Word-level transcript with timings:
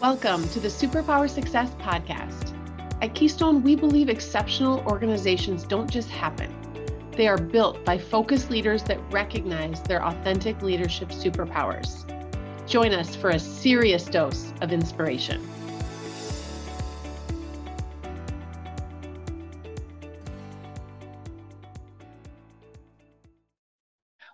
Welcome 0.00 0.48
to 0.48 0.60
the 0.60 0.68
Superpower 0.68 1.28
Success 1.28 1.74
Podcast. 1.74 2.56
At 3.02 3.14
Keystone, 3.14 3.62
we 3.62 3.76
believe 3.76 4.08
exceptional 4.08 4.80
organizations 4.86 5.64
don't 5.64 5.90
just 5.90 6.08
happen, 6.08 6.50
they 7.12 7.28
are 7.28 7.36
built 7.36 7.84
by 7.84 7.98
focused 7.98 8.50
leaders 8.50 8.82
that 8.84 8.98
recognize 9.12 9.82
their 9.82 10.02
authentic 10.02 10.62
leadership 10.62 11.10
superpowers. 11.10 12.06
Join 12.66 12.94
us 12.94 13.14
for 13.14 13.28
a 13.28 13.38
serious 13.38 14.06
dose 14.06 14.54
of 14.62 14.72
inspiration. 14.72 15.46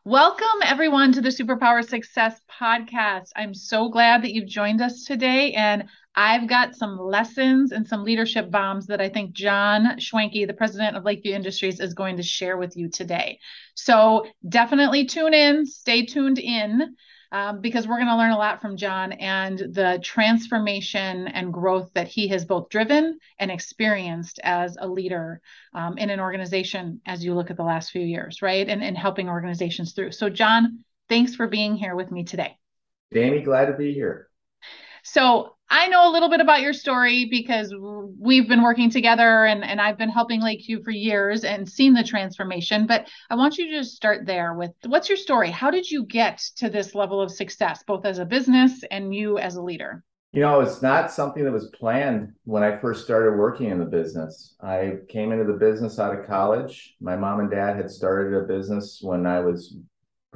Welcome, 0.05 0.63
everyone, 0.65 1.11
to 1.15 1.21
the 1.21 1.31
Superpower 1.31 1.85
Success 1.85 2.41
Podcast. 2.59 3.31
I'm 3.37 3.55
so 3.55 3.89
glad 3.89 4.23
that 4.23 4.33
you've 4.33 4.49
joined 4.49 4.81
us 4.81 5.05
today. 5.05 5.53
And 5.53 5.85
I've 6.15 6.49
got 6.49 6.75
some 6.75 6.99
lessons 6.99 7.73
and 7.73 7.87
some 7.87 8.05
leadership 8.05 8.51
bombs 8.51 8.87
that 8.87 9.01
I 9.01 9.09
think 9.09 9.33
John 9.33 9.99
Schwenke, 9.99 10.47
the 10.47 10.55
president 10.55 10.97
of 10.97 11.05
Lakeview 11.05 11.35
Industries, 11.35 11.81
is 11.81 11.93
going 11.93 12.17
to 12.17 12.23
share 12.23 12.57
with 12.57 12.77
you 12.77 12.89
today. 12.89 13.39
So 13.75 14.27
definitely 14.49 15.05
tune 15.05 15.35
in, 15.35 15.67
stay 15.67 16.07
tuned 16.07 16.39
in 16.39 16.97
um, 17.33 17.61
because 17.61 17.87
we're 17.87 17.97
going 17.97 18.09
to 18.09 18.17
learn 18.17 18.31
a 18.31 18.39
lot 18.39 18.63
from 18.63 18.77
John 18.77 19.13
and 19.13 19.59
the 19.59 20.01
transformation 20.03 21.29
and 21.29 21.53
growth 21.53 21.91
that 21.95 22.09
he 22.09 22.29
has 22.29 22.47
both 22.47 22.71
driven 22.71 23.19
and 23.39 23.51
experienced 23.51 24.41
as 24.43 24.79
a 24.81 24.89
leader 24.89 25.41
um, 25.75 25.99
in 25.99 26.09
an 26.09 26.21
organization 26.21 27.01
as 27.05 27.23
you 27.23 27.35
look 27.35 27.51
at 27.51 27.57
the 27.57 27.65
last 27.65 27.91
few 27.91 28.03
years, 28.03 28.41
right? 28.41 28.67
And, 28.67 28.83
and 28.83 28.97
helping 28.97 29.29
organizations 29.29 29.93
through. 29.93 30.13
So, 30.13 30.31
John, 30.31 30.85
thanks 31.09 31.35
for 31.35 31.47
being 31.47 31.77
here 31.77 31.95
with 31.95 32.11
me 32.11 32.25
today. 32.25 32.57
Danny, 33.13 33.41
glad 33.41 33.67
to 33.67 33.75
be 33.75 33.93
here. 33.93 34.29
So, 35.03 35.57
I 35.69 35.89
know 35.89 36.09
a 36.09 36.13
little 36.13 36.29
bit 36.29 36.41
about 36.41 36.61
your 36.61 36.73
story 36.73 37.27
because 37.29 37.75
we've 38.21 38.49
been 38.49 38.63
working 38.63 38.89
together 38.89 39.47
and, 39.47 39.65
and 39.65 39.81
I've 39.81 39.99
been 39.99 40.11
helping 40.11 40.41
Lakeview 40.41 40.85
for 40.85 40.93
years 40.93 41.43
and 41.43 41.69
seen 41.69 41.93
the 41.93 42.05
transformation. 42.05 42.87
But 42.87 43.09
I 43.31 43.35
want 43.35 43.59
you 43.59 43.67
to 43.67 43.79
just 43.79 43.97
start 43.97 44.27
there 44.27 44.55
with 44.55 44.71
what's 44.85 45.09
your 45.09 45.19
story? 45.19 45.51
How 45.51 45.73
did 45.73 45.91
you 45.91 46.05
get 46.05 46.39
to 46.57 46.71
this 46.71 46.95
level 46.95 47.21
of 47.21 47.33
success, 47.33 47.83
both 47.85 48.05
as 48.05 48.19
a 48.19 48.25
business 48.25 48.85
and 48.93 49.13
you 49.13 49.39
as 49.39 49.57
a 49.57 49.63
leader? 49.63 50.05
You 50.33 50.43
know, 50.43 50.61
it's 50.61 50.83
not 50.83 51.11
something 51.11 51.45
that 51.45 51.53
was 51.53 51.71
planned 51.71 52.33
when 52.45 52.63
I 52.63 52.77
first 52.77 53.05
started 53.05 53.37
working 53.37 53.71
in 53.71 53.79
the 53.79 53.87
business. 53.87 54.55
I 54.61 54.99
came 55.09 55.33
into 55.33 55.51
the 55.51 55.59
business 55.59 55.99
out 55.99 56.17
of 56.17 56.27
college. 56.27 56.95
My 57.01 57.17
mom 57.17 57.41
and 57.41 57.51
dad 57.51 57.77
had 57.77 57.91
started 57.91 58.37
a 58.37 58.47
business 58.47 59.01
when 59.03 59.27
I 59.27 59.41
was 59.41 59.77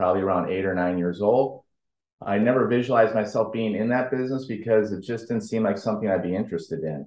probably 0.00 0.22
around 0.22 0.50
eight 0.50 0.64
or 0.64 0.74
nine 0.74 0.98
years 0.98 1.20
old 1.20 1.62
I 2.22 2.38
never 2.38 2.66
visualized 2.66 3.14
myself 3.14 3.52
being 3.52 3.74
in 3.74 3.88
that 3.88 4.10
business 4.10 4.44
because 4.44 4.92
it 4.92 5.02
just 5.02 5.28
didn't 5.28 5.44
seem 5.44 5.62
like 5.62 5.78
something 5.78 6.08
I'd 6.08 6.22
be 6.22 6.34
interested 6.34 6.80
in. 6.80 7.06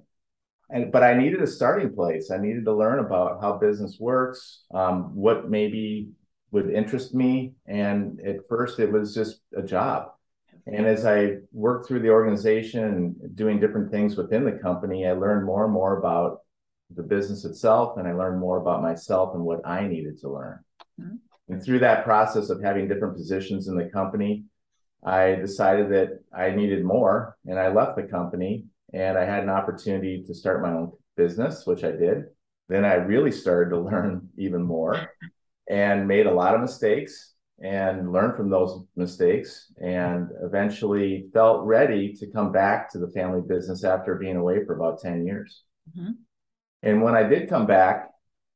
And 0.70 0.90
but 0.90 1.02
I 1.02 1.14
needed 1.16 1.40
a 1.42 1.46
starting 1.46 1.94
place. 1.94 2.30
I 2.30 2.38
needed 2.38 2.64
to 2.64 2.74
learn 2.74 2.98
about 2.98 3.40
how 3.40 3.58
business 3.58 3.98
works, 4.00 4.64
um, 4.72 5.14
what 5.14 5.48
maybe 5.48 6.10
would 6.50 6.70
interest 6.70 7.14
me. 7.14 7.54
And 7.66 8.20
at 8.26 8.48
first, 8.48 8.80
it 8.80 8.90
was 8.90 9.14
just 9.14 9.40
a 9.56 9.62
job. 9.62 10.08
And 10.66 10.86
as 10.86 11.04
I 11.04 11.36
worked 11.52 11.86
through 11.86 12.00
the 12.00 12.10
organization 12.10 13.14
doing 13.34 13.60
different 13.60 13.90
things 13.90 14.16
within 14.16 14.44
the 14.44 14.52
company, 14.52 15.06
I 15.06 15.12
learned 15.12 15.44
more 15.44 15.64
and 15.64 15.72
more 15.72 15.98
about 15.98 16.38
the 16.94 17.02
business 17.02 17.44
itself, 17.44 17.98
and 17.98 18.08
I 18.08 18.12
learned 18.12 18.40
more 18.40 18.58
about 18.58 18.82
myself 18.82 19.34
and 19.34 19.44
what 19.44 19.66
I 19.66 19.86
needed 19.86 20.18
to 20.20 20.30
learn. 20.30 20.58
Mm-hmm. 21.00 21.16
And 21.48 21.62
through 21.62 21.80
that 21.80 22.04
process 22.04 22.50
of 22.50 22.62
having 22.62 22.88
different 22.88 23.16
positions 23.16 23.68
in 23.68 23.76
the 23.76 23.90
company, 23.90 24.44
I 25.04 25.34
decided 25.34 25.90
that 25.90 26.20
I 26.36 26.50
needed 26.50 26.84
more 26.84 27.36
and 27.46 27.58
I 27.58 27.68
left 27.68 27.96
the 27.96 28.04
company 28.04 28.64
and 28.92 29.18
I 29.18 29.24
had 29.24 29.42
an 29.42 29.50
opportunity 29.50 30.24
to 30.26 30.34
start 30.34 30.62
my 30.62 30.72
own 30.72 30.92
business, 31.16 31.66
which 31.66 31.84
I 31.84 31.90
did. 31.90 32.24
Then 32.68 32.84
I 32.84 32.94
really 32.94 33.32
started 33.32 33.70
to 33.70 33.80
learn 33.90 34.28
even 34.38 34.62
more 34.62 35.10
and 35.68 36.08
made 36.08 36.26
a 36.26 36.34
lot 36.34 36.54
of 36.54 36.60
mistakes 36.60 37.34
and 37.62 38.12
learned 38.12 38.36
from 38.36 38.50
those 38.50 38.84
mistakes 38.96 39.72
and 39.80 40.30
eventually 40.42 41.28
felt 41.32 41.64
ready 41.64 42.12
to 42.14 42.30
come 42.30 42.50
back 42.50 42.90
to 42.90 42.98
the 42.98 43.08
family 43.08 43.40
business 43.46 43.84
after 43.84 44.16
being 44.16 44.36
away 44.36 44.64
for 44.64 44.74
about 44.74 45.00
10 45.00 45.26
years. 45.26 45.62
Mm-hmm. 45.96 46.12
And 46.82 47.02
when 47.02 47.14
I 47.14 47.22
did 47.22 47.48
come 47.48 47.66
back, 47.66 48.10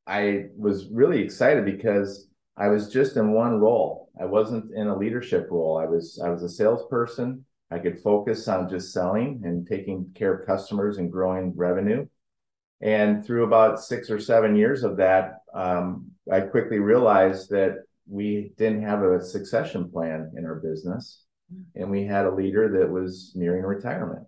I 0.07 0.47
was 0.57 0.89
really 0.91 1.23
excited 1.23 1.65
because 1.65 2.29
I 2.59 2.69
was 2.69 2.89
just 2.89 3.17
in 3.17 3.33
one 3.33 3.61
role. 3.61 4.11
I 4.21 4.25
wasn't 4.25 4.75
in 4.75 4.89
a 4.89 4.97
leadership 4.97 5.47
role. 5.51 5.79
I 5.79 5.87
was 5.87 6.21
I 6.23 6.29
was 6.29 6.43
a 6.43 6.49
salesperson. 6.49 7.45
I 7.71 7.79
could 7.79 8.01
focus 8.01 8.49
on 8.49 8.69
just 8.69 8.93
selling 8.93 9.43
and 9.45 9.67
taking 9.67 10.11
care 10.15 10.35
of 10.35 10.47
customers 10.47 10.99
and 10.99 11.13
growing 11.13 11.53
revenue. 11.55 12.07
And 12.81 13.25
through 13.25 13.45
about 13.45 13.81
six 13.81 14.11
or 14.11 14.19
seven 14.19 14.57
years 14.57 14.83
of 14.83 14.97
that, 14.97 15.39
um, 15.55 16.11
I 16.31 16.41
quickly 16.41 16.79
realized 16.79 17.51
that 17.51 17.85
we 18.09 18.53
didn't 18.57 18.83
have 18.83 19.03
a 19.03 19.23
succession 19.23 19.91
plan 19.91 20.33
in 20.37 20.45
our 20.45 20.57
business, 20.57 21.25
and 21.75 21.91
we 21.91 22.07
had 22.07 22.25
a 22.25 22.35
leader 22.35 22.79
that 22.79 22.91
was 22.91 23.33
nearing 23.35 23.65
retirement. 23.65 24.27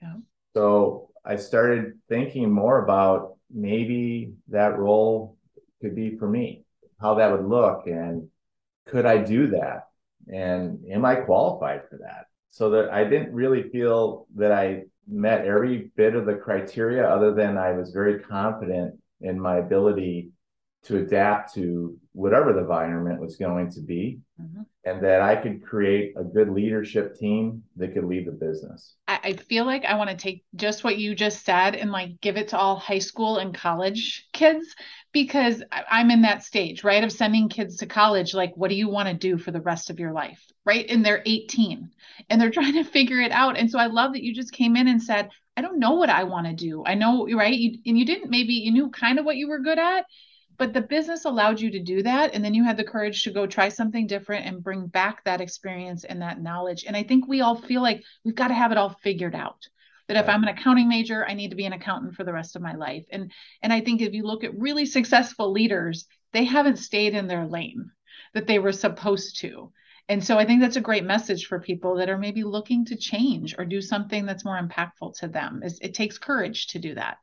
Yeah. 0.00 0.16
So 0.54 1.10
I 1.24 1.36
started 1.36 1.98
thinking 2.08 2.50
more 2.50 2.82
about 2.84 3.36
maybe 3.50 4.34
that 4.48 4.78
role 4.78 5.36
could 5.80 5.96
be 5.96 6.16
for 6.16 6.28
me 6.28 6.64
how 7.00 7.14
that 7.14 7.30
would 7.32 7.48
look 7.48 7.86
and 7.86 8.28
could 8.86 9.06
I 9.06 9.18
do 9.18 9.48
that? 9.48 9.88
And 10.32 10.84
am 10.90 11.04
I 11.04 11.16
qualified 11.16 11.82
for 11.88 11.98
that? 11.98 12.26
So 12.50 12.70
that 12.70 12.90
I 12.90 13.04
didn't 13.04 13.32
really 13.32 13.68
feel 13.70 14.26
that 14.36 14.52
I 14.52 14.84
met 15.06 15.44
every 15.44 15.90
bit 15.96 16.14
of 16.14 16.26
the 16.26 16.34
criteria 16.34 17.06
other 17.06 17.34
than 17.34 17.56
I 17.56 17.72
was 17.72 17.90
very 17.90 18.20
confident 18.20 18.98
in 19.20 19.38
my 19.38 19.56
ability 19.56 20.30
to 20.84 20.98
adapt 20.98 21.54
to 21.54 21.98
whatever 22.12 22.52
the 22.52 22.60
environment 22.60 23.20
was 23.20 23.36
going 23.36 23.70
to 23.70 23.80
be 23.80 24.20
mm-hmm. 24.40 24.62
and 24.84 25.02
that 25.04 25.20
I 25.20 25.34
could 25.34 25.64
create 25.64 26.14
a 26.16 26.22
good 26.22 26.50
leadership 26.50 27.16
team 27.16 27.64
that 27.76 27.94
could 27.94 28.04
lead 28.04 28.26
the 28.26 28.32
business. 28.32 28.94
I, 29.08 29.18
I 29.24 29.32
feel 29.34 29.64
like 29.64 29.84
I 29.84 29.96
want 29.96 30.10
to 30.10 30.16
take 30.16 30.44
just 30.54 30.84
what 30.84 30.98
you 30.98 31.14
just 31.14 31.44
said 31.44 31.74
and 31.74 31.90
like 31.90 32.20
give 32.20 32.36
it 32.36 32.48
to 32.48 32.58
all 32.58 32.76
high 32.76 33.00
school 33.00 33.38
and 33.38 33.52
college 33.52 34.28
kids 34.32 34.74
because 35.12 35.62
I'm 35.70 36.10
in 36.10 36.22
that 36.22 36.42
stage, 36.42 36.84
right? 36.84 37.02
Of 37.02 37.12
sending 37.12 37.48
kids 37.48 37.76
to 37.78 37.86
college. 37.86 38.34
Like, 38.34 38.52
what 38.56 38.68
do 38.68 38.76
you 38.76 38.88
want 38.88 39.08
to 39.08 39.14
do 39.14 39.38
for 39.38 39.50
the 39.50 39.60
rest 39.60 39.90
of 39.90 39.98
your 39.98 40.12
life? 40.12 40.44
Right. 40.64 40.86
And 40.88 41.04
they're 41.04 41.22
18 41.24 41.90
and 42.28 42.40
they're 42.40 42.50
trying 42.58 42.74
to 42.74 42.84
figure 42.84 43.20
it 43.20 43.32
out. 43.32 43.56
And 43.56 43.70
so 43.70 43.78
I 43.78 43.86
love 43.86 44.12
that 44.12 44.22
you 44.22 44.34
just 44.34 44.52
came 44.52 44.76
in 44.76 44.88
and 44.88 45.02
said, 45.02 45.30
I 45.56 45.60
don't 45.60 45.80
know 45.80 45.92
what 45.92 46.10
I 46.10 46.24
want 46.24 46.46
to 46.46 46.52
do. 46.52 46.84
I 46.86 46.94
know, 46.94 47.26
right? 47.34 47.54
You, 47.54 47.78
and 47.86 47.98
you 47.98 48.04
didn't, 48.04 48.30
maybe 48.30 48.52
you 48.54 48.70
knew 48.70 48.90
kind 48.90 49.18
of 49.18 49.24
what 49.24 49.36
you 49.36 49.48
were 49.48 49.58
good 49.58 49.78
at, 49.78 50.04
but 50.56 50.72
the 50.72 50.82
business 50.82 51.24
allowed 51.24 51.60
you 51.60 51.70
to 51.72 51.82
do 51.82 52.02
that. 52.02 52.34
And 52.34 52.44
then 52.44 52.54
you 52.54 52.62
had 52.62 52.76
the 52.76 52.84
courage 52.84 53.22
to 53.24 53.32
go 53.32 53.46
try 53.46 53.68
something 53.68 54.06
different 54.06 54.46
and 54.46 54.62
bring 54.62 54.86
back 54.86 55.24
that 55.24 55.40
experience 55.40 56.04
and 56.04 56.22
that 56.22 56.40
knowledge. 56.40 56.84
And 56.86 56.96
I 56.96 57.02
think 57.02 57.26
we 57.26 57.40
all 57.40 57.56
feel 57.56 57.82
like 57.82 58.04
we've 58.24 58.34
got 58.34 58.48
to 58.48 58.54
have 58.54 58.70
it 58.70 58.78
all 58.78 58.90
figured 59.02 59.34
out 59.34 59.66
that 60.08 60.16
if 60.16 60.28
i'm 60.28 60.42
an 60.42 60.48
accounting 60.48 60.88
major 60.88 61.26
i 61.26 61.34
need 61.34 61.50
to 61.50 61.56
be 61.56 61.66
an 61.66 61.72
accountant 61.72 62.14
for 62.14 62.24
the 62.24 62.32
rest 62.32 62.56
of 62.56 62.62
my 62.62 62.74
life. 62.74 63.04
And 63.10 63.30
and 63.62 63.72
i 63.72 63.80
think 63.80 64.00
if 64.00 64.12
you 64.12 64.24
look 64.24 64.44
at 64.44 64.58
really 64.58 64.86
successful 64.86 65.52
leaders 65.52 66.06
they 66.32 66.44
haven't 66.44 66.78
stayed 66.78 67.14
in 67.14 67.26
their 67.26 67.46
lane 67.46 67.90
that 68.34 68.46
they 68.46 68.58
were 68.58 68.72
supposed 68.72 69.40
to. 69.40 69.72
And 70.08 70.24
so 70.24 70.38
i 70.38 70.44
think 70.44 70.60
that's 70.60 70.76
a 70.76 70.80
great 70.80 71.04
message 71.04 71.46
for 71.46 71.60
people 71.60 71.96
that 71.96 72.10
are 72.10 72.18
maybe 72.18 72.42
looking 72.42 72.84
to 72.86 72.96
change 72.96 73.54
or 73.58 73.64
do 73.64 73.80
something 73.80 74.26
that's 74.26 74.44
more 74.44 74.60
impactful 74.60 75.18
to 75.18 75.28
them. 75.28 75.62
Is 75.62 75.78
it 75.80 75.94
takes 75.94 76.18
courage 76.18 76.68
to 76.68 76.78
do 76.78 76.94
that. 76.94 77.18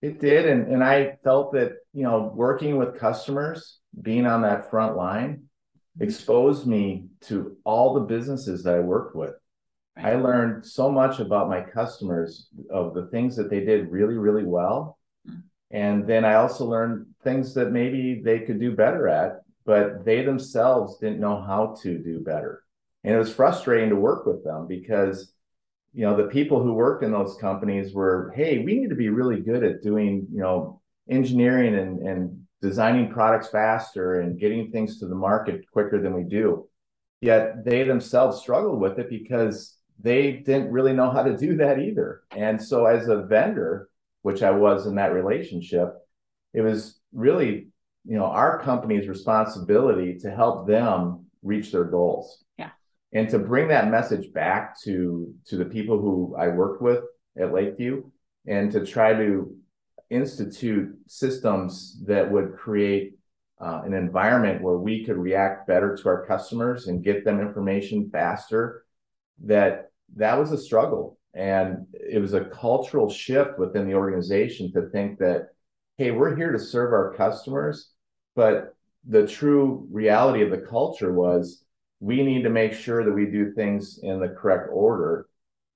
It 0.00 0.20
did. 0.20 0.46
And, 0.46 0.66
and 0.72 0.84
i 0.84 1.16
felt 1.22 1.52
that 1.52 1.72
you 1.92 2.02
know 2.02 2.32
working 2.34 2.76
with 2.76 2.98
customers 2.98 3.78
being 4.00 4.26
on 4.26 4.42
that 4.42 4.70
front 4.70 4.96
line 4.96 5.32
mm-hmm. 5.32 6.02
exposed 6.02 6.66
me 6.66 7.06
to 7.22 7.56
all 7.64 7.94
the 7.94 8.00
businesses 8.00 8.64
that 8.64 8.74
i 8.74 8.80
worked 8.80 9.14
with 9.14 9.34
Right. 9.96 10.06
I 10.06 10.16
learned 10.16 10.64
so 10.64 10.90
much 10.90 11.20
about 11.20 11.48
my 11.48 11.60
customers 11.60 12.48
of 12.70 12.94
the 12.94 13.06
things 13.06 13.36
that 13.36 13.50
they 13.50 13.60
did 13.60 13.90
really, 13.90 14.16
really 14.16 14.44
well. 14.44 14.98
Mm. 15.28 15.42
And 15.70 16.06
then 16.06 16.24
I 16.24 16.34
also 16.34 16.64
learned 16.64 17.06
things 17.24 17.54
that 17.54 17.72
maybe 17.72 18.22
they 18.24 18.40
could 18.40 18.58
do 18.58 18.74
better 18.74 19.08
at, 19.08 19.42
but 19.64 20.04
they 20.04 20.24
themselves 20.24 20.98
didn't 20.98 21.20
know 21.20 21.42
how 21.42 21.76
to 21.82 21.98
do 21.98 22.20
better. 22.20 22.62
And 23.04 23.14
it 23.14 23.18
was 23.18 23.32
frustrating 23.32 23.90
to 23.90 23.96
work 23.96 24.26
with 24.26 24.44
them 24.44 24.66
because, 24.66 25.32
you 25.92 26.04
know, 26.04 26.16
the 26.16 26.28
people 26.28 26.62
who 26.62 26.72
worked 26.72 27.04
in 27.04 27.12
those 27.12 27.36
companies 27.40 27.92
were, 27.92 28.32
hey, 28.34 28.58
we 28.60 28.78
need 28.78 28.90
to 28.90 28.94
be 28.94 29.08
really 29.08 29.40
good 29.40 29.64
at 29.64 29.82
doing, 29.82 30.26
you 30.32 30.40
know, 30.40 30.80
engineering 31.10 31.74
and, 31.74 31.98
and 32.06 32.42
designing 32.62 33.10
products 33.10 33.48
faster 33.48 34.20
and 34.20 34.38
getting 34.38 34.70
things 34.70 35.00
to 35.00 35.06
the 35.06 35.14
market 35.14 35.64
quicker 35.72 36.00
than 36.00 36.14
we 36.14 36.22
do. 36.22 36.68
Yet 37.20 37.64
they 37.64 37.82
themselves 37.82 38.40
struggled 38.40 38.80
with 38.80 38.98
it 38.98 39.10
because 39.10 39.76
they 40.02 40.32
didn't 40.32 40.72
really 40.72 40.92
know 40.92 41.10
how 41.10 41.22
to 41.22 41.36
do 41.36 41.56
that 41.58 41.78
either. 41.78 42.22
And 42.36 42.62
so, 42.62 42.86
as 42.86 43.08
a 43.08 43.22
vendor, 43.22 43.88
which 44.22 44.42
I 44.42 44.50
was 44.50 44.86
in 44.86 44.96
that 44.96 45.12
relationship, 45.12 45.94
it 46.52 46.60
was 46.60 47.00
really, 47.12 47.68
you 48.04 48.16
know, 48.16 48.26
our 48.26 48.58
company's 48.60 49.08
responsibility 49.08 50.18
to 50.20 50.30
help 50.30 50.66
them 50.66 51.26
reach 51.42 51.72
their 51.72 51.84
goals. 51.84 52.44
Yeah. 52.58 52.70
and 53.12 53.28
to 53.30 53.38
bring 53.38 53.68
that 53.68 53.90
message 53.90 54.32
back 54.32 54.80
to 54.82 55.34
to 55.46 55.56
the 55.56 55.64
people 55.64 56.00
who 56.00 56.34
I 56.38 56.48
worked 56.48 56.82
with 56.82 57.04
at 57.38 57.52
Lakeview 57.52 58.04
and 58.46 58.70
to 58.72 58.84
try 58.84 59.14
to 59.14 59.56
institute 60.10 60.94
systems 61.06 62.02
that 62.04 62.30
would 62.30 62.54
create 62.56 63.14
uh, 63.60 63.82
an 63.84 63.94
environment 63.94 64.60
where 64.60 64.76
we 64.76 65.04
could 65.04 65.16
react 65.16 65.66
better 65.66 65.96
to 65.96 66.08
our 66.08 66.26
customers 66.26 66.88
and 66.88 67.04
get 67.04 67.24
them 67.24 67.40
information 67.40 68.10
faster 68.10 68.84
that 69.44 69.91
that 70.16 70.38
was 70.38 70.52
a 70.52 70.58
struggle. 70.58 71.18
And 71.34 71.86
it 71.92 72.20
was 72.20 72.34
a 72.34 72.44
cultural 72.44 73.08
shift 73.08 73.58
within 73.58 73.86
the 73.86 73.94
organization 73.94 74.72
to 74.72 74.88
think 74.90 75.18
that 75.18 75.48
hey 75.96 76.10
we're 76.10 76.36
here 76.36 76.52
to 76.52 76.58
serve 76.58 76.92
our 76.92 77.14
customers 77.14 77.92
but 78.34 78.74
the 79.08 79.26
true 79.26 79.86
reality 79.90 80.42
of 80.42 80.50
the 80.50 80.58
culture 80.58 81.12
was 81.12 81.64
we 82.00 82.22
need 82.22 82.42
to 82.42 82.50
make 82.50 82.72
sure 82.72 83.04
that 83.04 83.12
we 83.12 83.26
do 83.26 83.52
things 83.52 83.98
in 84.02 84.20
the 84.20 84.28
correct 84.28 84.68
order. 84.72 85.26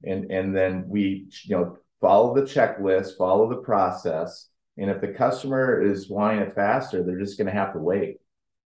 And 0.05 0.31
and 0.31 0.55
then 0.55 0.85
we 0.89 1.27
you 1.45 1.57
know 1.57 1.79
follow 2.01 2.35
the 2.35 2.43
checklist 2.43 3.17
follow 3.17 3.49
the 3.49 3.63
process. 3.63 4.49
And 4.79 4.91
if 4.91 5.01
the 5.01 5.09
customer 5.09 5.83
is 5.83 6.11
wanting 6.11 6.41
it 6.41 6.55
faster 6.55 7.03
they're 7.03 7.19
just 7.19 7.39
going 7.39 7.47
to 7.47 7.53
have 7.53 7.73
to 7.73 7.79
wait. 7.79 8.19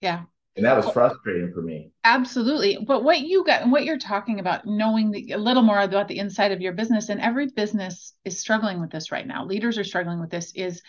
Yeah 0.01 0.23
and 0.57 0.65
that 0.65 0.75
was 0.75 0.89
frustrating 0.89 1.53
for 1.53 1.61
me 1.61 1.91
absolutely 2.03 2.77
but 2.85 3.03
what 3.03 3.21
you 3.21 3.45
got 3.45 3.69
what 3.69 3.85
you're 3.85 3.97
talking 3.97 4.39
about 4.39 4.65
knowing 4.65 5.11
the, 5.11 5.31
a 5.31 5.37
little 5.37 5.63
more 5.63 5.79
about 5.79 6.07
the 6.07 6.17
inside 6.17 6.51
of 6.51 6.61
your 6.61 6.73
business 6.73 7.09
and 7.09 7.21
every 7.21 7.47
business 7.47 8.13
is 8.25 8.39
struggling 8.39 8.81
with 8.81 8.89
this 8.89 9.11
right 9.11 9.27
now 9.27 9.45
leaders 9.45 9.77
are 9.77 9.83
struggling 9.83 10.19
with 10.19 10.29
this 10.29 10.51
is 10.55 10.81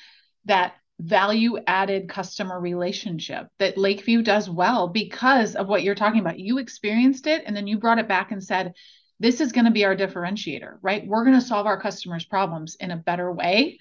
that 0.47 0.75
value 1.01 1.59
added 1.67 2.09
customer 2.09 2.59
relationship 2.59 3.49
that 3.59 3.79
Lakeview 3.79 4.23
does 4.23 4.51
well 4.51 4.89
because 4.89 5.55
of 5.55 5.69
what 5.69 5.83
you're 5.83 5.95
talking 5.95 6.21
about. 6.21 6.41
You 6.41 6.59
experienced 6.59 7.27
it 7.27 7.45
and 7.47 7.57
then 7.57 7.67
you 7.67 7.79
brought 7.79 7.99
it 7.99 8.09
back 8.09 8.33
and 8.33 8.43
said, 8.43 8.75
this 9.21 9.41
is 9.41 9.53
going 9.53 9.65
to 9.65 9.71
be 9.71 9.85
our 9.85 9.97
differentiator, 9.97 10.79
right? 10.83 11.07
We're 11.07 11.25
going 11.25 11.39
to 11.39 11.47
solve 11.47 11.67
our 11.67 11.81
customers' 11.81 12.25
problems 12.25 12.77
in 12.77 12.91
a 12.91 12.97
better 12.97 13.33
way. 13.33 13.79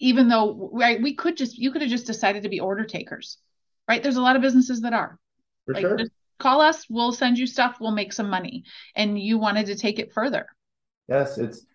Even 0.00 0.28
though 0.28 0.70
right, 0.72 1.00
we 1.00 1.14
could 1.14 1.36
just 1.36 1.56
you 1.56 1.70
could 1.70 1.80
have 1.80 1.90
just 1.90 2.06
decided 2.06 2.42
to 2.42 2.48
be 2.48 2.60
order 2.60 2.84
takers, 2.84 3.38
right? 3.88 4.02
There's 4.02 4.16
a 4.16 4.22
lot 4.22 4.36
of 4.36 4.42
businesses 4.42 4.80
that 4.82 4.92
are. 4.92 5.18
For 5.66 5.74
like, 5.74 5.82
sure. 5.82 5.98
call 6.38 6.60
us, 6.60 6.86
we'll 6.88 7.12
send 7.12 7.38
you 7.38 7.46
stuff, 7.46 7.78
we'll 7.80 7.92
make 7.92 8.12
some 8.12 8.28
money. 8.28 8.64
And 8.94 9.18
you 9.18 9.38
wanted 9.38 9.66
to 9.66 9.76
take 9.76 9.98
it 9.98 10.12
further. 10.12 10.46
Yes, 11.08 11.38
it's 11.38 11.66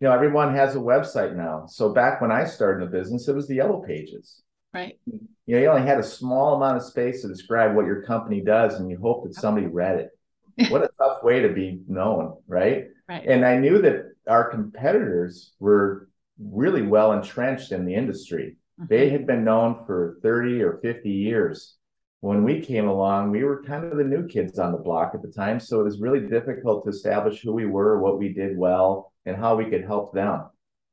you 0.00 0.08
know, 0.08 0.14
everyone 0.14 0.54
has 0.54 0.76
a 0.76 0.78
website 0.78 1.34
now. 1.34 1.66
So 1.66 1.92
back 1.92 2.20
when 2.20 2.30
I 2.30 2.44
started 2.44 2.86
the 2.86 2.90
business, 2.90 3.28
it 3.28 3.34
was 3.34 3.48
the 3.48 3.54
yellow 3.54 3.80
pages. 3.80 4.42
Right. 4.74 4.98
You 5.06 5.20
know, 5.46 5.58
you 5.58 5.68
only 5.68 5.86
had 5.86 5.98
a 5.98 6.02
small 6.02 6.56
amount 6.56 6.76
of 6.76 6.82
space 6.82 7.22
to 7.22 7.28
describe 7.28 7.74
what 7.74 7.86
your 7.86 8.02
company 8.02 8.42
does, 8.42 8.74
and 8.74 8.90
you 8.90 8.98
hope 8.98 9.24
that 9.24 9.34
somebody 9.34 9.66
read 9.66 10.00
it. 10.00 10.10
what 10.70 10.82
a 10.82 10.90
tough 10.98 11.22
way 11.22 11.40
to 11.40 11.48
be 11.48 11.80
known, 11.88 12.36
right? 12.46 12.88
Right. 13.08 13.24
And 13.26 13.44
I 13.44 13.56
knew 13.58 13.80
that 13.82 14.12
our 14.28 14.50
competitors 14.50 15.52
were 15.60 16.08
really 16.38 16.82
well 16.82 17.12
entrenched 17.12 17.72
in 17.72 17.86
the 17.86 17.94
industry. 17.94 18.56
Mm-hmm. 18.80 18.86
They 18.88 19.10
had 19.10 19.26
been 19.26 19.44
known 19.44 19.84
for 19.86 20.18
30 20.22 20.62
or 20.62 20.78
50 20.82 21.10
years. 21.10 21.76
When 22.20 22.44
we 22.44 22.60
came 22.60 22.88
along, 22.88 23.30
we 23.30 23.44
were 23.44 23.62
kind 23.62 23.84
of 23.84 23.98
the 23.98 24.04
new 24.04 24.26
kids 24.26 24.58
on 24.58 24.72
the 24.72 24.78
block 24.78 25.12
at 25.14 25.22
the 25.22 25.28
time. 25.28 25.60
So 25.60 25.80
it 25.80 25.84
was 25.84 26.00
really 26.00 26.20
difficult 26.20 26.84
to 26.84 26.90
establish 26.90 27.42
who 27.42 27.52
we 27.52 27.66
were, 27.66 28.00
what 28.00 28.18
we 28.18 28.32
did 28.32 28.56
well, 28.56 29.12
and 29.26 29.36
how 29.36 29.54
we 29.54 29.66
could 29.66 29.84
help 29.84 30.14
them. 30.14 30.44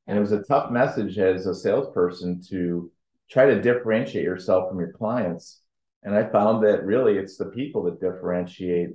And 0.06 0.18
it 0.18 0.20
was 0.20 0.32
a 0.32 0.42
tough 0.42 0.70
message 0.70 1.18
as 1.18 1.46
a 1.46 1.54
salesperson 1.54 2.42
to 2.50 2.90
try 3.30 3.46
to 3.46 3.60
differentiate 3.60 4.24
yourself 4.24 4.68
from 4.68 4.78
your 4.78 4.92
clients. 4.92 5.62
And 6.02 6.14
I 6.14 6.28
found 6.28 6.62
that 6.64 6.84
really 6.84 7.16
it's 7.16 7.38
the 7.38 7.46
people 7.46 7.82
that 7.84 8.00
differentiate 8.00 8.90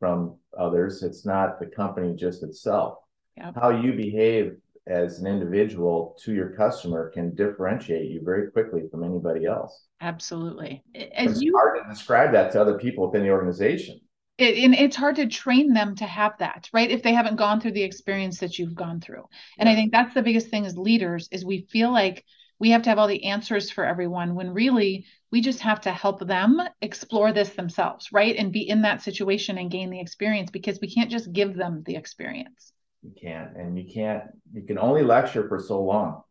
from 0.00 0.36
others. 0.58 1.02
It's 1.02 1.24
not 1.24 1.60
the 1.60 1.66
company 1.66 2.16
just 2.16 2.42
itself. 2.42 2.98
Yep. 3.36 3.54
How 3.54 3.70
you 3.70 3.92
behave 3.92 4.56
as 4.86 5.18
an 5.18 5.26
individual 5.26 6.16
to 6.22 6.32
your 6.32 6.50
customer 6.50 7.10
can 7.10 7.34
differentiate 7.34 8.10
you 8.10 8.20
very 8.22 8.50
quickly 8.50 8.82
from 8.90 9.02
anybody 9.02 9.46
else. 9.46 9.86
Absolutely. 10.00 10.82
As 10.94 11.32
it's 11.32 11.42
you 11.42 11.56
hard 11.56 11.82
to 11.82 11.88
describe 11.88 12.32
that 12.32 12.52
to 12.52 12.60
other 12.60 12.78
people 12.78 13.06
within 13.06 13.22
the 13.22 13.30
organization. 13.30 14.00
It, 14.36 14.58
and 14.58 14.74
it's 14.74 14.96
hard 14.96 15.16
to 15.16 15.26
train 15.26 15.72
them 15.72 15.94
to 15.96 16.04
have 16.04 16.36
that 16.38 16.68
right? 16.72 16.90
If 16.90 17.02
they 17.02 17.14
haven't 17.14 17.36
gone 17.36 17.60
through 17.60 17.72
the 17.72 17.82
experience 17.82 18.40
that 18.40 18.58
you've 18.58 18.74
gone 18.74 19.00
through. 19.00 19.24
And 19.58 19.68
i 19.68 19.74
think 19.74 19.92
that's 19.92 20.12
the 20.12 20.22
biggest 20.22 20.48
thing 20.48 20.66
as 20.66 20.76
leaders 20.76 21.28
is 21.30 21.44
we 21.44 21.66
feel 21.70 21.92
like 21.92 22.24
we 22.58 22.70
have 22.70 22.82
to 22.82 22.90
have 22.90 22.98
all 22.98 23.08
the 23.08 23.24
answers 23.24 23.70
for 23.70 23.84
everyone 23.84 24.34
when 24.34 24.52
really 24.52 25.06
we 25.30 25.40
just 25.40 25.60
have 25.60 25.80
to 25.82 25.92
help 25.92 26.20
them 26.20 26.60
explore 26.80 27.32
this 27.32 27.50
themselves 27.50 28.12
right? 28.12 28.36
And 28.36 28.52
be 28.52 28.68
in 28.68 28.82
that 28.82 29.02
situation 29.02 29.56
and 29.56 29.70
gain 29.70 29.90
the 29.90 30.00
experience 30.00 30.50
because 30.50 30.78
we 30.80 30.92
can't 30.92 31.10
just 31.10 31.32
give 31.32 31.54
them 31.54 31.82
the 31.86 31.96
experience 31.96 32.72
you 33.04 33.12
can't 33.20 33.56
and 33.56 33.78
you 33.78 33.92
can't 33.92 34.24
you 34.52 34.62
can 34.62 34.78
only 34.78 35.02
lecture 35.02 35.46
for 35.48 35.60
so 35.60 35.82
long. 35.82 36.22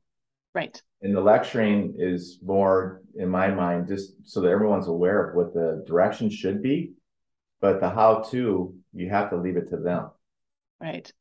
Right. 0.56 0.81
And 1.02 1.16
the 1.16 1.22
lecturing 1.22 1.96
is 1.98 2.40
more 2.44 3.02
in 3.16 3.30
my 3.30 3.50
mind 3.50 3.88
just 3.88 4.14
so 4.24 4.42
that 4.42 4.50
everyone's 4.50 4.88
aware 4.88 5.30
of 5.30 5.36
what 5.36 5.54
the 5.54 5.84
direction 5.88 6.30
should 6.30 6.62
be 6.62 6.94
but 7.64 7.80
the 7.80 7.90
how 7.90 8.20
to 8.30 8.75
you 8.94 9.10
have 9.10 9.30
to 9.30 9.38
leave 9.38 9.56
it 9.56 9.70
to 9.70 9.78
them. 9.78 10.12
Right. 10.81 11.12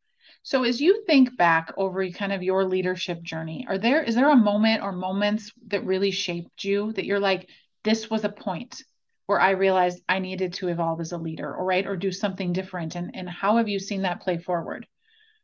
So 0.43 0.65
as 0.65 0.81
you 0.81 1.05
think 1.07 1.37
back 1.37 1.73
over 1.77 2.09
kind 2.11 2.33
of 2.33 2.43
your 2.43 2.65
leadership 2.65 3.23
journey 3.23 3.65
are 3.69 3.79
there 3.79 4.03
is 4.03 4.17
there 4.17 4.31
a 4.31 4.37
moment 4.37 4.83
or 4.83 4.91
moments 4.91 5.53
that 5.69 5.87
really 5.87 6.11
shaped 6.11 6.65
you 6.65 6.93
that 6.95 7.05
you're 7.05 7.21
like 7.21 7.49
this 7.85 8.11
was 8.11 8.25
a 8.25 8.29
point 8.29 8.83
where 9.27 9.41
i 9.41 9.51
realized 9.51 10.03
i 10.09 10.19
needed 10.19 10.53
to 10.55 10.69
evolve 10.69 11.01
as 11.01 11.13
a 11.13 11.19
leader 11.19 11.55
or 11.55 11.65
right 11.65 11.87
or 11.87 11.97
do 11.97 12.11
something 12.11 12.53
different? 12.53 12.97
And 12.97 13.15
and 13.15 13.29
how 13.29 13.59
have 13.59 13.69
you 13.69 13.79
seen 13.79 14.03
that 14.03 14.21
play 14.23 14.39
forward 14.39 14.87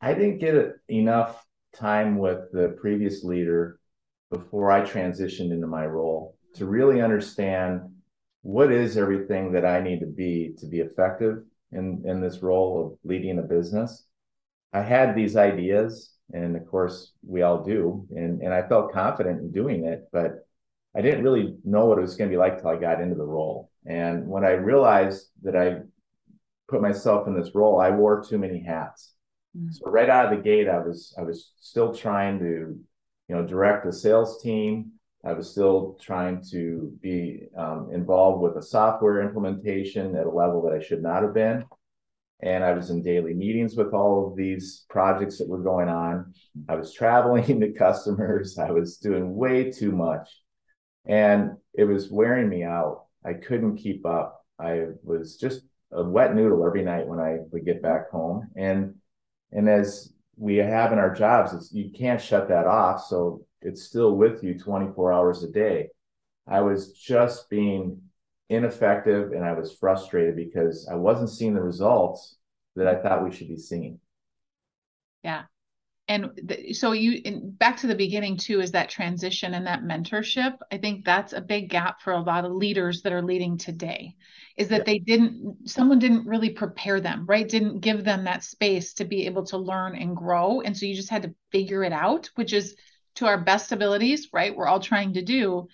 i 0.01 0.15
didn't 0.15 0.39
get 0.39 0.73
enough 0.89 1.45
time 1.75 2.19
with 2.19 2.51
the 2.53 2.77
previous 2.81 3.25
leader 3.25 3.79
before 4.31 4.71
i 4.71 4.81
transitioned 4.81 5.53
into 5.53 5.67
my 5.67 5.87
role 5.87 6.37
to 6.55 6.67
really 6.67 7.01
understand 7.01 7.83
what 8.43 8.73
is 8.73 8.97
everything 8.97 9.53
that 9.53 9.65
I 9.65 9.81
need 9.81 10.01
to 10.01 10.07
be 10.07 10.55
to 10.59 10.67
be 10.67 10.81
effective 10.81 11.43
in 11.73 12.03
in 12.07 12.21
this 12.21 12.43
role 12.43 12.87
of 12.87 12.99
leading 13.09 13.39
a 13.39 13.43
business. 13.43 14.07
I 14.73 14.83
had 14.83 15.15
these 15.15 15.37
ideas, 15.37 16.15
and 16.33 16.57
of 16.57 16.67
course 16.67 17.13
we 17.27 17.43
all 17.43 17.63
do, 17.63 18.07
and 18.11 18.41
and 18.43 18.55
I 18.55 18.67
felt 18.67 18.93
confident 18.93 19.41
in 19.41 19.53
doing 19.53 19.87
it, 19.87 20.09
but 20.13 20.47
I 20.97 21.03
didn't 21.03 21.25
really 21.25 21.57
know 21.65 21.87
what 21.87 21.99
it 21.99 22.03
was 22.03 22.17
going 22.17 22.31
to 22.31 22.35
be 22.35 22.39
like 22.39 22.61
till 22.61 22.71
I 22.71 22.77
got 22.77 23.01
into 23.01 23.15
the 23.15 23.25
role. 23.25 23.71
And 23.87 24.27
when 24.27 24.45
I 24.45 24.53
realized 24.53 25.29
that 25.43 25.57
I 25.57 25.83
put 26.69 26.83
myself 26.83 27.29
in 27.29 27.39
this 27.39 27.55
role, 27.55 27.81
I 27.81 27.91
wore 27.91 28.23
too 28.23 28.39
many 28.39 28.63
hats. 28.63 29.13
Mm-hmm. 29.57 29.71
So 29.73 29.91
right 29.91 30.11
out 30.11 30.33
of 30.33 30.37
the 30.37 30.43
gate, 30.43 30.69
I 30.69 30.79
was 30.79 31.15
I 31.19 31.23
was 31.23 31.53
still 31.61 31.95
trying 31.95 32.39
to, 32.41 32.45
you 32.45 33.35
know, 33.35 33.47
direct 33.47 33.85
the 33.85 33.93
sales 33.93 34.43
team, 34.43 34.93
I 35.25 35.33
was 35.33 35.51
still 35.51 35.99
trying 36.01 36.43
to 36.51 36.93
be 37.03 37.49
um, 37.57 37.91
involved 37.93 38.41
with 38.41 38.57
a 38.57 38.67
software 38.67 39.23
implementation 39.23 40.15
at 40.15 40.27
a 40.27 40.31
level 40.31 40.63
that 40.63 40.73
I 40.73 40.83
should 40.83 41.03
not 41.03 41.23
have 41.23 41.35
been. 41.35 41.65
And 42.41 42.63
I 42.63 42.73
was 42.73 42.91
in 42.91 43.03
daily 43.03 43.35
meetings 43.35 43.75
with 43.75 43.93
all 43.93 44.29
of 44.29 44.37
these 44.37 44.87
projects 44.89 45.39
that 45.39 45.49
were 45.49 45.63
going 45.63 45.89
on. 45.89 46.35
I 46.69 46.77
was 46.77 46.93
traveling 46.93 47.61
to 47.61 47.73
customers. 47.73 48.59
I 48.59 48.71
was 48.71 48.99
doing 48.99 49.35
way 49.35 49.73
too 49.73 49.91
much. 49.91 50.29
And 51.05 51.57
it 51.75 51.85
was 51.85 52.11
wearing 52.11 52.49
me 52.49 52.63
out. 52.63 53.07
I 53.25 53.33
couldn't 53.33 53.79
keep 53.79 54.07
up. 54.07 54.45
I 54.61 54.87
was 55.03 55.37
just 55.37 55.63
a 55.91 56.05
wet 56.05 56.35
noodle 56.35 56.65
every 56.65 56.85
night 56.85 57.09
when 57.09 57.19
I 57.19 57.39
would 57.51 57.65
get 57.65 57.83
back 57.83 58.11
home. 58.11 58.49
And 58.57 58.95
and 59.53 59.69
as 59.69 60.13
we 60.37 60.57
have 60.57 60.93
in 60.93 60.99
our 60.99 61.15
jobs, 61.15 61.53
it's 61.53 61.73
you 61.73 61.91
can't 61.91 62.21
shut 62.21 62.49
that 62.49 62.67
off. 62.67 63.05
So 63.05 63.45
it's 63.61 63.83
still 63.83 64.17
with 64.17 64.43
you 64.43 64.59
24 64.59 65.13
hours 65.13 65.43
a 65.43 65.49
day. 65.49 65.89
I 66.47 66.61
was 66.61 66.93
just 66.93 67.51
being 67.51 68.01
ineffective 68.49 69.33
and 69.33 69.45
I 69.45 69.53
was 69.53 69.75
frustrated 69.75 70.37
because 70.37 70.89
I 70.91 70.95
wasn't 70.95 71.31
seeing 71.31 71.55
the 71.55 71.61
results 71.61 72.37
that 72.77 72.87
I 72.87 73.03
thought 73.03 73.25
we 73.25 73.33
should 73.33 73.49
be 73.49 73.59
seeing. 73.59 74.01
Yeah. 75.23 75.45
And 76.09 76.71
so 76.73 76.93
you 76.93 77.23
back 77.59 77.77
to 77.79 77.87
the 77.87 77.95
beginning 77.95 78.39
too 78.39 78.61
is 78.61 78.73
that 78.73 78.89
transition 78.89 79.53
and 79.53 79.67
that 79.67 79.83
mentorship. 79.83 80.57
I 80.73 80.79
think 80.79 81.05
that's 81.05 81.35
a 81.35 81.41
big 81.41 81.69
gap 81.69 82.01
for 82.01 82.15
a 82.15 82.21
lot 82.21 82.47
of 82.47 82.53
leaders 82.53 83.03
that 83.03 83.13
are 83.13 83.23
leading 83.23 83.59
today 83.59 84.17
is 84.57 84.69
that 84.69 84.79
yeah. 84.79 84.85
they 84.85 84.99
didn't 85.01 85.69
someone 85.69 85.99
didn't 85.99 86.27
really 86.27 86.51
prepare 86.51 87.01
them, 87.01 87.27
right? 87.27 87.47
Didn't 87.47 87.81
give 87.81 88.05
them 88.05 88.25
that 88.25 88.43
space 88.43 88.95
to 88.95 89.05
be 89.05 89.27
able 89.27 89.45
to 89.47 89.59
learn 89.59 89.97
and 89.97 90.17
grow 90.17 90.63
and 90.63 90.77
so 90.77 90.87
you 90.87 90.95
just 90.95 91.11
had 91.11 91.23
to 91.25 91.35
figure 91.53 91.85
it 91.85 91.93
out, 91.93 92.31
which 92.37 92.55
is 92.55 92.75
to 93.17 93.27
our 93.27 93.39
best 93.39 93.73
abilities, 93.73 94.29
right? 94.33 94.57
We're 94.57 94.67
all 94.67 94.81
trying 94.81 95.15
to 95.15 95.23
do. 95.23 95.69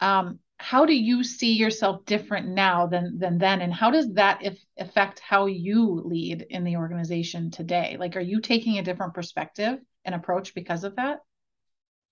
Um, 0.00 0.40
how 0.58 0.84
do 0.84 0.92
you 0.92 1.22
see 1.22 1.52
yourself 1.52 2.04
different 2.04 2.48
now 2.48 2.86
than 2.86 3.18
than 3.18 3.38
then, 3.38 3.60
and 3.60 3.72
how 3.72 3.90
does 3.90 4.12
that 4.14 4.40
if, 4.44 4.58
affect 4.76 5.20
how 5.20 5.46
you 5.46 6.02
lead 6.04 6.46
in 6.50 6.64
the 6.64 6.76
organization 6.76 7.50
today? 7.50 7.96
Like, 7.98 8.16
are 8.16 8.20
you 8.20 8.40
taking 8.40 8.78
a 8.78 8.82
different 8.82 9.14
perspective 9.14 9.78
and 10.04 10.14
approach 10.14 10.54
because 10.54 10.84
of 10.84 10.96
that? 10.96 11.20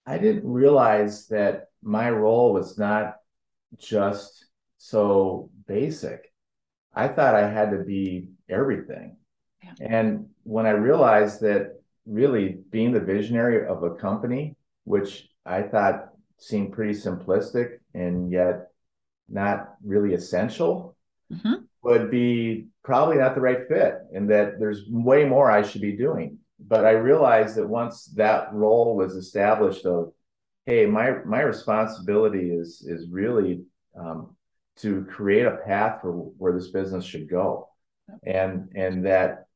I 0.06 0.18
didn't 0.18 0.48
realize 0.48 1.26
that 1.28 1.66
my 1.82 2.08
role 2.08 2.52
was 2.52 2.78
not 2.78 3.16
just 3.76 4.46
so 4.78 5.50
basic. 5.66 6.32
I 6.94 7.08
thought 7.08 7.34
I 7.34 7.50
had 7.50 7.72
to 7.72 7.78
be 7.78 8.28
everything. 8.48 9.16
Yeah. 9.62 9.72
And 9.80 10.26
when 10.44 10.66
I 10.66 10.70
realized 10.70 11.40
that 11.40 11.80
really 12.06 12.58
being 12.70 12.92
the 12.92 13.00
visionary 13.00 13.66
of 13.66 13.82
a 13.82 13.96
company, 13.96 14.54
which 14.84 15.28
I 15.44 15.62
thought 15.62 16.10
seemed 16.38 16.72
pretty 16.72 16.94
simplistic 16.94 17.78
and 17.96 18.30
yet 18.30 18.68
not 19.28 19.74
really 19.84 20.14
essential, 20.14 20.96
mm-hmm. 21.32 21.54
would 21.82 22.10
be 22.10 22.68
probably 22.84 23.16
not 23.16 23.34
the 23.34 23.40
right 23.40 23.66
fit, 23.68 23.98
and 24.14 24.30
that 24.30 24.58
there's 24.58 24.88
way 24.88 25.24
more 25.24 25.50
I 25.50 25.62
should 25.62 25.80
be 25.82 25.96
doing. 25.96 26.38
But 26.58 26.86
I 26.86 26.92
realized 26.92 27.56
that 27.56 27.68
once 27.68 28.06
that 28.16 28.52
role 28.52 28.96
was 28.96 29.14
established, 29.14 29.84
of 29.84 30.12
hey, 30.66 30.86
my 30.86 31.16
my 31.24 31.42
responsibility 31.42 32.50
is 32.50 32.84
is 32.86 33.08
really 33.10 33.64
um, 33.98 34.36
to 34.76 35.04
create 35.04 35.46
a 35.46 35.58
path 35.66 36.00
for 36.02 36.12
where 36.12 36.52
this 36.52 36.70
business 36.70 37.04
should 37.04 37.28
go, 37.28 37.68
and 38.24 38.70
and 38.74 39.04
that 39.06 39.46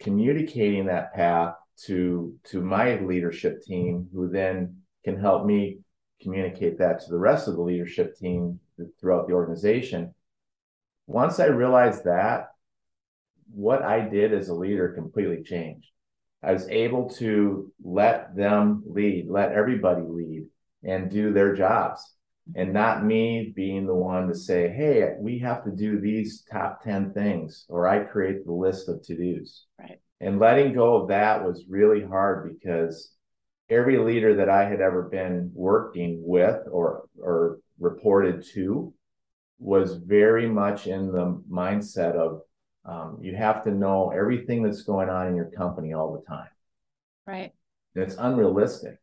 communicating 0.00 0.86
that 0.86 1.14
path 1.14 1.54
to 1.86 2.34
to 2.44 2.60
my 2.60 3.00
leadership 3.00 3.62
team, 3.62 4.08
who 4.12 4.28
then 4.28 4.76
can 5.04 5.18
help 5.18 5.44
me 5.44 5.78
communicate 6.24 6.78
that 6.78 7.00
to 7.00 7.10
the 7.10 7.18
rest 7.18 7.46
of 7.46 7.54
the 7.54 7.62
leadership 7.62 8.18
team 8.18 8.58
throughout 9.00 9.28
the 9.28 9.34
organization. 9.34 10.12
Once 11.06 11.38
I 11.38 11.46
realized 11.46 12.04
that, 12.04 12.48
what 13.52 13.82
I 13.82 14.00
did 14.00 14.32
as 14.32 14.48
a 14.48 14.54
leader 14.54 14.88
completely 14.88 15.42
changed. 15.44 15.86
I 16.42 16.52
was 16.52 16.68
able 16.68 17.08
to 17.10 17.72
let 17.82 18.34
them 18.36 18.82
lead, 18.86 19.26
let 19.28 19.52
everybody 19.52 20.02
lead 20.02 20.46
and 20.82 21.10
do 21.10 21.32
their 21.32 21.54
jobs. 21.54 22.02
And 22.54 22.74
not 22.74 23.04
me 23.04 23.52
being 23.56 23.86
the 23.86 23.94
one 23.94 24.28
to 24.28 24.34
say, 24.34 24.68
hey, 24.68 25.14
we 25.18 25.38
have 25.38 25.64
to 25.64 25.70
do 25.70 25.98
these 25.98 26.44
top 26.52 26.82
10 26.82 27.14
things, 27.14 27.64
or 27.70 27.88
I 27.88 28.00
create 28.00 28.44
the 28.44 28.52
list 28.52 28.90
of 28.90 29.02
to 29.04 29.16
dos. 29.16 29.64
Right. 29.78 29.98
And 30.20 30.38
letting 30.38 30.74
go 30.74 30.96
of 30.96 31.08
that 31.08 31.42
was 31.42 31.64
really 31.68 32.04
hard 32.04 32.52
because 32.52 33.13
every 33.70 33.98
leader 33.98 34.36
that 34.36 34.48
I 34.48 34.68
had 34.68 34.80
ever 34.80 35.02
been 35.02 35.50
working 35.54 36.20
with 36.24 36.62
or 36.70 37.08
or 37.18 37.58
reported 37.78 38.44
to 38.54 38.92
was 39.58 39.96
very 39.96 40.48
much 40.48 40.86
in 40.86 41.10
the 41.10 41.42
mindset 41.50 42.14
of 42.14 42.42
um, 42.84 43.18
you 43.22 43.34
have 43.34 43.64
to 43.64 43.70
know 43.70 44.10
everything 44.10 44.62
that's 44.62 44.82
going 44.82 45.08
on 45.08 45.28
in 45.28 45.36
your 45.36 45.50
company 45.50 45.94
all 45.94 46.12
the 46.12 46.26
time. 46.26 46.48
Right. 47.26 47.52
It's 47.94 48.16
unrealistic. 48.18 48.98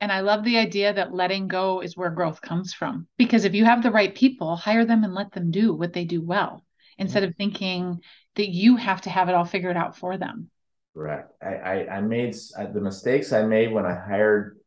And 0.00 0.10
I 0.10 0.20
love 0.20 0.44
the 0.44 0.58
idea 0.58 0.92
that 0.94 1.14
letting 1.14 1.46
go 1.46 1.80
is 1.80 1.96
where 1.96 2.10
growth 2.10 2.40
comes 2.40 2.72
from. 2.72 3.06
Because 3.18 3.44
if 3.44 3.54
you 3.54 3.64
have 3.64 3.82
the 3.82 3.90
right 3.90 4.14
people, 4.14 4.56
hire 4.56 4.84
them 4.84 5.04
and 5.04 5.14
let 5.14 5.32
them 5.32 5.50
do 5.50 5.74
what 5.74 5.92
they 5.92 6.04
do 6.04 6.20
well 6.20 6.64
instead 6.98 7.22
of 7.22 7.36
thinking 7.36 8.00
that 8.36 8.48
you 8.48 8.76
have 8.76 9.02
to 9.02 9.10
have 9.10 9.28
it 9.28 9.34
all 9.34 9.44
figured 9.44 9.76
out 9.76 9.96
for 9.96 10.16
them. 10.16 10.50
Correct. 10.94 11.32
I, 11.42 11.54
I, 11.54 11.96
I 11.96 12.00
made 12.00 12.34
the 12.34 12.80
mistakes 12.80 13.32
I 13.32 13.42
made 13.42 13.72
when 13.72 13.86
I 13.86 13.94
hired 13.94 14.58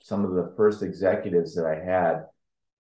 some 0.00 0.24
of 0.24 0.34
the 0.34 0.52
first 0.56 0.82
executives 0.82 1.54
that 1.56 1.66
I 1.66 1.82
had 1.82 2.26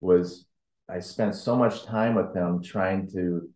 was 0.02 0.46
I 0.90 1.00
spent 1.00 1.36
so 1.36 1.56
much 1.56 1.86
time 1.86 2.16
with 2.16 2.34
them 2.34 2.62
trying 2.62 3.10
to 3.12 3.50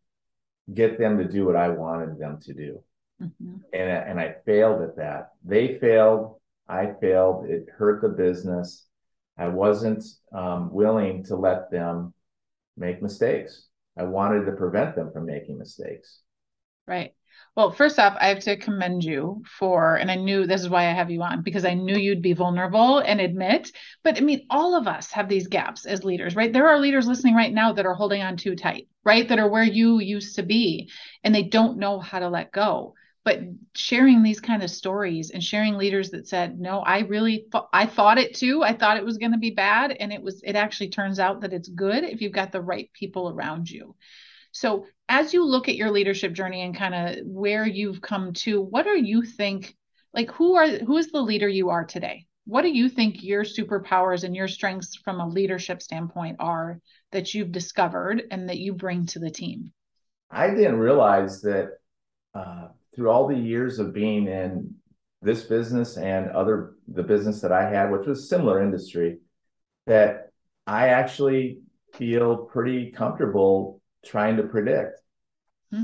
get 0.73 0.97
them 0.97 1.17
to 1.17 1.27
do 1.27 1.45
what 1.45 1.55
I 1.55 1.69
wanted 1.69 2.17
them 2.17 2.39
to 2.43 2.53
do. 2.53 2.83
Mm-hmm. 3.21 3.55
And, 3.73 3.89
and 3.89 4.19
I 4.19 4.35
failed 4.45 4.81
at 4.81 4.97
that. 4.97 5.31
They 5.43 5.77
failed. 5.79 6.39
I 6.67 6.93
failed. 7.01 7.49
It 7.49 7.67
hurt 7.77 8.01
the 8.01 8.09
business. 8.09 8.85
I 9.37 9.49
wasn't 9.49 10.03
um, 10.33 10.71
willing 10.71 11.23
to 11.25 11.35
let 11.35 11.71
them 11.71 12.13
make 12.77 13.01
mistakes. 13.01 13.67
I 13.97 14.03
wanted 14.03 14.45
to 14.45 14.53
prevent 14.53 14.95
them 14.95 15.11
from 15.11 15.25
making 15.25 15.57
mistakes. 15.57 16.21
Right. 16.87 17.13
Well, 17.55 17.71
first 17.71 17.99
off, 17.99 18.17
I 18.19 18.27
have 18.27 18.39
to 18.41 18.57
commend 18.57 19.03
you 19.03 19.41
for, 19.47 19.95
and 19.95 20.11
I 20.11 20.15
knew 20.15 20.45
this 20.45 20.61
is 20.61 20.69
why 20.69 20.87
I 20.87 20.93
have 20.93 21.09
you 21.09 21.21
on 21.21 21.41
because 21.41 21.63
I 21.63 21.73
knew 21.73 21.95
you'd 21.95 22.21
be 22.21 22.33
vulnerable 22.33 22.99
and 22.99 23.21
admit. 23.21 23.71
But 24.03 24.17
I 24.17 24.21
mean, 24.21 24.45
all 24.49 24.75
of 24.75 24.87
us 24.87 25.11
have 25.11 25.29
these 25.29 25.47
gaps 25.47 25.85
as 25.85 26.03
leaders, 26.03 26.35
right? 26.35 26.51
There 26.51 26.67
are 26.67 26.79
leaders 26.79 27.07
listening 27.07 27.33
right 27.33 27.53
now 27.53 27.71
that 27.71 27.85
are 27.85 27.93
holding 27.93 28.21
on 28.21 28.35
too 28.35 28.57
tight, 28.57 28.89
right? 29.05 29.27
That 29.27 29.39
are 29.39 29.49
where 29.49 29.63
you 29.63 29.99
used 29.99 30.35
to 30.35 30.43
be 30.43 30.91
and 31.23 31.33
they 31.33 31.43
don't 31.43 31.77
know 31.77 31.99
how 31.99 32.19
to 32.19 32.27
let 32.29 32.51
go. 32.51 32.93
But 33.23 33.39
sharing 33.73 34.21
these 34.21 34.39
kind 34.39 34.61
of 34.61 34.69
stories 34.69 35.31
and 35.31 35.43
sharing 35.43 35.77
leaders 35.77 36.11
that 36.11 36.27
said, 36.27 36.59
no, 36.59 36.81
I 36.81 36.99
really, 36.99 37.47
th- 37.51 37.63
I 37.73 37.87
thought 37.87 38.19
it 38.19 38.35
too. 38.35 38.63
I 38.63 38.73
thought 38.73 38.97
it 38.97 39.05
was 39.05 39.17
going 39.17 39.31
to 39.31 39.39
be 39.39 39.49
bad. 39.49 39.91
And 39.91 40.13
it 40.13 40.21
was, 40.21 40.43
it 40.43 40.55
actually 40.55 40.89
turns 40.89 41.19
out 41.19 41.41
that 41.41 41.53
it's 41.53 41.69
good 41.69 42.03
if 42.03 42.21
you've 42.21 42.33
got 42.33 42.51
the 42.51 42.61
right 42.61 42.91
people 42.93 43.29
around 43.29 43.67
you. 43.69 43.95
So, 44.51 44.85
as 45.07 45.33
you 45.33 45.45
look 45.45 45.69
at 45.69 45.75
your 45.75 45.91
leadership 45.91 46.33
journey 46.33 46.63
and 46.63 46.75
kind 46.75 46.95
of 46.95 47.25
where 47.25 47.67
you've 47.67 48.01
come 48.01 48.33
to, 48.33 48.61
what 48.61 48.83
do 48.83 49.01
you 49.01 49.23
think? 49.23 49.75
Like, 50.13 50.31
who 50.31 50.55
are 50.55 50.67
who 50.67 50.97
is 50.97 51.11
the 51.11 51.21
leader 51.21 51.47
you 51.47 51.69
are 51.69 51.85
today? 51.85 52.25
What 52.45 52.61
do 52.61 52.69
you 52.69 52.89
think 52.89 53.23
your 53.23 53.43
superpowers 53.43 54.23
and 54.23 54.35
your 54.35 54.47
strengths 54.47 54.95
from 54.95 55.19
a 55.19 55.27
leadership 55.27 55.81
standpoint 55.81 56.37
are 56.39 56.79
that 57.11 57.33
you've 57.33 57.51
discovered 57.51 58.23
and 58.31 58.49
that 58.49 58.59
you 58.59 58.73
bring 58.73 59.05
to 59.07 59.19
the 59.19 59.31
team? 59.31 59.73
I 60.29 60.49
didn't 60.49 60.77
realize 60.77 61.41
that 61.41 61.77
uh, 62.33 62.67
through 62.95 63.09
all 63.09 63.27
the 63.27 63.37
years 63.37 63.79
of 63.79 63.93
being 63.93 64.27
in 64.27 64.75
this 65.21 65.43
business 65.43 65.97
and 65.97 66.29
other 66.29 66.75
the 66.87 67.03
business 67.03 67.41
that 67.41 67.51
I 67.51 67.69
had, 67.69 67.91
which 67.91 68.07
was 68.07 68.29
similar 68.29 68.61
industry, 68.61 69.19
that 69.87 70.31
I 70.67 70.89
actually 70.89 71.59
feel 71.93 72.37
pretty 72.37 72.91
comfortable 72.91 73.81
trying 74.05 74.37
to 74.37 74.43
predict. 74.43 75.01
Hmm. 75.71 75.83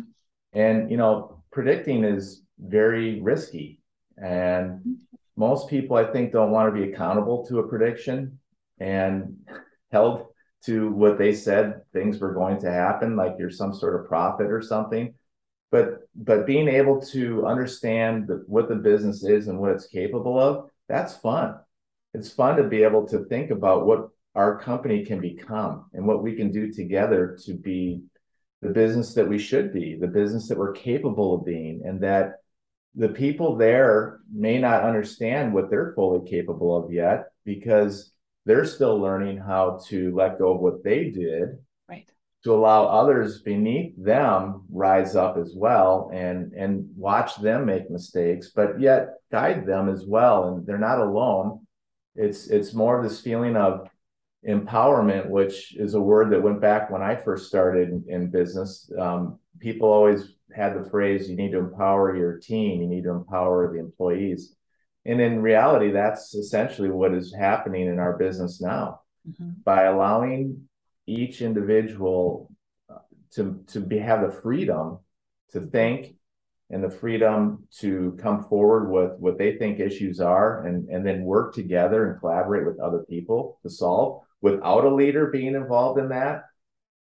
And, 0.53 0.91
you 0.91 0.97
know, 0.97 1.43
predicting 1.51 2.03
is 2.03 2.43
very 2.59 3.21
risky. 3.21 3.79
And 4.17 4.81
hmm. 4.81 4.93
most 5.35 5.69
people, 5.69 5.97
I 5.97 6.05
think, 6.05 6.31
don't 6.31 6.51
want 6.51 6.73
to 6.73 6.79
be 6.79 6.91
accountable 6.91 7.45
to 7.47 7.59
a 7.59 7.67
prediction 7.67 8.39
and 8.79 9.37
held 9.91 10.27
to 10.65 10.91
what 10.91 11.17
they 11.17 11.33
said 11.33 11.81
things 11.91 12.19
were 12.19 12.33
going 12.33 12.59
to 12.59 12.71
happen, 12.71 13.15
like 13.15 13.35
you're 13.39 13.49
some 13.49 13.73
sort 13.73 13.99
of 13.99 14.07
prophet 14.07 14.51
or 14.51 14.61
something. 14.61 15.13
But 15.71 16.01
but 16.15 16.45
being 16.45 16.67
able 16.67 17.01
to 17.07 17.45
understand 17.45 18.27
the, 18.27 18.43
what 18.45 18.67
the 18.67 18.75
business 18.75 19.23
is 19.23 19.47
and 19.47 19.57
what 19.57 19.71
it's 19.71 19.87
capable 19.87 20.39
of, 20.39 20.69
that's 20.87 21.15
fun. 21.15 21.55
It's 22.13 22.31
fun 22.31 22.57
to 22.57 22.63
be 22.63 22.83
able 22.83 23.07
to 23.07 23.25
think 23.25 23.51
about 23.51 23.85
what 23.85 24.09
our 24.35 24.59
company 24.59 25.05
can 25.05 25.19
become 25.19 25.85
and 25.93 26.05
what 26.05 26.21
we 26.21 26.35
can 26.35 26.51
do 26.51 26.71
together 26.71 27.37
to 27.45 27.53
be 27.53 28.01
the 28.61 28.69
business 28.69 29.13
that 29.15 29.27
we 29.27 29.39
should 29.39 29.73
be, 29.73 29.97
the 29.99 30.07
business 30.07 30.47
that 30.47 30.57
we're 30.57 30.73
capable 30.73 31.35
of 31.35 31.45
being, 31.45 31.81
and 31.85 32.01
that 32.01 32.35
the 32.95 33.09
people 33.09 33.55
there 33.55 34.19
may 34.31 34.57
not 34.57 34.83
understand 34.83 35.53
what 35.53 35.69
they're 35.69 35.93
fully 35.95 36.29
capable 36.29 36.75
of 36.75 36.91
yet 36.91 37.29
because 37.45 38.11
they're 38.45 38.65
still 38.65 38.99
learning 38.99 39.37
how 39.37 39.79
to 39.87 40.13
let 40.15 40.37
go 40.37 40.53
of 40.53 40.61
what 40.61 40.83
they 40.83 41.09
did 41.09 41.57
right. 41.87 42.09
to 42.43 42.53
allow 42.53 42.85
others 42.85 43.41
beneath 43.41 43.93
them 43.97 44.63
rise 44.69 45.15
up 45.15 45.37
as 45.37 45.53
well 45.55 46.11
and 46.13 46.51
and 46.53 46.89
watch 46.95 47.37
them 47.37 47.65
make 47.65 47.89
mistakes 47.89 48.51
but 48.53 48.79
yet 48.79 49.09
guide 49.31 49.65
them 49.65 49.87
as 49.87 50.05
well 50.05 50.49
and 50.49 50.65
they're 50.65 50.77
not 50.77 50.99
alone. 50.99 51.65
It's 52.15 52.47
it's 52.47 52.73
more 52.73 52.97
of 52.97 53.03
this 53.03 53.21
feeling 53.21 53.55
of 53.55 53.87
empowerment, 54.47 55.29
which 55.29 55.75
is 55.75 55.93
a 55.93 56.01
word 56.01 56.31
that 56.31 56.41
went 56.41 56.61
back 56.61 56.89
when 56.89 57.01
I 57.01 57.15
first 57.15 57.47
started 57.47 57.89
in, 57.89 58.03
in 58.07 58.31
business. 58.31 58.91
Um, 58.97 59.39
people 59.59 59.89
always 59.89 60.33
had 60.53 60.75
the 60.75 60.89
phrase, 60.89 61.29
you 61.29 61.35
need 61.35 61.51
to 61.51 61.59
empower 61.59 62.15
your 62.15 62.37
team, 62.37 62.81
you 62.81 62.87
need 62.87 63.03
to 63.03 63.11
empower 63.11 63.71
the 63.71 63.79
employees. 63.79 64.55
And 65.05 65.21
in 65.21 65.41
reality, 65.41 65.91
that's 65.91 66.33
essentially 66.35 66.89
what 66.89 67.13
is 67.13 67.33
happening 67.33 67.87
in 67.87 67.99
our 67.99 68.17
business 68.17 68.61
now 68.61 69.01
mm-hmm. 69.27 69.51
by 69.63 69.83
allowing 69.83 70.67
each 71.07 71.41
individual 71.41 72.51
uh, 72.89 72.99
to, 73.33 73.63
to 73.67 73.79
be, 73.79 73.97
have 73.99 74.21
the 74.21 74.31
freedom 74.41 74.99
to 75.51 75.61
think 75.61 76.15
and 76.69 76.83
the 76.83 76.89
freedom 76.89 77.67
to 77.79 78.17
come 78.21 78.43
forward 78.43 78.89
with 78.89 79.19
what 79.19 79.37
they 79.37 79.57
think 79.57 79.79
issues 79.79 80.21
are 80.21 80.65
and, 80.65 80.89
and 80.89 81.05
then 81.05 81.23
work 81.23 81.53
together 81.53 82.09
and 82.09 82.19
collaborate 82.19 82.65
with 82.65 82.79
other 82.79 83.05
people 83.09 83.59
to 83.63 83.69
solve 83.69 84.23
without 84.41 84.85
a 84.85 84.93
leader 84.93 85.27
being 85.27 85.55
involved 85.55 85.99
in 85.99 86.09
that, 86.09 86.43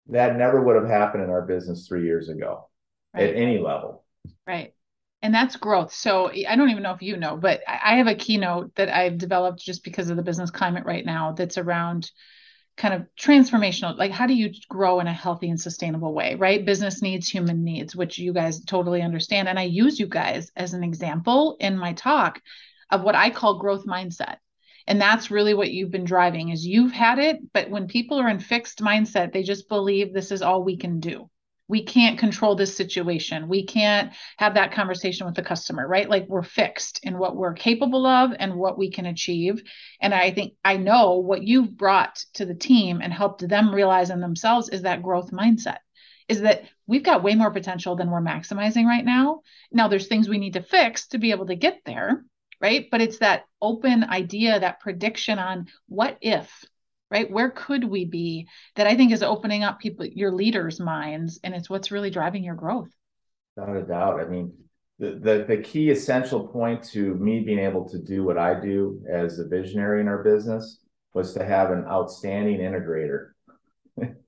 that 0.08 0.36
never 0.36 0.62
would 0.62 0.76
have 0.76 0.88
happened 0.88 1.24
in 1.24 1.30
our 1.30 1.42
business 1.42 1.86
three 1.86 2.04
years 2.04 2.28
ago 2.28 2.68
right. 3.14 3.24
at 3.24 3.36
any 3.36 3.58
level. 3.58 4.04
Right. 4.46 4.74
And 5.22 5.34
that's 5.34 5.56
growth. 5.56 5.94
So 5.94 6.30
I 6.30 6.54
don't 6.54 6.68
even 6.68 6.82
know 6.82 6.92
if 6.92 7.00
you 7.00 7.16
know, 7.16 7.36
but 7.36 7.62
I 7.66 7.96
have 7.96 8.06
a 8.06 8.14
keynote 8.14 8.74
that 8.74 8.94
I've 8.94 9.16
developed 9.16 9.58
just 9.58 9.82
because 9.82 10.10
of 10.10 10.16
the 10.16 10.22
business 10.22 10.50
climate 10.50 10.84
right 10.84 11.04
now 11.04 11.32
that's 11.32 11.56
around 11.56 12.10
kind 12.76 12.94
of 12.94 13.06
transformational 13.18 13.96
like 13.96 14.10
how 14.10 14.26
do 14.26 14.34
you 14.34 14.50
grow 14.68 14.98
in 14.98 15.06
a 15.06 15.12
healthy 15.12 15.48
and 15.48 15.60
sustainable 15.60 16.12
way 16.12 16.34
right 16.34 16.66
business 16.66 17.02
needs 17.02 17.28
human 17.28 17.62
needs 17.62 17.94
which 17.94 18.18
you 18.18 18.32
guys 18.32 18.64
totally 18.64 19.00
understand 19.00 19.48
and 19.48 19.58
i 19.58 19.62
use 19.62 20.00
you 20.00 20.06
guys 20.06 20.50
as 20.56 20.74
an 20.74 20.82
example 20.82 21.56
in 21.60 21.78
my 21.78 21.92
talk 21.92 22.40
of 22.90 23.02
what 23.02 23.14
i 23.14 23.30
call 23.30 23.60
growth 23.60 23.86
mindset 23.86 24.38
and 24.86 25.00
that's 25.00 25.30
really 25.30 25.54
what 25.54 25.70
you've 25.70 25.90
been 25.90 26.04
driving 26.04 26.50
is 26.50 26.66
you've 26.66 26.92
had 26.92 27.18
it 27.18 27.38
but 27.52 27.70
when 27.70 27.86
people 27.86 28.18
are 28.18 28.28
in 28.28 28.38
fixed 28.38 28.80
mindset 28.80 29.32
they 29.32 29.42
just 29.42 29.68
believe 29.68 30.12
this 30.12 30.30
is 30.30 30.42
all 30.42 30.62
we 30.62 30.76
can 30.76 31.00
do 31.00 31.28
we 31.68 31.82
can't 31.82 32.18
control 32.18 32.54
this 32.54 32.76
situation. 32.76 33.48
We 33.48 33.64
can't 33.64 34.12
have 34.36 34.54
that 34.54 34.72
conversation 34.72 35.26
with 35.26 35.34
the 35.34 35.42
customer, 35.42 35.86
right? 35.86 36.08
Like 36.08 36.28
we're 36.28 36.42
fixed 36.42 37.00
in 37.02 37.18
what 37.18 37.36
we're 37.36 37.54
capable 37.54 38.06
of 38.06 38.32
and 38.38 38.56
what 38.56 38.76
we 38.76 38.90
can 38.90 39.06
achieve. 39.06 39.62
And 40.00 40.14
I 40.14 40.30
think 40.30 40.54
I 40.64 40.76
know 40.76 41.18
what 41.18 41.42
you've 41.42 41.76
brought 41.76 42.16
to 42.34 42.44
the 42.44 42.54
team 42.54 43.00
and 43.02 43.12
helped 43.12 43.48
them 43.48 43.74
realize 43.74 44.10
in 44.10 44.20
themselves 44.20 44.68
is 44.68 44.82
that 44.82 45.02
growth 45.02 45.30
mindset 45.30 45.78
is 46.28 46.40
that 46.42 46.64
we've 46.86 47.02
got 47.02 47.22
way 47.22 47.34
more 47.34 47.50
potential 47.50 47.96
than 47.96 48.10
we're 48.10 48.20
maximizing 48.20 48.86
right 48.86 49.04
now. 49.04 49.40
Now 49.70 49.88
there's 49.88 50.06
things 50.06 50.28
we 50.28 50.38
need 50.38 50.54
to 50.54 50.62
fix 50.62 51.08
to 51.08 51.18
be 51.18 51.32
able 51.32 51.46
to 51.46 51.54
get 51.54 51.80
there, 51.84 52.24
right? 52.64 52.88
But 52.90 53.02
it's 53.02 53.18
that 53.18 53.44
open 53.60 54.04
idea, 54.04 54.58
that 54.58 54.80
prediction 54.80 55.38
on 55.38 55.66
what 55.86 56.16
if 56.22 56.64
right? 57.10 57.30
Where 57.30 57.50
could 57.50 57.84
we 57.84 58.06
be 58.06 58.48
that 58.74 58.86
I 58.86 58.96
think 58.96 59.12
is 59.12 59.22
opening 59.22 59.62
up 59.62 59.78
people, 59.78 60.06
your 60.06 60.32
leaders' 60.32 60.80
minds, 60.80 61.38
and 61.44 61.54
it's 61.54 61.68
what's 61.68 61.92
really 61.92 62.10
driving 62.10 62.42
your 62.42 62.56
growth. 62.56 62.88
Without 63.54 63.76
a 63.76 63.82
doubt. 63.82 64.18
I 64.18 64.24
mean, 64.24 64.52
the, 64.98 65.10
the, 65.10 65.44
the 65.46 65.58
key 65.58 65.90
essential 65.90 66.48
point 66.48 66.82
to 66.92 67.14
me 67.14 67.40
being 67.40 67.58
able 67.58 67.86
to 67.90 67.98
do 67.98 68.24
what 68.24 68.38
I 68.38 68.58
do 68.58 69.04
as 69.08 69.38
a 69.38 69.46
visionary 69.46 70.00
in 70.00 70.08
our 70.08 70.24
business 70.24 70.80
was 71.12 71.34
to 71.34 71.44
have 71.44 71.70
an 71.70 71.84
outstanding 71.84 72.58
integrator, 72.58 73.32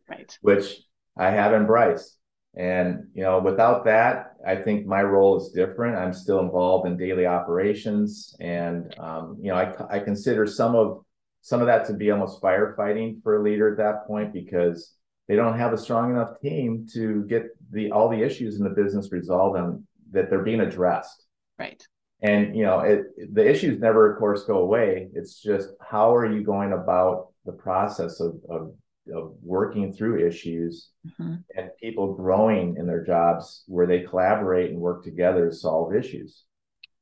right? 0.08 0.38
which 0.42 0.76
I 1.16 1.30
have 1.30 1.54
in 1.54 1.66
Bryce. 1.66 2.15
And 2.56 3.08
you 3.12 3.22
know, 3.22 3.38
without 3.38 3.84
that, 3.84 4.36
I 4.46 4.56
think 4.56 4.86
my 4.86 5.02
role 5.02 5.36
is 5.36 5.50
different. 5.50 5.96
I'm 5.96 6.14
still 6.14 6.40
involved 6.40 6.86
in 6.86 6.96
daily 6.96 7.26
operations, 7.26 8.34
and 8.40 8.94
um, 8.98 9.36
you 9.40 9.50
know, 9.50 9.56
I, 9.56 9.96
I 9.96 9.98
consider 9.98 10.46
some 10.46 10.74
of 10.74 11.04
some 11.42 11.60
of 11.60 11.66
that 11.66 11.86
to 11.86 11.92
be 11.92 12.10
almost 12.10 12.40
firefighting 12.40 13.22
for 13.22 13.36
a 13.36 13.42
leader 13.42 13.70
at 13.70 13.76
that 13.76 14.06
point 14.06 14.32
because 14.32 14.96
they 15.28 15.36
don't 15.36 15.58
have 15.58 15.72
a 15.72 15.78
strong 15.78 16.10
enough 16.10 16.40
team 16.40 16.86
to 16.94 17.24
get 17.28 17.44
the 17.70 17.90
all 17.92 18.08
the 18.08 18.22
issues 18.22 18.56
in 18.56 18.64
the 18.64 18.70
business 18.70 19.12
resolved 19.12 19.58
and 19.58 19.84
that 20.12 20.30
they're 20.30 20.42
being 20.42 20.60
addressed. 20.60 21.24
Right. 21.58 21.82
And 22.22 22.56
you 22.56 22.64
know, 22.64 22.80
it 22.80 23.34
the 23.34 23.48
issues 23.48 23.78
never, 23.78 24.12
of 24.12 24.18
course, 24.18 24.44
go 24.44 24.58
away. 24.58 25.08
It's 25.12 25.42
just 25.42 25.68
how 25.80 26.14
are 26.14 26.30
you 26.30 26.42
going 26.42 26.72
about 26.72 27.28
the 27.44 27.52
process 27.52 28.20
of 28.20 28.40
of, 28.48 28.72
of 29.14 29.34
working 29.42 29.92
through 29.92 30.26
issues 30.26 30.90
mm-hmm. 31.06 31.36
and 31.56 31.70
people 31.80 32.14
growing 32.14 32.76
in 32.78 32.86
their 32.86 33.04
jobs 33.04 33.62
where 33.66 33.86
they 33.86 34.00
collaborate 34.00 34.70
and 34.70 34.80
work 34.80 35.04
together 35.04 35.48
to 35.48 35.54
solve 35.54 35.94
issues. 35.94 36.44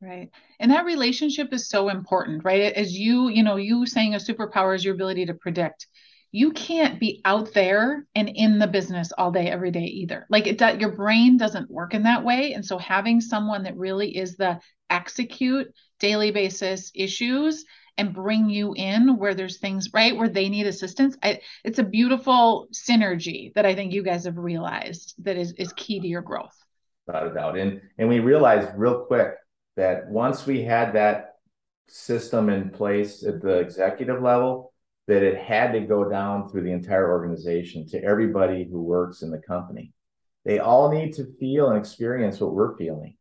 Right. 0.00 0.30
And 0.60 0.70
that 0.70 0.84
relationship 0.84 1.52
is 1.52 1.68
so 1.68 1.88
important, 1.88 2.44
right? 2.44 2.72
As 2.74 2.92
you, 2.92 3.28
you 3.28 3.42
know, 3.42 3.56
you 3.56 3.86
saying 3.86 4.14
a 4.14 4.18
superpower 4.18 4.74
is 4.74 4.84
your 4.84 4.94
ability 4.94 5.26
to 5.26 5.34
predict. 5.34 5.86
You 6.30 6.50
can't 6.50 7.00
be 7.00 7.22
out 7.24 7.54
there 7.54 8.06
and 8.14 8.28
in 8.28 8.58
the 8.58 8.66
business 8.66 9.12
all 9.16 9.30
day, 9.30 9.48
every 9.48 9.70
day 9.70 9.84
either. 9.84 10.26
Like 10.28 10.46
it 10.46 10.58
does, 10.58 10.78
your 10.78 10.92
brain 10.92 11.38
doesn't 11.38 11.70
work 11.70 11.94
in 11.94 12.02
that 12.02 12.24
way. 12.24 12.52
And 12.52 12.66
so 12.66 12.76
having 12.76 13.20
someone 13.20 13.62
that 13.62 13.76
really 13.76 14.14
is 14.16 14.36
the 14.36 14.60
execute 14.90 15.68
daily 16.00 16.32
basis 16.32 16.90
issues 16.94 17.64
and 17.96 18.14
bring 18.14 18.50
you 18.50 18.74
in 18.74 19.16
where 19.16 19.34
there's 19.34 19.58
things 19.58 19.88
right 19.92 20.16
where 20.16 20.28
they 20.28 20.48
need 20.48 20.66
assistance. 20.66 21.16
I, 21.22 21.40
it's 21.64 21.78
a 21.78 21.84
beautiful 21.84 22.68
synergy 22.72 23.52
that 23.54 23.66
i 23.66 23.74
think 23.74 23.92
you 23.92 24.02
guys 24.02 24.24
have 24.24 24.38
realized 24.38 25.14
that 25.24 25.36
is, 25.36 25.52
is 25.52 25.72
key 25.74 26.00
to 26.00 26.06
your 26.06 26.22
growth. 26.22 26.56
Without 27.06 27.30
a 27.30 27.34
doubt. 27.34 27.58
And 27.58 27.80
and 27.98 28.08
we 28.08 28.20
realized 28.20 28.70
real 28.76 29.04
quick 29.04 29.34
that 29.76 30.08
once 30.08 30.46
we 30.46 30.62
had 30.62 30.94
that 30.94 31.36
system 31.88 32.48
in 32.48 32.70
place 32.70 33.24
at 33.24 33.42
the 33.42 33.58
executive 33.58 34.22
level, 34.22 34.72
that 35.06 35.22
it 35.22 35.36
had 35.36 35.72
to 35.72 35.80
go 35.80 36.08
down 36.08 36.48
through 36.48 36.62
the 36.62 36.72
entire 36.72 37.10
organization 37.10 37.86
to 37.88 38.02
everybody 38.02 38.64
who 38.64 38.82
works 38.82 39.22
in 39.22 39.30
the 39.30 39.38
company. 39.38 39.92
They 40.44 40.58
all 40.58 40.90
need 40.90 41.12
to 41.14 41.32
feel 41.38 41.70
and 41.70 41.78
experience 41.78 42.40
what 42.40 42.54
we're 42.54 42.76
feeling 42.76 43.16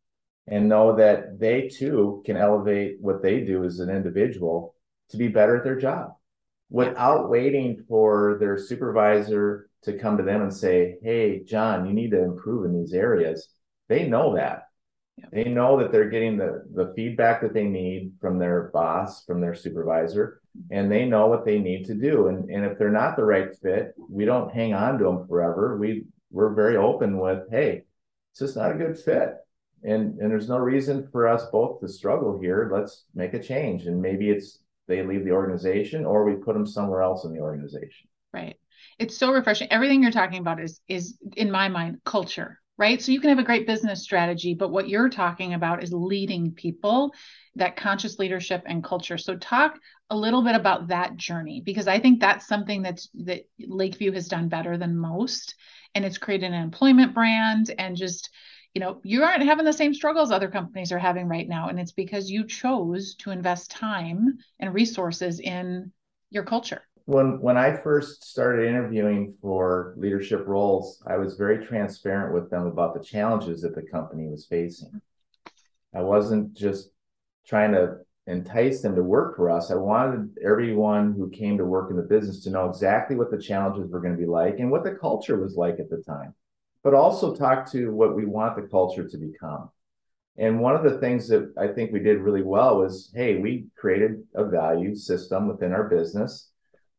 and 0.46 0.68
know 0.68 0.96
that 0.96 1.38
they 1.38 1.68
too 1.68 2.22
can 2.26 2.36
elevate 2.36 2.96
what 3.00 3.22
they 3.22 3.40
do 3.40 3.64
as 3.64 3.80
an 3.80 3.90
individual 3.90 4.74
to 5.10 5.16
be 5.16 5.28
better 5.28 5.56
at 5.56 5.64
their 5.64 5.78
job 5.78 6.12
without 6.70 7.30
waiting 7.30 7.84
for 7.88 8.36
their 8.40 8.58
supervisor 8.58 9.68
to 9.82 9.98
come 9.98 10.16
to 10.16 10.22
them 10.22 10.42
and 10.42 10.52
say, 10.52 10.96
Hey, 11.02 11.42
John, 11.44 11.86
you 11.86 11.92
need 11.92 12.10
to 12.10 12.22
improve 12.22 12.64
in 12.64 12.78
these 12.78 12.92
areas. 12.92 13.48
They 13.88 14.08
know 14.08 14.34
that. 14.34 14.64
They 15.30 15.44
know 15.44 15.78
that 15.78 15.92
they're 15.92 16.08
getting 16.08 16.36
the, 16.36 16.64
the 16.74 16.92
feedback 16.96 17.40
that 17.42 17.54
they 17.54 17.64
need 17.64 18.14
from 18.20 18.38
their 18.38 18.70
boss, 18.72 19.24
from 19.24 19.40
their 19.40 19.54
supervisor, 19.54 20.40
and 20.70 20.90
they 20.90 21.04
know 21.04 21.28
what 21.28 21.44
they 21.44 21.58
need 21.58 21.84
to 21.86 21.94
do. 21.94 22.26
And, 22.28 22.50
and 22.50 22.64
if 22.64 22.78
they're 22.78 22.90
not 22.90 23.16
the 23.16 23.24
right 23.24 23.54
fit, 23.62 23.94
we 24.10 24.24
don't 24.24 24.52
hang 24.52 24.74
on 24.74 24.98
to 24.98 25.04
them 25.04 25.28
forever. 25.28 25.76
We 25.78 26.06
we're 26.30 26.54
very 26.54 26.76
open 26.76 27.18
with, 27.18 27.48
hey, 27.50 27.84
it's 28.32 28.40
just 28.40 28.56
not 28.56 28.72
a 28.72 28.78
good 28.78 28.98
fit. 28.98 29.34
And 29.84 30.18
and 30.18 30.30
there's 30.30 30.48
no 30.48 30.58
reason 30.58 31.08
for 31.12 31.28
us 31.28 31.44
both 31.52 31.80
to 31.80 31.88
struggle 31.88 32.40
here. 32.40 32.70
Let's 32.72 33.04
make 33.14 33.34
a 33.34 33.42
change. 33.42 33.86
And 33.86 34.00
maybe 34.00 34.30
it's 34.30 34.60
they 34.88 35.02
leave 35.02 35.24
the 35.24 35.32
organization 35.32 36.04
or 36.04 36.24
we 36.24 36.34
put 36.34 36.54
them 36.54 36.66
somewhere 36.66 37.02
else 37.02 37.24
in 37.24 37.32
the 37.32 37.40
organization. 37.40 38.08
Right. 38.32 38.56
It's 38.98 39.16
so 39.16 39.32
refreshing. 39.32 39.70
Everything 39.70 40.02
you're 40.02 40.12
talking 40.12 40.40
about 40.40 40.60
is 40.60 40.80
is 40.88 41.18
in 41.36 41.50
my 41.50 41.68
mind 41.68 42.00
culture 42.04 42.58
right? 42.76 43.00
So 43.00 43.12
you 43.12 43.20
can 43.20 43.30
have 43.30 43.38
a 43.38 43.44
great 43.44 43.66
business 43.66 44.02
strategy, 44.02 44.54
but 44.54 44.70
what 44.70 44.88
you're 44.88 45.08
talking 45.08 45.54
about 45.54 45.82
is 45.82 45.92
leading 45.92 46.52
people, 46.52 47.14
that 47.54 47.76
conscious 47.76 48.18
leadership 48.18 48.62
and 48.66 48.82
culture. 48.82 49.16
So 49.16 49.36
talk 49.36 49.78
a 50.10 50.16
little 50.16 50.42
bit 50.42 50.56
about 50.56 50.88
that 50.88 51.16
journey 51.16 51.62
because 51.64 51.86
I 51.86 52.00
think 52.00 52.20
that's 52.20 52.46
something 52.46 52.82
that's 52.82 53.08
that 53.14 53.48
Lakeview 53.60 54.12
has 54.12 54.28
done 54.28 54.48
better 54.48 54.76
than 54.76 54.96
most 54.96 55.54
and 55.94 56.04
it's 56.04 56.18
created 56.18 56.52
an 56.52 56.62
employment 56.62 57.14
brand 57.14 57.72
and 57.78 57.96
just 57.96 58.30
you 58.74 58.80
know 58.80 59.00
you 59.02 59.22
aren't 59.22 59.42
having 59.42 59.64
the 59.64 59.72
same 59.72 59.94
struggles 59.94 60.30
other 60.30 60.48
companies 60.48 60.92
are 60.92 60.98
having 60.98 61.28
right 61.28 61.48
now 61.48 61.68
and 61.68 61.78
it's 61.78 61.92
because 61.92 62.30
you 62.30 62.46
chose 62.46 63.14
to 63.16 63.30
invest 63.30 63.70
time 63.70 64.38
and 64.60 64.74
resources 64.74 65.40
in 65.40 65.90
your 66.30 66.44
culture 66.44 66.82
when 67.06 67.40
when 67.40 67.56
I 67.56 67.76
first 67.76 68.24
started 68.24 68.66
interviewing 68.66 69.34
for 69.42 69.94
leadership 69.98 70.46
roles, 70.46 71.02
I 71.06 71.18
was 71.18 71.36
very 71.36 71.64
transparent 71.66 72.32
with 72.32 72.50
them 72.50 72.66
about 72.66 72.94
the 72.94 73.04
challenges 73.04 73.60
that 73.60 73.74
the 73.74 73.82
company 73.82 74.26
was 74.26 74.46
facing. 74.46 75.00
I 75.94 76.00
wasn't 76.00 76.54
just 76.54 76.90
trying 77.46 77.72
to 77.72 77.98
entice 78.26 78.80
them 78.80 78.94
to 78.94 79.02
work 79.02 79.36
for 79.36 79.50
us. 79.50 79.70
I 79.70 79.74
wanted 79.74 80.38
everyone 80.42 81.12
who 81.12 81.28
came 81.28 81.58
to 81.58 81.64
work 81.66 81.90
in 81.90 81.96
the 81.96 82.02
business 82.02 82.42
to 82.44 82.50
know 82.50 82.70
exactly 82.70 83.16
what 83.16 83.30
the 83.30 83.40
challenges 83.40 83.90
were 83.90 84.00
going 84.00 84.16
to 84.16 84.20
be 84.20 84.26
like 84.26 84.58
and 84.58 84.70
what 84.70 84.82
the 84.82 84.94
culture 84.94 85.38
was 85.38 85.56
like 85.56 85.78
at 85.78 85.90
the 85.90 86.02
time, 86.06 86.34
but 86.84 86.94
also 86.94 87.34
talk 87.34 87.70
to 87.72 87.90
what 87.92 88.14
we 88.14 88.26
want 88.26 88.54
the 88.54 88.68
culture 88.68 89.08
to 89.08 89.16
become. 89.16 89.70
And 90.36 90.60
one 90.60 90.76
of 90.76 90.82
the 90.84 90.98
things 90.98 91.26
that 91.28 91.52
I 91.58 91.68
think 91.68 91.92
we 91.92 92.00
did 92.00 92.20
really 92.20 92.42
well 92.42 92.78
was 92.78 93.10
hey, 93.14 93.36
we 93.36 93.66
created 93.76 94.22
a 94.34 94.44
value 94.44 94.94
system 94.94 95.48
within 95.48 95.72
our 95.72 95.88
business 95.88 96.50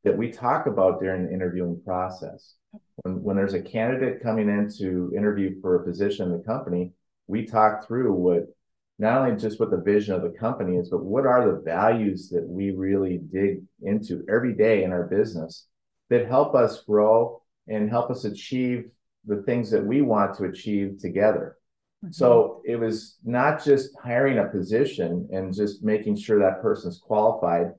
that 0.04 0.18
we 0.18 0.32
talk 0.32 0.66
about 0.66 1.00
during 1.00 1.26
the 1.26 1.34
interviewing 1.34 1.82
process. 1.86 2.56
When, 3.04 3.22
when 3.22 3.36
there's 3.36 3.54
a 3.54 3.62
candidate 3.62 4.24
coming 4.24 4.50
in 4.50 4.70
to 4.78 5.14
interview 5.16 5.62
for 5.62 5.76
a 5.76 5.86
position 5.86 6.28
in 6.28 6.38
the 6.38 6.44
company, 6.44 6.92
we 7.28 7.46
talk 7.46 7.86
through 7.86 8.14
what 8.14 8.46
not 8.98 9.18
only 9.22 9.36
just 9.40 9.60
what 9.60 9.72
the 9.72 9.82
vision 9.82 10.16
of 10.16 10.22
the 10.22 10.30
company 10.30 10.78
is, 10.78 10.90
but 10.90 11.04
what 11.04 11.26
are 11.26 11.46
the 11.46 11.62
values 11.62 12.30
that 12.30 12.48
we 12.48 12.72
really 12.72 13.18
dig 13.18 13.62
into 13.82 14.24
every 14.30 14.54
day 14.54 14.84
in 14.84 14.94
our 14.94 15.04
business 15.04 15.68
that 16.10 16.28
help 16.28 16.56
us 16.56 16.84
grow 16.84 17.42
and 17.68 17.90
help 17.90 18.10
us 18.10 18.24
achieve 18.24 18.90
the 19.26 19.44
things 19.44 19.72
that 19.72 19.86
we 19.86 20.02
want 20.02 20.36
to 20.38 20.46
achieve 20.46 20.98
together. 21.00 21.58
Mm-hmm. 22.04 22.12
So 22.12 22.62
it 22.66 22.76
was 22.76 23.18
not 23.24 23.64
just 23.64 23.92
hiring 24.02 24.40
a 24.40 24.46
position 24.46 25.28
and 25.32 25.54
just 25.54 25.84
making 25.84 26.18
sure 26.18 26.40
that 26.40 26.62
person's 26.62 27.00
qualified 27.00 27.72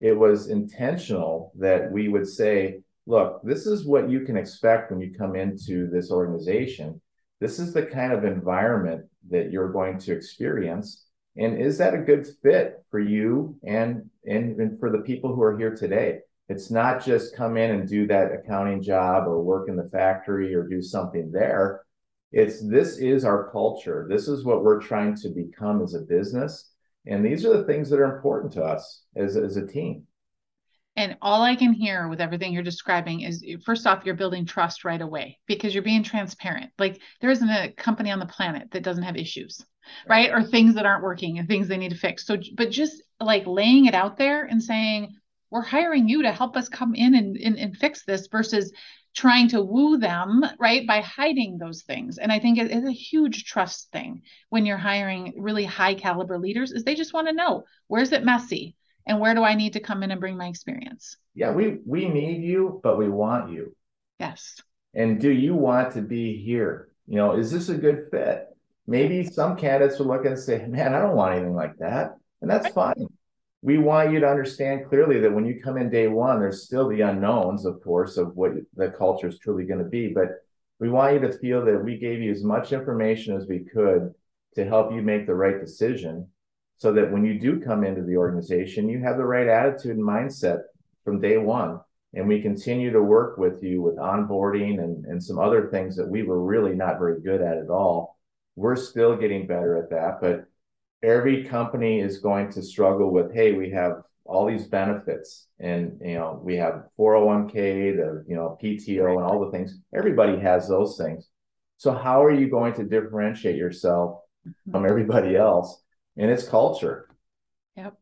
it 0.00 0.12
was 0.12 0.48
intentional 0.48 1.52
that 1.58 1.90
we 1.90 2.08
would 2.08 2.28
say, 2.28 2.80
look, 3.06 3.40
this 3.42 3.66
is 3.66 3.86
what 3.86 4.10
you 4.10 4.20
can 4.20 4.36
expect 4.36 4.90
when 4.90 5.00
you 5.00 5.14
come 5.16 5.36
into 5.36 5.88
this 5.88 6.10
organization. 6.10 7.00
This 7.40 7.58
is 7.58 7.72
the 7.72 7.86
kind 7.86 8.12
of 8.12 8.24
environment 8.24 9.06
that 9.30 9.50
you're 9.50 9.72
going 9.72 9.98
to 10.00 10.12
experience. 10.12 11.04
And 11.36 11.60
is 11.60 11.78
that 11.78 11.94
a 11.94 11.98
good 11.98 12.26
fit 12.42 12.82
for 12.90 12.98
you 12.98 13.58
and, 13.66 14.08
and, 14.26 14.58
and 14.60 14.80
for 14.80 14.90
the 14.90 14.98
people 14.98 15.34
who 15.34 15.42
are 15.42 15.58
here 15.58 15.74
today? 15.74 16.20
It's 16.48 16.70
not 16.70 17.04
just 17.04 17.34
come 17.34 17.56
in 17.56 17.72
and 17.72 17.88
do 17.88 18.06
that 18.06 18.32
accounting 18.32 18.82
job 18.82 19.26
or 19.26 19.42
work 19.42 19.68
in 19.68 19.76
the 19.76 19.88
factory 19.88 20.54
or 20.54 20.62
do 20.62 20.80
something 20.80 21.32
there. 21.32 21.82
It's 22.32 22.60
this 22.60 22.98
is 22.98 23.24
our 23.24 23.50
culture. 23.50 24.06
This 24.08 24.28
is 24.28 24.44
what 24.44 24.62
we're 24.62 24.80
trying 24.80 25.16
to 25.16 25.28
become 25.28 25.82
as 25.82 25.94
a 25.94 26.00
business. 26.00 26.70
And 27.06 27.24
these 27.24 27.44
are 27.44 27.56
the 27.56 27.64
things 27.64 27.88
that 27.90 28.00
are 28.00 28.16
important 28.16 28.52
to 28.54 28.64
us 28.64 29.02
as, 29.16 29.36
as 29.36 29.56
a 29.56 29.66
team. 29.66 30.04
And 30.96 31.16
all 31.20 31.42
I 31.42 31.56
can 31.56 31.72
hear 31.72 32.08
with 32.08 32.20
everything 32.20 32.52
you're 32.52 32.62
describing 32.62 33.20
is 33.20 33.44
first 33.64 33.86
off, 33.86 34.04
you're 34.04 34.14
building 34.14 34.46
trust 34.46 34.84
right 34.84 35.00
away 35.00 35.38
because 35.46 35.74
you're 35.74 35.82
being 35.82 36.02
transparent. 36.02 36.70
Like 36.78 37.00
there 37.20 37.30
isn't 37.30 37.48
a 37.48 37.72
company 37.72 38.10
on 38.10 38.18
the 38.18 38.26
planet 38.26 38.70
that 38.70 38.82
doesn't 38.82 39.02
have 39.02 39.16
issues, 39.16 39.64
right? 40.08 40.30
right? 40.30 40.32
Or 40.32 40.42
things 40.42 40.74
that 40.74 40.86
aren't 40.86 41.04
working 41.04 41.38
and 41.38 41.46
things 41.46 41.68
they 41.68 41.76
need 41.76 41.90
to 41.90 41.98
fix. 41.98 42.26
So, 42.26 42.38
but 42.54 42.70
just 42.70 43.02
like 43.20 43.46
laying 43.46 43.84
it 43.86 43.94
out 43.94 44.16
there 44.16 44.44
and 44.44 44.62
saying, 44.62 45.14
we're 45.50 45.62
hiring 45.62 46.08
you 46.08 46.22
to 46.22 46.32
help 46.32 46.56
us 46.56 46.68
come 46.68 46.94
in 46.94 47.14
and, 47.14 47.36
and, 47.36 47.58
and 47.58 47.76
fix 47.76 48.04
this 48.04 48.26
versus 48.26 48.72
trying 49.14 49.48
to 49.48 49.62
woo 49.62 49.96
them, 49.96 50.44
right, 50.58 50.86
by 50.86 51.00
hiding 51.00 51.56
those 51.56 51.82
things. 51.82 52.18
And 52.18 52.30
I 52.30 52.38
think 52.38 52.58
it 52.58 52.70
is 52.70 52.84
a 52.84 52.92
huge 52.92 53.44
trust 53.44 53.90
thing 53.90 54.22
when 54.50 54.66
you're 54.66 54.76
hiring 54.76 55.32
really 55.38 55.64
high 55.64 55.94
caliber 55.94 56.38
leaders 56.38 56.72
is 56.72 56.84
they 56.84 56.94
just 56.94 57.14
want 57.14 57.28
to 57.28 57.34
know 57.34 57.64
where's 57.86 58.12
it 58.12 58.24
messy 58.24 58.76
and 59.06 59.18
where 59.20 59.34
do 59.34 59.42
I 59.42 59.54
need 59.54 59.72
to 59.74 59.80
come 59.80 60.02
in 60.02 60.10
and 60.10 60.20
bring 60.20 60.36
my 60.36 60.48
experience. 60.48 61.16
Yeah, 61.34 61.52
we 61.52 61.78
we 61.86 62.08
need 62.08 62.42
you, 62.42 62.80
but 62.82 62.98
we 62.98 63.08
want 63.08 63.52
you. 63.52 63.74
Yes. 64.18 64.60
And 64.94 65.20
do 65.20 65.30
you 65.30 65.54
want 65.54 65.92
to 65.94 66.02
be 66.02 66.42
here? 66.42 66.88
You 67.06 67.16
know, 67.16 67.36
is 67.36 67.50
this 67.50 67.68
a 67.68 67.74
good 67.74 68.08
fit? 68.10 68.48
Maybe 68.86 69.24
some 69.24 69.56
candidates 69.56 69.98
will 69.98 70.06
look 70.06 70.24
and 70.24 70.38
say, 70.38 70.66
"Man, 70.66 70.94
I 70.94 70.98
don't 70.98 71.16
want 71.16 71.34
anything 71.34 71.54
like 71.54 71.76
that," 71.78 72.16
and 72.42 72.50
that's 72.50 72.68
fine 72.68 73.06
we 73.66 73.78
want 73.78 74.12
you 74.12 74.20
to 74.20 74.28
understand 74.28 74.86
clearly 74.88 75.18
that 75.18 75.32
when 75.32 75.44
you 75.44 75.60
come 75.60 75.76
in 75.76 75.90
day 75.90 76.06
one, 76.06 76.38
there's 76.38 76.62
still 76.62 76.88
the 76.88 77.00
unknowns, 77.00 77.66
of 77.66 77.82
course, 77.82 78.16
of 78.16 78.36
what 78.36 78.52
the 78.76 78.90
culture 78.90 79.26
is 79.26 79.40
truly 79.40 79.64
going 79.64 79.82
to 79.82 79.90
be. 79.90 80.06
But 80.06 80.28
we 80.78 80.88
want 80.88 81.14
you 81.14 81.20
to 81.22 81.36
feel 81.36 81.64
that 81.64 81.84
we 81.84 81.98
gave 81.98 82.22
you 82.22 82.30
as 82.30 82.44
much 82.44 82.72
information 82.72 83.36
as 83.36 83.48
we 83.48 83.64
could 83.64 84.14
to 84.54 84.64
help 84.64 84.92
you 84.92 85.02
make 85.02 85.26
the 85.26 85.34
right 85.34 85.58
decision 85.58 86.28
so 86.76 86.92
that 86.92 87.10
when 87.10 87.24
you 87.24 87.40
do 87.40 87.60
come 87.60 87.82
into 87.82 88.02
the 88.02 88.16
organization, 88.16 88.88
you 88.88 89.00
have 89.02 89.16
the 89.16 89.24
right 89.24 89.48
attitude 89.48 89.96
and 89.96 90.06
mindset 90.06 90.60
from 91.04 91.20
day 91.20 91.36
one. 91.36 91.80
And 92.14 92.28
we 92.28 92.40
continue 92.42 92.92
to 92.92 93.02
work 93.02 93.36
with 93.36 93.64
you 93.64 93.82
with 93.82 93.96
onboarding 93.96 94.78
and, 94.78 95.04
and 95.06 95.20
some 95.20 95.40
other 95.40 95.70
things 95.72 95.96
that 95.96 96.08
we 96.08 96.22
were 96.22 96.40
really 96.40 96.76
not 96.76 97.00
very 97.00 97.20
good 97.20 97.42
at 97.42 97.58
at 97.58 97.70
all. 97.70 98.16
We're 98.54 98.76
still 98.76 99.16
getting 99.16 99.48
better 99.48 99.76
at 99.76 99.90
that, 99.90 100.20
but 100.20 100.46
every 101.02 101.44
company 101.44 102.00
is 102.00 102.18
going 102.18 102.50
to 102.52 102.62
struggle 102.62 103.10
with, 103.10 103.32
hey, 103.34 103.52
we 103.52 103.70
have 103.70 104.02
all 104.28 104.46
these 104.46 104.66
benefits 104.66 105.46
and 105.60 106.00
you 106.02 106.14
know 106.14 106.40
we 106.42 106.56
have 106.56 106.82
401k 106.98 107.96
the 107.96 108.24
you 108.26 108.34
know 108.34 108.58
pto 108.60 109.16
and 109.16 109.24
all 109.24 109.44
the 109.44 109.50
things. 109.50 109.78
Everybody 109.94 110.38
has 110.40 110.68
those 110.68 110.98
things. 110.98 111.28
So 111.78 111.92
how 111.92 112.24
are 112.24 112.32
you 112.32 112.50
going 112.50 112.74
to 112.74 112.84
differentiate 112.84 113.56
yourself 113.56 114.20
mm-hmm. 114.46 114.72
from 114.72 114.86
everybody 114.86 115.36
else 115.36 115.80
and 116.16 116.30
it's 116.30 116.48
culture? 116.48 117.08
Yep. 117.76 117.94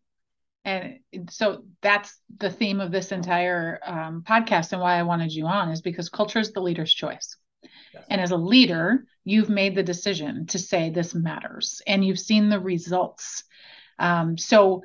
And 0.64 1.00
so 1.28 1.64
that's 1.82 2.18
the 2.38 2.50
theme 2.50 2.80
of 2.80 2.90
this 2.90 3.12
entire 3.12 3.80
um, 3.84 4.24
podcast 4.26 4.72
and 4.72 4.80
why 4.80 4.98
i 4.98 5.02
wanted 5.02 5.30
you 5.30 5.46
on 5.46 5.70
is 5.70 5.82
because 5.82 6.08
culture 6.08 6.38
is 6.38 6.52
the 6.52 6.62
leader's 6.62 6.94
choice. 6.94 7.36
And 8.08 8.20
as 8.20 8.30
a 8.30 8.36
leader, 8.36 9.04
you've 9.24 9.48
made 9.48 9.74
the 9.74 9.82
decision 9.82 10.46
to 10.46 10.58
say 10.58 10.90
this 10.90 11.14
matters 11.14 11.82
and 11.86 12.04
you've 12.04 12.18
seen 12.18 12.48
the 12.48 12.60
results. 12.60 13.44
Um, 13.98 14.36
so 14.36 14.82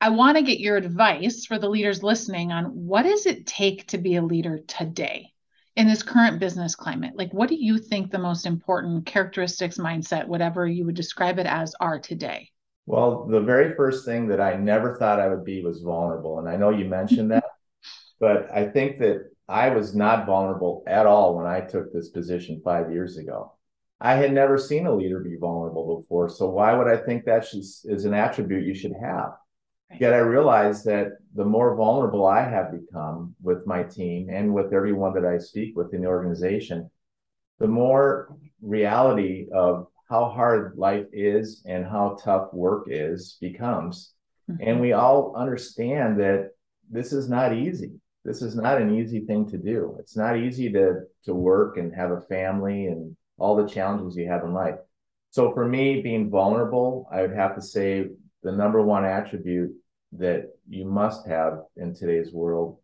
I 0.00 0.10
want 0.10 0.36
to 0.36 0.42
get 0.42 0.60
your 0.60 0.76
advice 0.76 1.46
for 1.46 1.58
the 1.58 1.68
leaders 1.68 2.02
listening 2.02 2.52
on 2.52 2.66
what 2.66 3.02
does 3.02 3.26
it 3.26 3.46
take 3.46 3.88
to 3.88 3.98
be 3.98 4.16
a 4.16 4.22
leader 4.22 4.58
today 4.58 5.32
in 5.74 5.88
this 5.88 6.02
current 6.02 6.40
business 6.40 6.74
climate? 6.74 7.14
Like, 7.16 7.32
what 7.32 7.48
do 7.48 7.56
you 7.56 7.78
think 7.78 8.10
the 8.10 8.18
most 8.18 8.46
important 8.46 9.06
characteristics, 9.06 9.78
mindset, 9.78 10.26
whatever 10.26 10.66
you 10.66 10.84
would 10.86 10.94
describe 10.94 11.38
it 11.38 11.46
as, 11.46 11.74
are 11.80 11.98
today? 11.98 12.50
Well, 12.86 13.26
the 13.26 13.40
very 13.40 13.74
first 13.74 14.04
thing 14.04 14.28
that 14.28 14.40
I 14.40 14.54
never 14.54 14.96
thought 14.96 15.20
I 15.20 15.28
would 15.28 15.44
be 15.44 15.62
was 15.62 15.82
vulnerable. 15.82 16.38
And 16.38 16.48
I 16.48 16.56
know 16.56 16.70
you 16.70 16.84
mentioned 16.84 17.32
that, 17.32 17.44
but 18.20 18.50
I 18.52 18.66
think 18.66 18.98
that 19.00 19.30
I 19.48 19.70
was 19.70 19.94
not 19.94 20.26
vulnerable 20.26 20.84
at 20.86 21.06
all 21.06 21.36
when 21.36 21.46
I 21.46 21.60
took 21.60 21.92
this 21.92 22.08
position 22.08 22.60
five 22.64 22.92
years 22.92 23.16
ago. 23.16 23.52
I 24.00 24.14
had 24.14 24.32
never 24.32 24.58
seen 24.58 24.86
a 24.86 24.94
leader 24.94 25.20
be 25.20 25.36
vulnerable 25.36 26.00
before. 26.00 26.28
So 26.28 26.48
why 26.48 26.72
would 26.74 26.88
I 26.88 26.96
think 26.96 27.24
that 27.24 27.46
is 27.52 28.04
an 28.04 28.14
attribute 28.14 28.66
you 28.66 28.74
should 28.74 28.94
have? 29.00 29.32
Right. 29.90 30.00
Yet 30.00 30.14
I 30.14 30.18
realized 30.18 30.84
that 30.84 31.12
the 31.34 31.44
more 31.44 31.74
vulnerable 31.74 32.26
I 32.26 32.42
have 32.42 32.72
become 32.72 33.34
with 33.42 33.66
my 33.66 33.82
team 33.82 34.28
and 34.30 34.54
with 34.54 34.72
everyone 34.72 35.14
that 35.14 35.24
I 35.24 35.38
speak 35.38 35.76
with 35.76 35.92
in 35.94 36.02
the 36.02 36.08
organization, 36.08 36.90
the 37.58 37.66
more 37.66 38.36
reality 38.62 39.48
of 39.52 39.88
how 40.08 40.28
hard 40.28 40.74
life 40.76 41.06
is 41.12 41.62
and 41.66 41.84
how 41.84 42.18
tough 42.22 42.52
work 42.52 42.86
is 42.88 43.36
becomes. 43.40 44.12
Mm-hmm. 44.50 44.68
And 44.68 44.80
we 44.80 44.92
all 44.92 45.34
understand 45.36 46.20
that 46.20 46.50
this 46.90 47.12
is 47.12 47.28
not 47.28 47.52
easy 47.52 48.00
this 48.28 48.42
is 48.42 48.54
not 48.54 48.80
an 48.80 48.94
easy 48.94 49.20
thing 49.20 49.48
to 49.48 49.56
do. 49.56 49.96
It's 49.98 50.16
not 50.16 50.36
easy 50.36 50.70
to 50.72 51.00
to 51.24 51.34
work 51.34 51.78
and 51.78 51.94
have 51.94 52.10
a 52.10 52.20
family 52.20 52.86
and 52.86 53.16
all 53.38 53.56
the 53.56 53.68
challenges 53.68 54.16
you 54.16 54.28
have 54.28 54.44
in 54.44 54.52
life. 54.52 54.76
So 55.30 55.52
for 55.52 55.66
me, 55.66 56.02
being 56.02 56.30
vulnerable, 56.30 57.08
I 57.12 57.22
would 57.22 57.34
have 57.34 57.54
to 57.54 57.62
say 57.62 58.08
the 58.42 58.52
number 58.52 58.82
one 58.82 59.04
attribute 59.04 59.72
that 60.12 60.50
you 60.68 60.84
must 60.84 61.26
have 61.26 61.60
in 61.76 61.94
today's 61.94 62.32
world, 62.32 62.78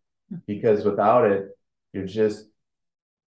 because 0.47 0.85
without 0.85 1.31
it, 1.31 1.49
you're 1.93 2.07
just 2.07 2.47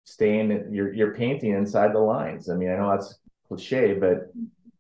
staying. 0.05 0.69
You're 0.71 0.93
you're 0.93 1.15
painting 1.15 1.53
inside 1.53 1.95
the 1.95 2.01
lines. 2.01 2.49
I 2.51 2.55
mean, 2.55 2.71
I 2.71 2.77
know 2.77 2.91
that's 2.91 3.19
cliche, 3.49 3.95
but 3.95 4.33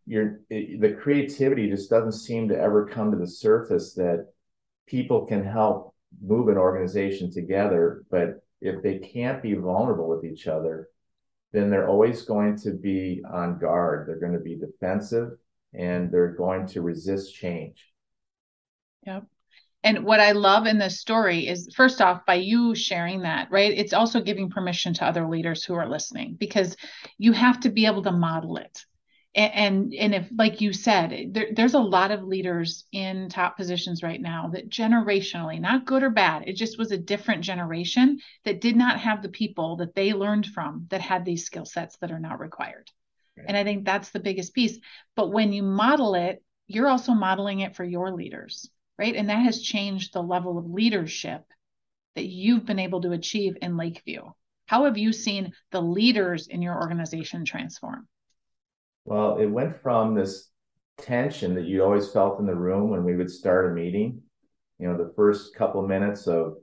you're 0.06 0.40
the 0.50 0.96
creativity 1.00 1.68
just 1.68 1.90
doesn't 1.90 2.12
seem 2.12 2.48
to 2.48 2.58
ever 2.58 2.86
come 2.86 3.10
to 3.10 3.16
the 3.16 3.26
surface 3.26 3.94
that 3.94 4.26
people 4.86 5.26
can 5.26 5.44
help 5.44 5.94
move 6.22 6.48
an 6.48 6.56
organization 6.56 7.30
together, 7.30 8.04
but 8.10 8.42
if 8.60 8.82
they 8.82 8.98
can't 8.98 9.42
be 9.42 9.54
vulnerable 9.54 10.08
with 10.08 10.24
each 10.24 10.46
other, 10.46 10.88
then 11.52 11.70
they're 11.70 11.88
always 11.88 12.22
going 12.22 12.56
to 12.58 12.72
be 12.72 13.22
on 13.30 13.58
guard. 13.58 14.08
They're 14.08 14.20
going 14.20 14.32
to 14.32 14.38
be 14.38 14.56
defensive 14.56 15.30
and 15.72 16.10
they're 16.10 16.34
going 16.34 16.66
to 16.68 16.82
resist 16.82 17.34
change. 17.34 17.84
Yep. 19.06 19.24
And 19.84 20.04
what 20.04 20.18
I 20.18 20.32
love 20.32 20.66
in 20.66 20.78
this 20.78 20.98
story 20.98 21.46
is 21.46 21.72
first 21.76 22.00
off, 22.00 22.26
by 22.26 22.34
you 22.34 22.74
sharing 22.74 23.22
that, 23.22 23.48
right? 23.52 23.72
It's 23.72 23.92
also 23.92 24.20
giving 24.20 24.50
permission 24.50 24.92
to 24.94 25.04
other 25.04 25.28
leaders 25.28 25.64
who 25.64 25.74
are 25.74 25.88
listening 25.88 26.34
because 26.40 26.76
you 27.18 27.32
have 27.32 27.60
to 27.60 27.70
be 27.70 27.86
able 27.86 28.02
to 28.02 28.10
model 28.10 28.56
it 28.56 28.84
and 29.36 29.94
and 29.94 30.14
if 30.14 30.28
like 30.36 30.60
you 30.60 30.72
said 30.72 31.32
there, 31.32 31.48
there's 31.52 31.74
a 31.74 31.78
lot 31.78 32.10
of 32.10 32.24
leaders 32.24 32.84
in 32.92 33.28
top 33.28 33.56
positions 33.56 34.02
right 34.02 34.20
now 34.20 34.48
that 34.52 34.70
generationally 34.70 35.60
not 35.60 35.84
good 35.84 36.02
or 36.02 36.10
bad 36.10 36.44
it 36.46 36.54
just 36.54 36.78
was 36.78 36.90
a 36.90 36.98
different 36.98 37.44
generation 37.44 38.18
that 38.44 38.60
did 38.60 38.76
not 38.76 38.98
have 38.98 39.22
the 39.22 39.28
people 39.28 39.76
that 39.76 39.94
they 39.94 40.12
learned 40.14 40.46
from 40.46 40.86
that 40.90 41.02
had 41.02 41.24
these 41.24 41.44
skill 41.44 41.66
sets 41.66 41.96
that 41.98 42.10
are 42.10 42.18
not 42.18 42.40
required. 42.40 42.90
Right. 43.36 43.46
and 43.48 43.56
i 43.56 43.64
think 43.64 43.84
that's 43.84 44.10
the 44.10 44.20
biggest 44.20 44.54
piece. 44.54 44.78
But 45.14 45.32
when 45.32 45.52
you 45.52 45.62
model 45.62 46.14
it 46.14 46.42
you're 46.66 46.88
also 46.88 47.12
modeling 47.12 47.60
it 47.60 47.76
for 47.76 47.84
your 47.84 48.12
leaders 48.12 48.68
right? 48.98 49.14
And 49.14 49.28
that 49.28 49.44
has 49.44 49.60
changed 49.60 50.12
the 50.12 50.22
level 50.22 50.58
of 50.58 50.70
leadership 50.70 51.44
that 52.14 52.26
you've 52.26 52.64
been 52.64 52.78
able 52.78 53.02
to 53.02 53.12
achieve 53.12 53.56
in 53.60 53.76
lakeview. 53.76 54.22
How 54.66 54.84
have 54.84 54.98
you 54.98 55.12
seen 55.12 55.52
the 55.70 55.82
leaders 55.82 56.46
in 56.46 56.62
your 56.62 56.80
organization 56.80 57.44
transform 57.44 58.08
well, 59.06 59.38
it 59.38 59.46
went 59.46 59.80
from 59.82 60.14
this 60.14 60.50
tension 60.98 61.54
that 61.54 61.64
you 61.64 61.82
always 61.82 62.10
felt 62.10 62.40
in 62.40 62.46
the 62.46 62.54
room 62.54 62.90
when 62.90 63.04
we 63.04 63.14
would 63.14 63.30
start 63.30 63.70
a 63.70 63.74
meeting. 63.74 64.20
You 64.78 64.88
know, 64.88 64.96
the 64.96 65.12
first 65.14 65.54
couple 65.54 65.86
minutes 65.86 66.26
of 66.26 66.56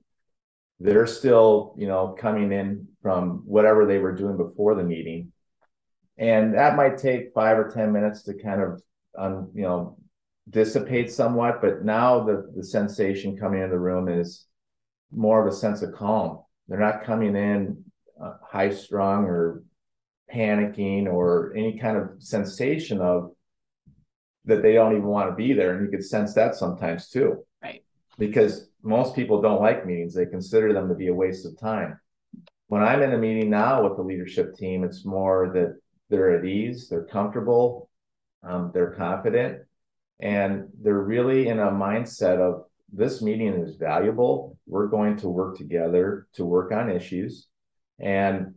they're 0.79 1.07
still, 1.07 1.73
you 1.77 1.87
know, 1.87 2.15
coming 2.19 2.51
in 2.51 2.87
from 3.01 3.43
whatever 3.45 3.85
they 3.85 3.97
were 3.97 4.11
doing 4.11 4.35
before 4.35 4.75
the 4.75 4.83
meeting. 4.83 5.31
And 6.17 6.53
that 6.55 6.75
might 6.75 6.97
take 6.97 7.33
five 7.33 7.57
or 7.57 7.71
10 7.71 7.93
minutes 7.93 8.23
to 8.23 8.33
kind 8.33 8.61
of, 8.61 8.81
um, 9.17 9.51
you 9.55 9.63
know, 9.63 9.97
dissipate 10.49 11.11
somewhat. 11.11 11.61
But 11.61 11.85
now 11.85 12.25
the, 12.25 12.51
the 12.55 12.63
sensation 12.63 13.37
coming 13.37 13.61
in 13.61 13.69
the 13.69 13.79
room 13.79 14.09
is 14.09 14.45
more 15.11 15.41
of 15.41 15.51
a 15.51 15.55
sense 15.55 15.81
of 15.81 15.93
calm. 15.93 16.39
They're 16.67 16.79
not 16.79 17.05
coming 17.05 17.35
in 17.37 17.83
uh, 18.21 18.33
high 18.45 18.71
strung 18.71 19.23
or 19.23 19.63
panicking 20.33 21.05
or 21.05 21.53
any 21.55 21.77
kind 21.77 21.97
of 21.97 22.09
sensation 22.19 22.99
of 22.99 23.31
that 24.45 24.61
they 24.61 24.73
don't 24.73 24.93
even 24.93 25.07
want 25.07 25.29
to 25.29 25.35
be 25.35 25.53
there. 25.53 25.73
And 25.73 25.85
you 25.85 25.91
could 25.91 26.05
sense 26.05 26.33
that 26.33 26.55
sometimes 26.55 27.09
too. 27.09 27.45
Right. 27.61 27.83
Because 28.17 28.69
most 28.81 29.15
people 29.15 29.41
don't 29.41 29.61
like 29.61 29.85
meetings, 29.85 30.13
they 30.13 30.25
consider 30.25 30.73
them 30.73 30.89
to 30.89 30.95
be 30.95 31.07
a 31.07 31.13
waste 31.13 31.45
of 31.45 31.57
time. 31.57 31.99
When 32.67 32.83
I'm 32.83 33.01
in 33.01 33.13
a 33.13 33.17
meeting 33.17 33.49
now 33.49 33.83
with 33.83 33.95
the 33.95 34.03
leadership 34.03 34.55
team, 34.55 34.83
it's 34.83 35.05
more 35.05 35.51
that 35.53 35.77
they're 36.09 36.37
at 36.37 36.45
ease, 36.45 36.89
they're 36.89 37.05
comfortable, 37.05 37.89
um, 38.43 38.71
they're 38.73 38.91
confident, 38.91 39.59
and 40.19 40.67
they're 40.81 41.01
really 41.01 41.47
in 41.47 41.59
a 41.59 41.71
mindset 41.71 42.39
of 42.39 42.65
this 42.91 43.21
meeting 43.21 43.53
is 43.53 43.75
valuable. 43.75 44.57
We're 44.67 44.87
going 44.87 45.17
to 45.17 45.29
work 45.29 45.57
together 45.57 46.27
to 46.33 46.45
work 46.45 46.71
on 46.71 46.89
issues. 46.89 47.47
And 47.99 48.53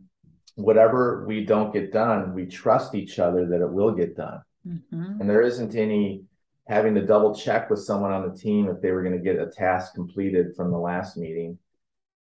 whatever 0.57 1.23
we 1.27 1.45
don't 1.45 1.71
get 1.71 1.93
done, 1.93 2.33
we 2.33 2.45
trust 2.45 2.95
each 2.95 3.19
other 3.19 3.45
that 3.45 3.61
it 3.61 3.71
will 3.71 3.91
get 3.91 4.17
done. 4.17 4.41
Mm-hmm. 4.67 5.21
And 5.21 5.29
there 5.29 5.43
isn't 5.43 5.75
any 5.75 6.23
having 6.67 6.95
to 6.95 7.05
double 7.05 7.33
check 7.33 7.69
with 7.69 7.79
someone 7.79 8.11
on 8.11 8.27
the 8.27 8.35
team 8.35 8.67
if 8.67 8.81
they 8.81 8.91
were 8.91 9.03
going 9.03 9.15
to 9.17 9.23
get 9.23 9.39
a 9.39 9.45
task 9.45 9.93
completed 9.93 10.55
from 10.55 10.71
the 10.71 10.77
last 10.77 11.15
meeting. 11.15 11.57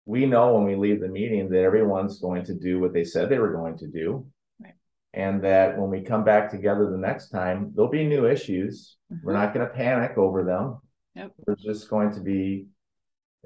We 0.05 0.25
know 0.25 0.53
when 0.53 0.63
we 0.63 0.75
leave 0.75 1.01
the 1.01 1.07
meeting 1.07 1.49
that 1.49 1.63
everyone's 1.63 2.19
going 2.19 2.45
to 2.45 2.53
do 2.53 2.79
what 2.79 2.93
they 2.93 3.03
said 3.03 3.29
they 3.29 3.39
were 3.39 3.51
going 3.51 3.77
to 3.79 3.87
do. 3.87 4.25
Right. 4.61 4.75
And 5.13 5.43
that 5.43 5.77
when 5.77 5.89
we 5.89 6.01
come 6.01 6.23
back 6.23 6.49
together 6.49 6.89
the 6.89 6.97
next 6.97 7.29
time, 7.29 7.71
there'll 7.75 7.91
be 7.91 8.05
new 8.05 8.27
issues. 8.27 8.95
Mm-hmm. 9.11 9.25
We're 9.25 9.33
not 9.33 9.53
going 9.53 9.67
to 9.67 9.73
panic 9.73 10.17
over 10.17 10.43
them. 10.43 10.77
Yep. 11.15 11.31
We're 11.47 11.55
just 11.55 11.89
going 11.89 12.13
to 12.13 12.21
be 12.21 12.67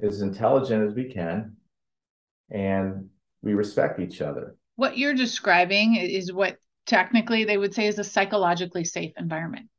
as 0.01 0.21
intelligent 0.21 0.87
as 0.87 0.93
we 0.93 1.05
can 1.05 1.55
and 2.51 3.09
we 3.41 3.53
respect 3.53 3.99
each 3.99 4.21
other. 4.21 4.55
What 4.75 4.97
you're 4.97 5.13
describing 5.13 5.95
is 5.95 6.31
what 6.31 6.57
technically 6.85 7.43
they 7.45 7.57
would 7.57 7.73
say 7.73 7.87
is 7.87 7.99
a 7.99 8.03
psychologically 8.03 8.83
safe 8.83 9.13
environment 9.17 9.69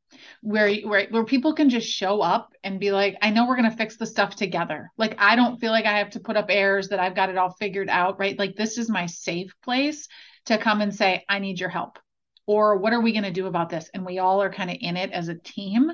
where 0.41 0.73
where 0.81 1.07
where 1.09 1.25
people 1.25 1.53
can 1.53 1.69
just 1.69 1.87
show 1.87 2.21
up 2.21 2.53
and 2.63 2.79
be 2.79 2.91
like 2.91 3.17
I 3.21 3.31
know 3.31 3.47
we're 3.47 3.57
going 3.57 3.69
to 3.69 3.77
fix 3.77 3.97
the 3.97 4.05
stuff 4.05 4.35
together. 4.35 4.91
Like 4.97 5.15
I 5.17 5.35
don't 5.35 5.59
feel 5.59 5.71
like 5.71 5.85
I 5.85 5.97
have 5.97 6.11
to 6.11 6.19
put 6.19 6.37
up 6.37 6.47
airs 6.49 6.89
that 6.89 6.99
I've 6.99 7.15
got 7.15 7.29
it 7.29 7.37
all 7.37 7.55
figured 7.59 7.89
out, 7.89 8.19
right? 8.19 8.37
Like 8.37 8.55
this 8.55 8.77
is 8.77 8.89
my 8.89 9.05
safe 9.05 9.53
place 9.63 10.07
to 10.45 10.57
come 10.57 10.81
and 10.81 10.93
say 10.93 11.25
I 11.27 11.39
need 11.39 11.59
your 11.59 11.69
help 11.69 11.99
or 12.47 12.77
what 12.77 12.93
are 12.93 13.01
we 13.01 13.11
going 13.11 13.23
to 13.23 13.31
do 13.31 13.47
about 13.47 13.69
this 13.69 13.89
and 13.93 14.05
we 14.05 14.19
all 14.19 14.41
are 14.41 14.51
kind 14.51 14.69
of 14.69 14.77
in 14.79 14.97
it 14.97 15.11
as 15.11 15.29
a 15.29 15.35
team 15.35 15.91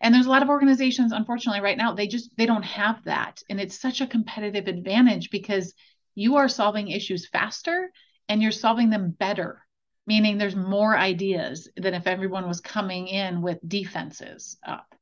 and 0.00 0.14
there's 0.14 0.26
a 0.26 0.30
lot 0.30 0.42
of 0.42 0.48
organizations 0.48 1.12
unfortunately 1.12 1.60
right 1.60 1.78
now 1.78 1.94
they 1.94 2.08
just 2.08 2.36
they 2.36 2.46
don't 2.46 2.64
have 2.64 3.02
that 3.04 3.40
and 3.48 3.60
it's 3.60 3.80
such 3.80 4.00
a 4.00 4.06
competitive 4.06 4.66
advantage 4.66 5.30
because 5.30 5.74
you 6.14 6.36
are 6.36 6.48
solving 6.48 6.88
issues 6.88 7.28
faster 7.28 7.88
and 8.28 8.42
you're 8.42 8.50
solving 8.50 8.90
them 8.90 9.10
better 9.10 9.60
meaning 10.06 10.36
there's 10.36 10.56
more 10.56 10.96
ideas 10.96 11.68
than 11.76 11.94
if 11.94 12.06
everyone 12.06 12.48
was 12.48 12.60
coming 12.60 13.06
in 13.06 13.40
with 13.42 13.58
defenses 13.66 14.58
up 14.66 14.94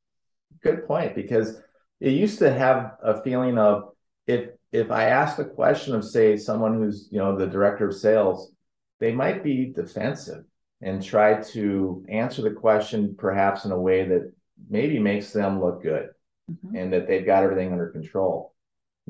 good 0.62 0.87
point 0.87 1.14
because 1.14 1.61
it 2.00 2.12
used 2.12 2.38
to 2.38 2.52
have 2.52 2.92
a 3.02 3.22
feeling 3.22 3.59
of 3.59 3.90
if 4.26 4.50
if 4.72 4.90
i 4.90 5.04
asked 5.04 5.38
a 5.38 5.44
question 5.44 5.94
of 5.94 6.04
say 6.04 6.37
someone 6.37 6.74
who's 6.74 7.09
you 7.11 7.18
know 7.18 7.37
the 7.37 7.46
director 7.46 7.88
of 7.88 7.94
sales 7.94 8.52
they 8.98 9.12
might 9.12 9.42
be 9.42 9.72
defensive 9.74 10.44
and 10.83 11.02
try 11.02 11.40
to 11.42 12.04
answer 12.09 12.42
the 12.42 12.50
question 12.50 13.14
perhaps 13.18 13.64
in 13.64 13.72
a 13.72 13.80
way 13.80 14.06
that 14.06 14.33
maybe 14.68 14.98
makes 14.98 15.33
them 15.33 15.61
look 15.61 15.83
good 15.83 16.09
mm-hmm. 16.50 16.76
and 16.76 16.92
that 16.92 17.06
they've 17.06 17.26
got 17.26 17.42
everything 17.42 17.72
under 17.72 17.88
control. 17.88 18.54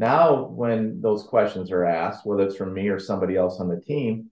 Now, 0.01 0.47
when 0.47 1.01
those 1.01 1.23
questions 1.23 1.71
are 1.71 1.85
asked, 1.85 2.25
whether 2.25 2.45
it's 2.45 2.57
from 2.57 2.73
me 2.73 2.89
or 2.89 2.99
somebody 2.99 3.37
else 3.37 3.61
on 3.61 3.69
the 3.69 3.81
team, 3.81 4.31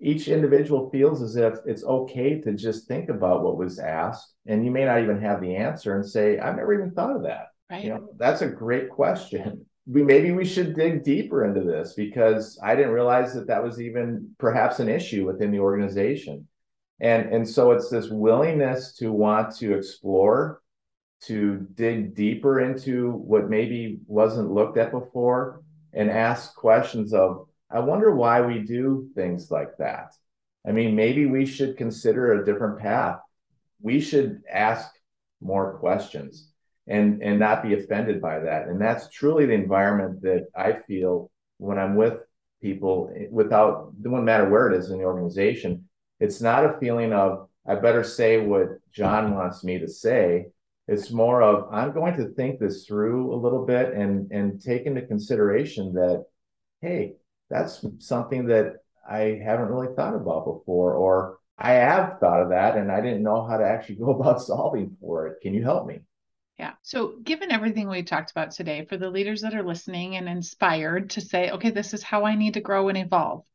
each 0.00 0.28
individual 0.28 0.90
feels 0.90 1.22
as 1.22 1.36
if 1.36 1.54
it's 1.66 1.84
okay 1.84 2.40
to 2.42 2.52
just 2.52 2.86
think 2.86 3.08
about 3.08 3.42
what 3.42 3.56
was 3.56 3.78
asked. 3.78 4.34
And 4.46 4.64
you 4.64 4.70
may 4.70 4.84
not 4.84 5.00
even 5.00 5.20
have 5.22 5.40
the 5.40 5.56
answer 5.56 5.96
and 5.96 6.06
say, 6.06 6.38
I've 6.38 6.56
never 6.56 6.74
even 6.74 6.90
thought 6.90 7.16
of 7.16 7.22
that. 7.22 7.46
Right. 7.70 7.84
You 7.84 7.90
know, 7.90 8.08
that's 8.18 8.42
a 8.42 8.48
great 8.48 8.90
question 8.90 9.64
we 9.90 10.02
maybe 10.02 10.30
we 10.30 10.44
should 10.44 10.76
dig 10.76 11.02
deeper 11.02 11.44
into 11.44 11.62
this 11.62 11.94
because 11.94 12.58
I 12.62 12.74
didn't 12.76 12.92
realize 12.92 13.34
that 13.34 13.48
that 13.48 13.62
was 13.62 13.80
even 13.80 14.30
perhaps 14.38 14.78
an 14.78 14.88
issue 14.88 15.26
within 15.26 15.50
the 15.50 15.58
organization. 15.58 16.46
And 17.00 17.32
and 17.32 17.48
so 17.48 17.72
it's 17.72 17.88
this 17.88 18.08
willingness 18.08 18.94
to 18.96 19.10
want 19.10 19.56
to 19.56 19.74
explore, 19.74 20.60
to 21.22 21.66
dig 21.74 22.14
deeper 22.14 22.60
into 22.60 23.10
what 23.10 23.50
maybe 23.50 24.00
wasn't 24.06 24.50
looked 24.50 24.78
at 24.78 24.90
before 24.90 25.62
and 25.92 26.10
ask 26.10 26.54
questions 26.54 27.12
of 27.12 27.46
I 27.70 27.80
wonder 27.80 28.14
why 28.14 28.40
we 28.40 28.60
do 28.60 29.08
things 29.14 29.50
like 29.50 29.76
that. 29.78 30.12
I 30.66 30.72
mean, 30.72 30.96
maybe 30.96 31.26
we 31.26 31.46
should 31.46 31.76
consider 31.76 32.34
a 32.34 32.44
different 32.44 32.80
path. 32.80 33.20
We 33.80 34.00
should 34.00 34.42
ask 34.50 34.90
more 35.40 35.78
questions 35.78 36.50
and 36.86 37.22
and 37.22 37.38
not 37.38 37.62
be 37.62 37.74
offended 37.74 38.20
by 38.20 38.40
that 38.40 38.66
and 38.66 38.80
that's 38.80 39.08
truly 39.08 39.46
the 39.46 39.52
environment 39.52 40.20
that 40.22 40.46
i 40.56 40.72
feel 40.86 41.30
when 41.58 41.78
i'm 41.78 41.96
with 41.96 42.18
people 42.60 43.12
without 43.30 43.92
it 43.96 44.02
doesn't 44.02 44.24
matter 44.24 44.48
where 44.48 44.70
it 44.70 44.76
is 44.76 44.90
in 44.90 44.98
the 44.98 45.04
organization 45.04 45.88
it's 46.18 46.40
not 46.40 46.66
a 46.66 46.78
feeling 46.78 47.12
of 47.12 47.48
i 47.66 47.74
better 47.74 48.04
say 48.04 48.38
what 48.40 48.68
john 48.92 49.34
wants 49.34 49.64
me 49.64 49.78
to 49.78 49.88
say 49.88 50.46
it's 50.90 51.12
more 51.12 51.40
of 51.40 51.72
i'm 51.72 51.92
going 51.92 52.16
to 52.16 52.28
think 52.34 52.58
this 52.58 52.84
through 52.84 53.32
a 53.32 53.38
little 53.38 53.64
bit 53.64 53.94
and 53.94 54.30
and 54.32 54.60
take 54.60 54.82
into 54.82 55.00
consideration 55.02 55.94
that 55.94 56.26
hey 56.82 57.14
that's 57.48 57.86
something 58.00 58.46
that 58.46 58.74
i 59.08 59.40
haven't 59.42 59.68
really 59.68 59.94
thought 59.94 60.16
about 60.16 60.44
before 60.44 60.94
or 60.94 61.38
i 61.56 61.72
have 61.72 62.18
thought 62.18 62.42
of 62.42 62.48
that 62.50 62.76
and 62.76 62.90
i 62.90 63.00
didn't 63.00 63.22
know 63.22 63.46
how 63.46 63.56
to 63.56 63.64
actually 63.64 63.94
go 64.04 64.10
about 64.10 64.42
solving 64.42 64.96
for 65.00 65.28
it 65.28 65.40
can 65.40 65.54
you 65.54 65.62
help 65.62 65.86
me 65.86 66.00
yeah. 66.58 66.74
So, 66.82 67.14
given 67.22 67.50
everything 67.50 67.88
we 67.88 68.02
talked 68.02 68.32
about 68.32 68.50
today, 68.50 68.84
for 68.84 68.98
the 68.98 69.08
leaders 69.08 69.40
that 69.40 69.54
are 69.54 69.62
listening 69.62 70.16
and 70.16 70.28
inspired 70.28 71.08
to 71.10 71.22
say, 71.22 71.50
okay, 71.52 71.70
this 71.70 71.94
is 71.94 72.02
how 72.02 72.26
I 72.26 72.34
need 72.34 72.52
to 72.52 72.60
grow 72.60 72.90
and 72.90 72.98
evolve, 72.98 73.46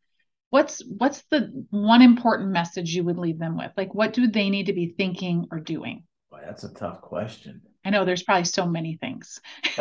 what's 0.50 0.84
what's 0.86 1.22
the 1.30 1.66
one 1.70 2.02
important 2.02 2.50
message 2.50 2.96
you 2.96 3.04
would 3.04 3.20
leave 3.20 3.38
them 3.38 3.58
with? 3.58 3.72
Like, 3.78 3.94
what 3.94 4.14
do 4.14 4.26
they 4.26 4.50
need 4.50 4.66
to 4.66 4.74
be 4.74 4.96
thinking 4.98 5.46
or 5.52 5.60
doing? 5.60 6.02
That's 6.46 6.64
a 6.64 6.74
tough 6.74 7.02
question. 7.02 7.62
I 7.84 7.90
know 7.90 8.06
there's 8.06 8.24
probably 8.24 8.46
so 8.46 8.66
many 8.66 8.98
things. 8.98 9.40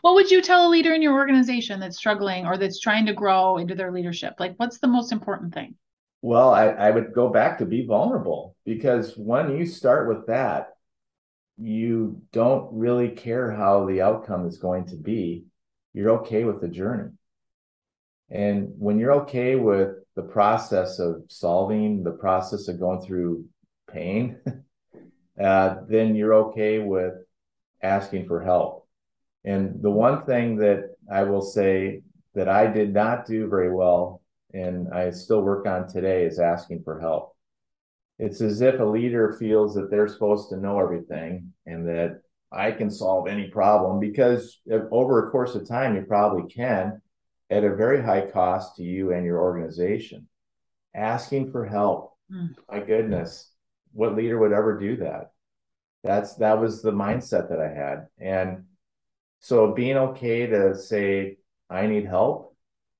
what 0.00 0.14
would 0.14 0.30
you 0.30 0.42
tell 0.42 0.66
a 0.66 0.70
leader 0.70 0.92
in 0.94 1.02
your 1.02 1.14
organization 1.14 1.80
that's 1.80 1.96
struggling 1.96 2.46
or 2.46 2.56
that's 2.56 2.80
trying 2.80 3.06
to 3.06 3.12
grow 3.12 3.58
into 3.58 3.74
their 3.74 3.92
leadership? 3.92 4.34
Like, 4.38 4.54
what's 4.56 4.78
the 4.78 4.88
most 4.88 5.12
important 5.12 5.54
thing? 5.54 5.74
Well, 6.20 6.50
I, 6.50 6.66
I 6.66 6.90
would 6.90 7.12
go 7.12 7.28
back 7.28 7.58
to 7.58 7.66
be 7.66 7.84
vulnerable 7.84 8.56
because 8.64 9.16
when 9.16 9.56
you 9.56 9.66
start 9.66 10.08
with 10.08 10.26
that, 10.28 10.70
you 11.58 12.22
don't 12.32 12.68
really 12.72 13.10
care 13.10 13.50
how 13.50 13.86
the 13.86 14.02
outcome 14.02 14.46
is 14.46 14.58
going 14.58 14.86
to 14.86 14.96
be. 14.96 15.44
You're 15.92 16.20
okay 16.20 16.44
with 16.44 16.60
the 16.60 16.68
journey. 16.68 17.10
And 18.30 18.72
when 18.78 18.98
you're 18.98 19.22
okay 19.22 19.56
with 19.56 19.96
the 20.16 20.22
process 20.22 20.98
of 20.98 21.24
solving, 21.28 22.02
the 22.02 22.12
process 22.12 22.68
of 22.68 22.80
going 22.80 23.02
through 23.02 23.44
pain, 23.90 24.38
uh, 25.40 25.76
then 25.88 26.14
you're 26.14 26.34
okay 26.34 26.78
with 26.78 27.14
asking 27.82 28.26
for 28.26 28.42
help. 28.42 28.86
And 29.44 29.82
the 29.82 29.90
one 29.90 30.24
thing 30.24 30.56
that 30.58 30.94
I 31.10 31.24
will 31.24 31.42
say 31.42 32.02
that 32.34 32.48
I 32.48 32.66
did 32.66 32.94
not 32.94 33.26
do 33.26 33.48
very 33.48 33.72
well, 33.72 34.22
and 34.52 34.88
I 34.92 35.10
still 35.10 35.42
work 35.42 35.66
on 35.66 35.88
today, 35.88 36.24
is 36.24 36.38
asking 36.38 36.82
for 36.84 37.00
help 37.00 37.32
it's 38.22 38.40
as 38.40 38.60
if 38.60 38.78
a 38.78 38.84
leader 38.84 39.32
feels 39.32 39.74
that 39.74 39.90
they're 39.90 40.06
supposed 40.06 40.48
to 40.50 40.56
know 40.56 40.78
everything 40.78 41.52
and 41.66 41.88
that 41.88 42.20
I 42.52 42.70
can 42.70 42.88
solve 42.88 43.26
any 43.26 43.48
problem 43.48 43.98
because 43.98 44.60
over 44.92 45.26
a 45.26 45.30
course 45.32 45.56
of 45.56 45.66
time, 45.66 45.96
you 45.96 46.02
probably 46.02 46.48
can 46.52 47.02
at 47.50 47.64
a 47.64 47.74
very 47.74 48.00
high 48.00 48.26
cost 48.30 48.76
to 48.76 48.84
you 48.84 49.12
and 49.12 49.24
your 49.24 49.40
organization. 49.40 50.28
Asking 50.94 51.50
for 51.50 51.66
help. 51.66 52.12
Mm. 52.30 52.54
My 52.70 52.78
goodness, 52.78 53.50
what 53.92 54.16
leader 54.16 54.38
would 54.38 54.52
ever 54.52 54.78
do 54.78 54.96
that? 54.96 55.32
That's 56.04 56.34
that 56.36 56.60
was 56.60 56.82
the 56.82 56.92
mindset 56.92 57.48
that 57.50 57.60
I 57.60 57.68
had. 57.68 58.06
And 58.18 58.64
so 59.40 59.72
being 59.72 59.96
okay 59.96 60.46
to 60.46 60.76
say, 60.76 61.38
I 61.70 61.86
need 61.86 62.06
help 62.06 62.56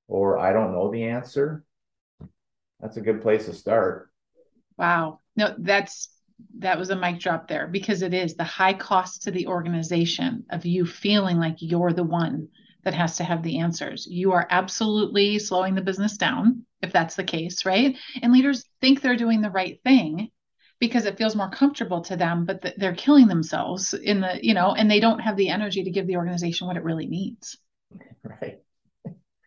or 0.07 0.37
I 0.39 0.53
don't 0.53 0.71
know 0.71 0.91
the 0.91 1.03
answer, 1.05 1.63
that's 2.79 2.97
a 2.97 3.01
good 3.01 3.21
place 3.21 3.45
to 3.45 3.53
start. 3.53 4.09
Wow. 4.77 5.19
No, 5.35 5.55
that's 5.57 6.09
that 6.59 6.77
was 6.77 6.89
a 6.89 6.95
mic 6.95 7.19
drop 7.19 7.47
there 7.47 7.67
because 7.67 8.01
it 8.01 8.13
is 8.13 8.35
the 8.35 8.43
high 8.43 8.73
cost 8.73 9.23
to 9.23 9.31
the 9.31 9.47
organization 9.47 10.45
of 10.49 10.65
you 10.65 10.85
feeling 10.85 11.37
like 11.37 11.55
you're 11.59 11.93
the 11.93 12.03
one 12.03 12.47
that 12.83 12.93
has 12.93 13.15
to 13.17 13.23
have 13.23 13.43
the 13.43 13.59
answers. 13.59 14.07
You 14.09 14.33
are 14.33 14.47
absolutely 14.49 15.39
slowing 15.39 15.75
the 15.75 15.81
business 15.81 16.17
down 16.17 16.65
if 16.81 16.91
that's 16.91 17.15
the 17.15 17.23
case, 17.23 17.65
right? 17.65 17.95
And 18.21 18.33
leaders 18.33 18.65
think 18.81 19.01
they're 19.01 19.15
doing 19.15 19.41
the 19.41 19.49
right 19.49 19.79
thing 19.83 20.29
because 20.83 21.05
it 21.05 21.17
feels 21.17 21.33
more 21.33 21.49
comfortable 21.49 22.01
to 22.01 22.17
them, 22.17 22.43
but 22.43 22.61
th- 22.61 22.75
they're 22.77 22.93
killing 22.93 23.25
themselves 23.25 23.93
in 23.93 24.19
the, 24.19 24.37
you 24.45 24.53
know, 24.53 24.75
and 24.75 24.91
they 24.91 24.99
don't 24.99 25.19
have 25.19 25.37
the 25.37 25.47
energy 25.47 25.81
to 25.81 25.89
give 25.89 26.07
the 26.07 26.17
organization 26.17 26.67
what 26.67 26.75
it 26.75 26.83
really 26.83 27.07
needs. 27.07 27.57
Right. 28.23 28.59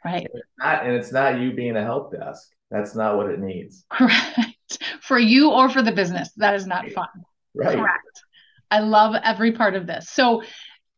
Right. 0.05 0.27
And 0.27 0.35
it's 0.35 0.49
not, 0.59 0.87
and 0.87 0.95
it's 0.95 1.13
not 1.13 1.41
you 1.41 1.53
being 1.53 1.77
a 1.77 1.83
help 1.83 2.13
desk. 2.13 2.49
That's 2.71 2.95
not 2.95 3.17
what 3.17 3.31
it 3.31 3.41
needs. 3.41 3.85
Correct 3.91 4.79
for 5.01 5.19
you 5.19 5.51
or 5.51 5.69
for 5.69 5.83
the 5.83 5.93
business. 5.93 6.31
That 6.37 6.55
is 6.55 6.67
not 6.67 6.91
fun. 6.93 7.09
Right. 7.55 7.77
Correct. 7.77 8.23
I 8.71 8.81
love 8.81 9.15
every 9.25 9.53
part 9.53 9.75
of 9.75 9.87
this. 9.87 10.11
So 10.11 10.43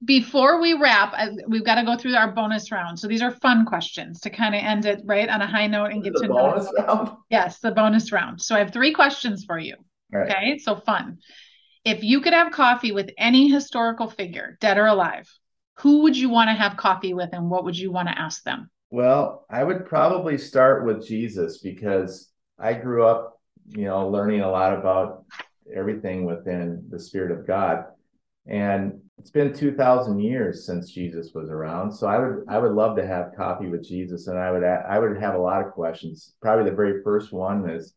before 0.05 0.61
we 0.61 0.75
wrap, 0.75 1.15
we've 1.49 1.65
got 1.65 1.77
to 1.77 1.85
go 1.85 1.97
through 1.97 2.15
our 2.17 2.33
bonus 2.33 2.71
round. 2.71 2.99
So 2.99 3.07
these 3.09 3.23
are 3.23 3.31
fun 3.31 3.65
questions 3.65 4.21
to 4.21 4.31
kind 4.31 4.55
of 4.55 4.63
end 4.63 4.85
it 4.87 5.03
right 5.05 5.29
on 5.29 5.41
a 5.41 5.47
high 5.47 5.69
note 5.69 5.93
and 5.93 6.03
get 6.03 6.15
the 6.15 6.23
to 6.23 6.29
bonus 6.29 6.69
know. 6.77 6.85
round. 6.85 7.11
Yes, 7.31 7.61
the 7.61 7.71
bonus 7.71 8.13
round. 8.13 8.43
So 8.43 8.55
I 8.55 8.59
have 8.59 8.73
three 8.73 8.93
questions 8.93 9.45
for 9.45 9.59
you. 9.59 9.77
Right. 10.13 10.31
Okay, 10.31 10.59
so 10.59 10.77
fun. 10.77 11.19
If 11.85 12.03
you 12.03 12.21
could 12.21 12.33
have 12.33 12.53
coffee 12.53 12.93
with 12.93 13.11
any 13.17 13.49
historical 13.49 14.09
figure, 14.09 14.59
dead 14.61 14.79
or 14.79 14.87
alive, 14.87 15.29
who 15.79 16.03
would 16.03 16.17
you 16.17 16.29
want 16.29 16.49
to 16.49 16.55
have 16.55 16.77
coffee 16.77 17.15
with, 17.15 17.31
and 17.33 17.49
what 17.51 17.65
would 17.65 17.79
you 17.79 17.91
want 17.93 18.09
to 18.09 18.19
ask 18.19 18.43
them? 18.43 18.71
Well, 18.91 19.47
I 19.49 19.63
would 19.63 19.87
probably 19.87 20.39
start 20.39 20.85
with 20.85 21.07
Jesus 21.07 21.59
because 21.59 22.31
I 22.59 22.75
grew 22.75 23.05
up 23.05 23.39
you 23.71 23.85
know, 23.85 24.09
learning 24.09 24.41
a 24.41 24.51
lot 24.51 24.79
about 24.79 25.25
everything 25.75 26.25
within 26.25 26.85
the 26.91 26.99
Spirit 26.99 27.31
of 27.31 27.47
God. 27.47 27.85
And 28.47 29.01
it's 29.19 29.31
been 29.31 29.53
2000 29.53 30.21
years 30.21 30.65
since 30.65 30.91
Jesus 30.91 31.33
was 31.35 31.51
around. 31.51 31.93
So 31.93 32.07
I 32.07 32.19
would 32.19 32.45
I 32.49 32.59
would 32.59 32.73
love 32.73 32.97
to 32.97 33.07
have 33.07 33.37
coffee 33.37 33.67
with 33.67 33.87
Jesus 33.87 34.27
and 34.27 34.39
I 34.39 34.51
would 34.51 34.65
I 34.65 34.99
would 34.99 35.21
have 35.21 35.35
a 35.35 35.39
lot 35.39 35.65
of 35.65 35.73
questions. 35.73 36.35
Probably 36.41 36.71
the 36.71 36.77
very 36.77 37.03
first 37.03 37.33
one 37.33 37.69
is 37.69 37.95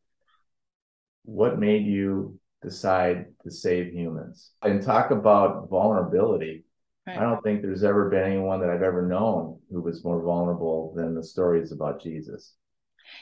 what 1.24 1.60
made 1.60 1.86
you 1.86 2.40
decide 2.62 3.26
to 3.44 3.52
save 3.52 3.94
humans? 3.94 4.52
And 4.62 4.82
talk 4.82 5.12
about 5.12 5.70
vulnerability. 5.70 6.66
Right. 7.08 7.18
I 7.18 7.22
don't 7.22 7.42
think 7.44 7.62
there's 7.62 7.84
ever 7.84 8.10
been 8.10 8.24
anyone 8.24 8.62
that 8.62 8.70
I've 8.70 8.84
ever 8.84 9.08
known 9.08 9.60
who 9.72 9.82
was 9.82 10.04
more 10.04 10.22
vulnerable 10.22 10.94
than 10.96 11.16
the 11.16 11.24
stories 11.24 11.72
about 11.72 12.02
Jesus. 12.02 12.54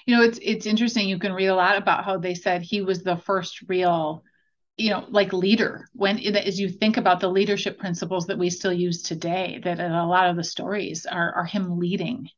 You 0.06 0.18
know, 0.18 0.24
it's 0.24 0.40
it's 0.42 0.66
interesting. 0.66 1.08
You 1.08 1.18
can 1.18 1.34
read 1.34 1.48
a 1.48 1.56
lot 1.56 1.78
about 1.78 2.04
how 2.04 2.18
they 2.18 2.36
said 2.36 2.62
he 2.62 2.82
was 2.82 3.04
the 3.04 3.16
first 3.16 3.64
real, 3.68 4.24
you 4.78 4.90
know, 4.90 5.06
like 5.10 5.34
leader. 5.34 5.88
When 5.94 6.20
as 6.20 6.60
you 6.60 6.70
think 6.70 6.98
about 6.98 7.22
the 7.22 7.30
leadership 7.30 7.80
principles 7.80 8.28
that 8.28 8.38
we 8.38 8.50
still 8.50 8.74
use 8.74 9.02
today, 9.02 9.62
that 9.64 9.80
a 9.80 10.06
lot 10.06 10.30
of 10.30 10.36
the 10.36 10.44
stories 10.44 11.06
are 11.06 11.34
are 11.34 11.46
him 11.46 11.80
leading. 11.80 12.30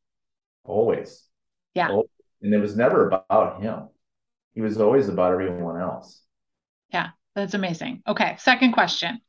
Always. 0.63 1.27
Yeah. 1.73 1.89
Always. 1.89 2.09
And 2.41 2.53
it 2.53 2.59
was 2.59 2.75
never 2.75 3.07
about 3.07 3.61
him. 3.61 3.89
He 4.53 4.61
was 4.61 4.79
always 4.79 5.07
about 5.07 5.33
everyone 5.33 5.79
else. 5.79 6.21
Yeah, 6.91 7.09
that's 7.35 7.53
amazing. 7.53 8.03
Okay, 8.07 8.35
second 8.39 8.73
question. 8.73 9.21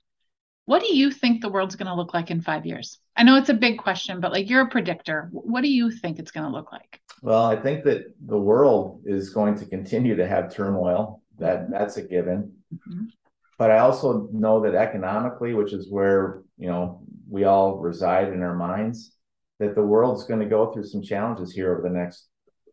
What 0.65 0.83
do 0.83 0.95
you 0.95 1.11
think 1.11 1.41
the 1.41 1.49
world's 1.49 1.77
going 1.77 1.89
to 1.89 1.95
look 1.95 2.15
like 2.15 2.31
in 2.31 2.41
five 2.41 2.67
years? 2.67 2.99
I 3.17 3.25
know 3.25 3.37
it's 3.37 3.49
a 3.49 3.55
big 3.55 3.79
question, 3.79 4.21
but 4.21 4.33
like 4.33 4.49
you're 4.49 4.63
a 4.63 4.69
predictor. 4.69 5.29
What 5.33 5.63
do 5.63 5.69
you 5.69 5.91
think 5.91 6.19
it's 6.19 6.31
going 6.31 6.47
to 6.47 6.57
look 6.57 6.73
like? 6.73 7.01
Well, 7.21 7.45
I 7.45 7.57
think 7.57 7.85
that 7.85 8.15
the 8.27 8.39
world 8.39 9.03
is 9.05 9.31
going 9.31 9.57
to 9.57 9.67
continue 9.67 10.17
to 10.17 10.27
have 10.27 10.55
turmoil. 10.55 11.23
That 11.39 11.71
that's 11.71 11.97
a 11.97 12.03
given. 12.03 12.53
Mm-hmm. 12.75 13.07
But 13.59 13.71
I 13.71 13.79
also 13.79 14.29
know 14.33 14.61
that 14.61 14.75
economically, 14.75 15.55
which 15.55 15.73
is 15.73 15.91
where 15.91 16.43
you 16.59 16.69
know 16.69 17.03
we 17.29 17.45
all 17.45 17.79
reside 17.79 18.33
in 18.33 18.43
our 18.43 18.55
minds, 18.55 19.15
that 19.59 19.75
the 19.75 19.83
world's 19.83 20.25
going 20.25 20.41
to 20.41 20.47
go 20.47 20.73
through 20.73 20.85
some 20.85 21.03
challenges 21.03 21.53
here 21.53 21.73
over 21.73 21.83
the 21.83 21.95
next 21.95 22.29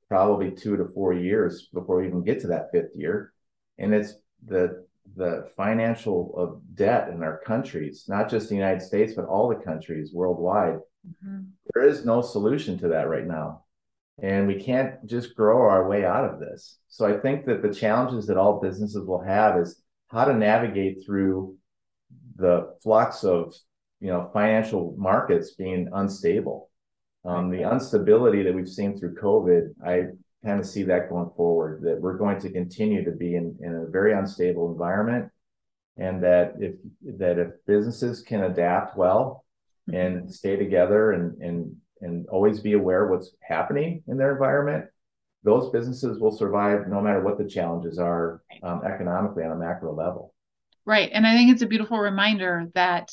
probably 0.10 0.52
two 0.52 0.76
to 0.76 0.90
four 0.94 1.14
years 1.14 1.70
before 1.74 1.98
we 2.02 2.08
even 2.08 2.24
get 2.24 2.42
to 2.42 2.48
that 2.48 2.72
fifth 2.72 2.92
year. 2.96 3.32
And 3.78 3.94
it's 3.94 4.14
the 4.46 4.86
the 5.16 5.50
financial 5.58 6.34
of 6.38 6.62
debt 6.76 7.10
in 7.10 7.24
our 7.24 7.40
countries, 7.40 8.06
not 8.08 8.30
just 8.30 8.48
the 8.48 8.56
United 8.56 8.82
States, 8.82 9.14
but 9.16 9.26
all 9.26 9.48
the 9.48 9.56
countries 9.56 10.14
worldwide. 10.14 10.80
Mm-hmm. 11.08 11.42
There 11.74 11.88
is 11.88 12.06
no 12.06 12.22
solution 12.22 12.78
to 12.80 12.90
that 12.90 13.10
right 13.10 13.26
now. 13.26 13.64
And 14.22 14.48
we 14.48 14.62
can't 14.62 15.06
just 15.06 15.36
grow 15.36 15.62
our 15.62 15.88
way 15.88 16.06
out 16.06 16.26
of 16.26 16.40
this. 16.40 16.80
So 16.90 17.08
I 17.08 17.18
think 17.18 17.46
that 17.46 17.62
the 17.62 17.74
challenges 17.74 18.28
that 18.28 18.38
all 18.38 18.60
businesses 18.60 19.06
will 19.06 19.24
have 19.24 19.58
is 19.58 19.82
how 20.10 20.26
to 20.26 20.34
navigate 20.34 21.06
through 21.06 21.56
the 22.36 22.76
flux 22.82 23.24
of 23.24 23.56
you 24.00 24.08
know 24.08 24.30
financial 24.34 24.96
markets 24.98 25.56
being 25.56 25.90
unstable. 25.94 26.69
Um, 27.26 27.50
the 27.50 27.70
instability 27.70 28.44
that 28.44 28.54
we've 28.54 28.70
seen 28.70 28.98
through 28.98 29.16
COVID, 29.16 29.74
I 29.86 30.08
kind 30.46 30.60
of 30.60 30.66
see 30.66 30.84
that 30.84 31.10
going 31.10 31.30
forward, 31.36 31.82
that 31.84 32.00
we're 32.00 32.18
going 32.18 32.40
to 32.40 32.50
continue 32.50 33.04
to 33.04 33.12
be 33.12 33.36
in, 33.36 33.58
in 33.62 33.76
a 33.76 33.86
very 33.86 34.14
unstable 34.14 34.72
environment. 34.72 35.30
And 35.98 36.24
that 36.24 36.54
if 36.60 36.76
that 37.20 37.38
if 37.38 37.50
businesses 37.68 38.22
can 38.22 38.44
adapt 38.44 38.96
well 38.96 39.44
and 39.92 40.34
stay 40.34 40.56
together 40.56 41.12
and 41.12 41.42
and 41.42 41.76
and 42.00 42.26
always 42.30 42.62
be 42.62 42.72
aware 42.72 43.04
of 43.04 43.10
what's 43.10 43.36
happening 43.42 44.02
in 44.08 44.16
their 44.16 44.32
environment, 44.32 44.86
those 45.44 45.70
businesses 45.72 46.20
will 46.20 46.32
survive 46.32 46.88
no 46.88 47.02
matter 47.02 47.22
what 47.22 47.38
the 47.38 47.44
challenges 47.44 48.00
are 48.00 48.42
um, 48.64 48.82
economically 48.86 49.44
on 49.44 49.52
a 49.52 49.56
macro 49.56 49.94
level. 49.94 50.34
Right. 50.86 51.10
And 51.14 51.28
I 51.28 51.36
think 51.36 51.52
it's 51.52 51.62
a 51.62 51.68
beautiful 51.68 52.00
reminder 52.00 52.72
that, 52.74 53.10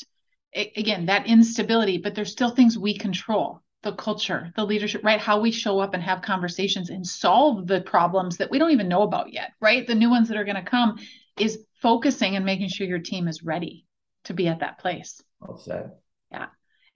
again, 0.55 1.07
that 1.07 1.27
instability, 1.27 1.99
but 1.99 2.15
there's 2.15 2.33
still 2.33 2.51
things 2.51 2.79
we 2.79 2.97
control 2.97 3.63
the 3.87 3.93
culture, 3.93 4.53
the 4.57 4.65
leadership, 4.65 5.05
right? 5.05 5.21
How 5.21 5.41
we 5.41 5.53
show 5.53 5.79
up 5.79 5.95
and 5.95 6.03
have 6.03 6.21
conversations 6.21 6.91
and 6.91 7.07
solve 7.07 7.69
the 7.69 7.81
problems 7.81 8.37
that 8.39 8.51
we 8.51 8.59
don't 8.59 8.73
even 8.73 8.89
know 8.89 9.03
about 9.03 9.33
yet, 9.33 9.53
right? 9.61 9.87
The 9.87 9.95
new 9.95 10.11
ones 10.11 10.27
that 10.29 10.37
are 10.37 10.45
going 10.45 10.57
to 10.57 10.63
come 10.63 10.99
is 11.39 11.65
focusing 11.81 12.35
and 12.35 12.45
making 12.45 12.69
sure 12.69 12.87
your 12.87 12.99
team 12.99 13.29
is 13.29 13.45
ready 13.45 13.87
to 14.25 14.35
be 14.35 14.49
at 14.49 14.59
that 14.59 14.79
place. 14.79 15.23
Well 15.41 15.57
said. 15.57 15.93
Yeah. 16.33 16.47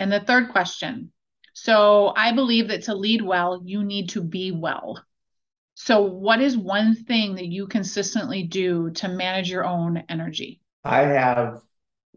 And 0.01 0.11
the 0.11 0.19
third 0.19 0.51
question. 0.51 1.13
So 1.53 2.13
I 2.17 2.33
believe 2.33 2.69
that 2.69 2.83
to 2.85 2.95
lead 2.95 3.23
well, 3.23 3.61
you 3.65 3.85
need 3.85 4.09
to 4.11 4.21
be 4.21 4.51
well. 4.51 5.01
So, 5.75 6.03
what 6.03 6.41
is 6.41 6.57
one 6.57 6.95
thing 6.95 7.37
that 7.37 7.47
you 7.47 7.69
consistently 7.69 8.43
do 8.43 8.91
to 8.91 9.09
manage 9.09 9.49
your 9.49 9.65
own 9.65 10.03
energy? 10.09 10.61
I 10.85 11.03
have 11.03 11.63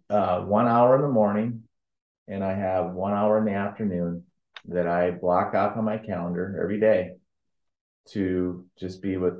uh, 0.09 0.41
one 0.41 0.67
hour 0.67 0.95
in 0.95 1.01
the 1.03 1.07
morning 1.07 1.63
and 2.27 2.43
I 2.43 2.53
have 2.55 2.93
one 2.93 3.13
hour 3.13 3.38
in 3.38 3.45
the 3.45 3.53
afternoon 3.53 4.23
that 4.65 4.88
I 4.88 5.12
block 5.12 5.54
off 5.54 5.78
on 5.78 5.86
my 5.86 5.97
calendar 5.97 6.60
every 6.62 6.80
day 6.80 7.12
to 8.10 8.65
just 8.78 9.02
be 9.02 9.17
with 9.17 9.36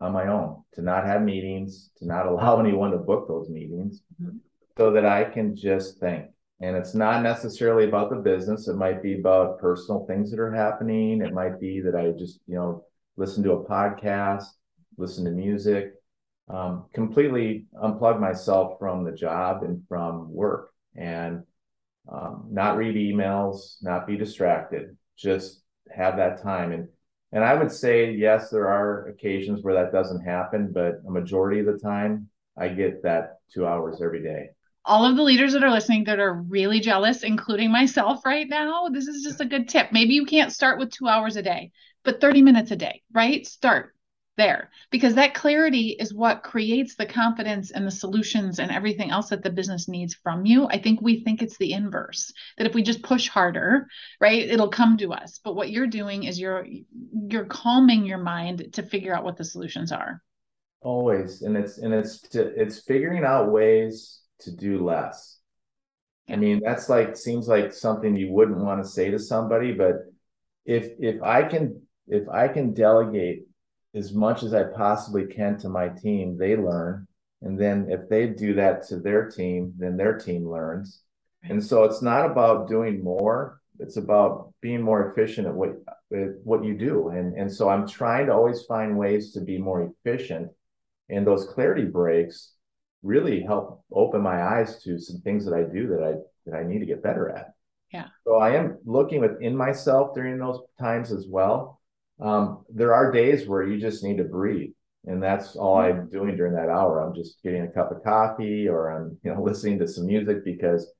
on 0.00 0.12
my 0.12 0.28
own, 0.28 0.62
to 0.74 0.82
not 0.82 1.04
have 1.06 1.22
meetings, 1.22 1.90
to 1.98 2.06
not 2.06 2.26
allow 2.30 2.60
anyone 2.60 2.90
to 2.92 2.98
book 2.98 3.28
those 3.28 3.48
meetings, 3.48 4.02
mm-hmm. 4.20 4.36
so 4.76 4.92
that 4.92 5.04
I 5.04 5.24
can 5.24 5.56
just 5.56 5.98
think. 5.98 6.26
And 6.62 6.76
it's 6.76 6.94
not 6.94 7.22
necessarily 7.22 7.84
about 7.84 8.10
the 8.10 8.16
business. 8.16 8.68
It 8.68 8.76
might 8.76 9.02
be 9.02 9.18
about 9.18 9.58
personal 9.58 10.04
things 10.06 10.30
that 10.30 10.40
are 10.40 10.52
happening. 10.52 11.22
It 11.22 11.32
might 11.32 11.58
be 11.58 11.80
that 11.80 11.96
I 11.96 12.10
just, 12.10 12.40
you 12.46 12.54
know, 12.54 12.84
listen 13.16 13.42
to 13.44 13.52
a 13.52 13.64
podcast, 13.64 14.44
listen 14.98 15.24
to 15.24 15.30
music, 15.30 15.94
um, 16.48 16.84
completely 16.92 17.66
unplug 17.82 18.20
myself 18.20 18.78
from 18.78 19.04
the 19.04 19.12
job 19.12 19.62
and 19.62 19.82
from 19.88 20.30
work. 20.30 20.70
And 20.94 21.44
um, 22.10 22.48
not 22.50 22.76
read 22.76 22.96
emails, 22.96 23.76
not 23.82 24.06
be 24.06 24.16
distracted, 24.16 24.96
just 25.16 25.62
have 25.94 26.16
that 26.16 26.42
time. 26.42 26.72
And 26.72 26.88
and 27.32 27.44
I 27.44 27.54
would 27.54 27.70
say 27.70 28.12
yes, 28.12 28.50
there 28.50 28.68
are 28.68 29.06
occasions 29.06 29.62
where 29.62 29.74
that 29.74 29.92
doesn't 29.92 30.24
happen, 30.24 30.72
but 30.72 31.00
a 31.06 31.10
majority 31.10 31.60
of 31.60 31.66
the 31.66 31.78
time, 31.78 32.28
I 32.58 32.68
get 32.68 33.04
that 33.04 33.38
two 33.52 33.66
hours 33.66 34.02
every 34.02 34.22
day. 34.22 34.48
All 34.84 35.04
of 35.04 35.16
the 35.16 35.22
leaders 35.22 35.52
that 35.52 35.62
are 35.62 35.70
listening 35.70 36.04
that 36.04 36.18
are 36.18 36.34
really 36.34 36.80
jealous, 36.80 37.22
including 37.22 37.70
myself 37.70 38.24
right 38.24 38.48
now, 38.48 38.88
this 38.88 39.06
is 39.06 39.22
just 39.22 39.40
a 39.40 39.44
good 39.44 39.68
tip. 39.68 39.92
Maybe 39.92 40.14
you 40.14 40.24
can't 40.24 40.52
start 40.52 40.78
with 40.78 40.90
two 40.90 41.06
hours 41.06 41.36
a 41.36 41.42
day, 41.42 41.70
but 42.02 42.20
30 42.20 42.42
minutes 42.42 42.72
a 42.72 42.76
day, 42.76 43.02
right? 43.12 43.46
Start 43.46 43.94
there 44.40 44.70
because 44.90 45.14
that 45.14 45.34
clarity 45.34 45.96
is 46.00 46.14
what 46.14 46.42
creates 46.42 46.94
the 46.94 47.04
confidence 47.04 47.70
and 47.70 47.86
the 47.86 47.90
solutions 47.90 48.58
and 48.58 48.70
everything 48.70 49.10
else 49.10 49.28
that 49.28 49.42
the 49.42 49.50
business 49.50 49.86
needs 49.86 50.14
from 50.14 50.46
you. 50.46 50.66
I 50.66 50.78
think 50.78 51.02
we 51.02 51.22
think 51.22 51.42
it's 51.42 51.58
the 51.58 51.72
inverse 51.72 52.32
that 52.56 52.66
if 52.66 52.74
we 52.74 52.82
just 52.82 53.02
push 53.02 53.28
harder, 53.28 53.86
right, 54.18 54.48
it'll 54.48 54.70
come 54.70 54.96
to 54.96 55.12
us. 55.12 55.38
But 55.44 55.56
what 55.56 55.70
you're 55.70 55.86
doing 55.86 56.24
is 56.24 56.40
you're 56.40 56.66
you're 57.28 57.44
calming 57.44 58.06
your 58.06 58.18
mind 58.18 58.72
to 58.72 58.82
figure 58.82 59.14
out 59.14 59.24
what 59.24 59.36
the 59.36 59.44
solutions 59.44 59.92
are. 59.92 60.22
Always, 60.80 61.42
and 61.42 61.56
it's 61.56 61.76
and 61.76 61.92
it's 61.92 62.20
to, 62.30 62.40
it's 62.60 62.82
figuring 62.82 63.24
out 63.24 63.52
ways 63.52 64.20
to 64.40 64.56
do 64.56 64.82
less. 64.82 65.38
I 66.30 66.36
mean, 66.36 66.62
that's 66.64 66.88
like 66.88 67.16
seems 67.16 67.46
like 67.46 67.74
something 67.74 68.16
you 68.16 68.32
wouldn't 68.32 68.64
want 68.64 68.82
to 68.82 68.88
say 68.88 69.10
to 69.10 69.18
somebody, 69.18 69.72
but 69.72 69.96
if 70.64 70.88
if 70.98 71.22
I 71.22 71.42
can 71.42 71.82
if 72.08 72.26
I 72.28 72.48
can 72.48 72.72
delegate 72.72 73.44
as 73.94 74.12
much 74.12 74.42
as 74.42 74.54
I 74.54 74.64
possibly 74.64 75.26
can 75.26 75.58
to 75.58 75.68
my 75.68 75.88
team, 75.88 76.36
they 76.36 76.56
learn. 76.56 77.06
And 77.42 77.58
then 77.58 77.86
if 77.88 78.08
they 78.08 78.26
do 78.26 78.54
that 78.54 78.86
to 78.88 78.98
their 78.98 79.30
team, 79.30 79.74
then 79.78 79.96
their 79.96 80.18
team 80.18 80.48
learns. 80.48 81.02
And 81.42 81.64
so 81.64 81.84
it's 81.84 82.02
not 82.02 82.26
about 82.30 82.68
doing 82.68 83.02
more. 83.02 83.60
It's 83.78 83.96
about 83.96 84.52
being 84.60 84.82
more 84.82 85.10
efficient 85.10 85.46
at 85.46 85.54
what 85.54 85.70
at 86.12 86.34
what 86.44 86.64
you 86.64 86.76
do. 86.76 87.08
And 87.08 87.34
and 87.34 87.50
so 87.50 87.70
I'm 87.70 87.88
trying 87.88 88.26
to 88.26 88.34
always 88.34 88.62
find 88.64 88.98
ways 88.98 89.32
to 89.32 89.40
be 89.40 89.56
more 89.56 89.90
efficient. 90.04 90.50
And 91.08 91.26
those 91.26 91.46
clarity 91.46 91.86
breaks 91.86 92.52
really 93.02 93.40
help 93.40 93.82
open 93.90 94.20
my 94.20 94.42
eyes 94.42 94.82
to 94.82 94.98
some 94.98 95.22
things 95.22 95.46
that 95.46 95.54
I 95.54 95.62
do 95.62 95.88
that 95.88 96.02
I 96.02 96.12
that 96.44 96.56
I 96.58 96.62
need 96.62 96.80
to 96.80 96.86
get 96.86 97.02
better 97.02 97.30
at. 97.30 97.54
Yeah. 97.90 98.08
So 98.24 98.36
I 98.36 98.50
am 98.50 98.78
looking 98.84 99.22
within 99.22 99.56
myself 99.56 100.14
during 100.14 100.38
those 100.38 100.60
times 100.78 101.10
as 101.10 101.26
well 101.26 101.79
um, 102.20 102.64
there 102.68 102.94
are 102.94 103.12
days 103.12 103.46
where 103.46 103.66
you 103.66 103.78
just 103.78 104.04
need 104.04 104.18
to 104.18 104.24
breathe 104.24 104.70
and 105.06 105.22
that's 105.22 105.56
all 105.56 105.78
i'm 105.78 106.08
doing 106.08 106.36
during 106.36 106.54
that 106.54 106.68
hour. 106.68 107.00
I'm 107.00 107.14
just 107.14 107.42
getting 107.42 107.62
a 107.62 107.68
cup 107.68 107.90
of 107.90 108.02
coffee 108.04 108.68
or 108.68 108.90
i'm 108.90 109.18
you 109.24 109.32
know 109.34 109.42
listening 109.42 109.78
to 109.78 109.88
some 109.88 110.06
music 110.06 110.44
because 110.44 110.92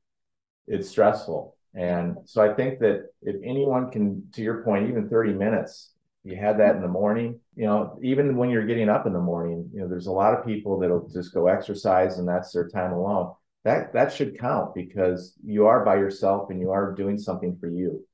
it's 0.66 0.88
stressful. 0.88 1.56
And 1.74 2.16
so 2.24 2.42
i 2.42 2.52
think 2.54 2.80
that 2.80 3.10
if 3.22 3.36
anyone 3.44 3.90
can 3.90 4.24
to 4.34 4.42
your 4.42 4.62
point 4.64 4.88
even 4.88 5.08
30 5.08 5.34
minutes 5.34 5.92
you 6.24 6.36
had 6.36 6.58
that 6.58 6.76
in 6.76 6.82
the 6.82 6.88
morning 6.88 7.38
you 7.54 7.64
know 7.64 7.98
even 8.02 8.36
when 8.36 8.50
you're 8.50 8.66
getting 8.66 8.88
up 8.88 9.06
in 9.06 9.12
the 9.12 9.20
morning 9.20 9.70
you 9.72 9.80
know 9.80 9.88
there's 9.88 10.08
a 10.08 10.12
lot 10.12 10.34
of 10.34 10.44
people 10.44 10.78
that'll 10.78 11.08
just 11.08 11.32
go 11.32 11.46
exercise 11.46 12.18
and 12.18 12.28
that's 12.28 12.52
their 12.52 12.68
time 12.68 12.92
alone. 12.92 13.32
That 13.64 13.92
that 13.92 14.12
should 14.12 14.38
count 14.38 14.74
because 14.74 15.34
you 15.44 15.66
are 15.66 15.84
by 15.84 15.96
yourself 15.96 16.50
and 16.50 16.60
you 16.60 16.70
are 16.70 16.92
doing 16.94 17.18
something 17.18 17.56
for 17.60 17.68
you. 17.68 18.04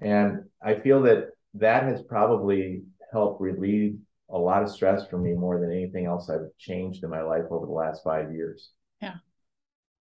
And 0.00 0.44
i 0.62 0.74
feel 0.74 1.02
that 1.02 1.33
that 1.54 1.84
has 1.84 2.02
probably 2.02 2.82
helped 3.12 3.40
relieve 3.40 3.96
a 4.30 4.38
lot 4.38 4.62
of 4.62 4.70
stress 4.70 5.06
for 5.06 5.18
me 5.18 5.32
more 5.32 5.60
than 5.60 5.70
anything 5.70 6.06
else 6.06 6.28
I've 6.28 6.48
changed 6.58 7.04
in 7.04 7.10
my 7.10 7.22
life 7.22 7.44
over 7.50 7.66
the 7.66 7.72
last 7.72 8.02
five 8.02 8.32
years. 8.32 8.70
Yeah. 9.00 9.16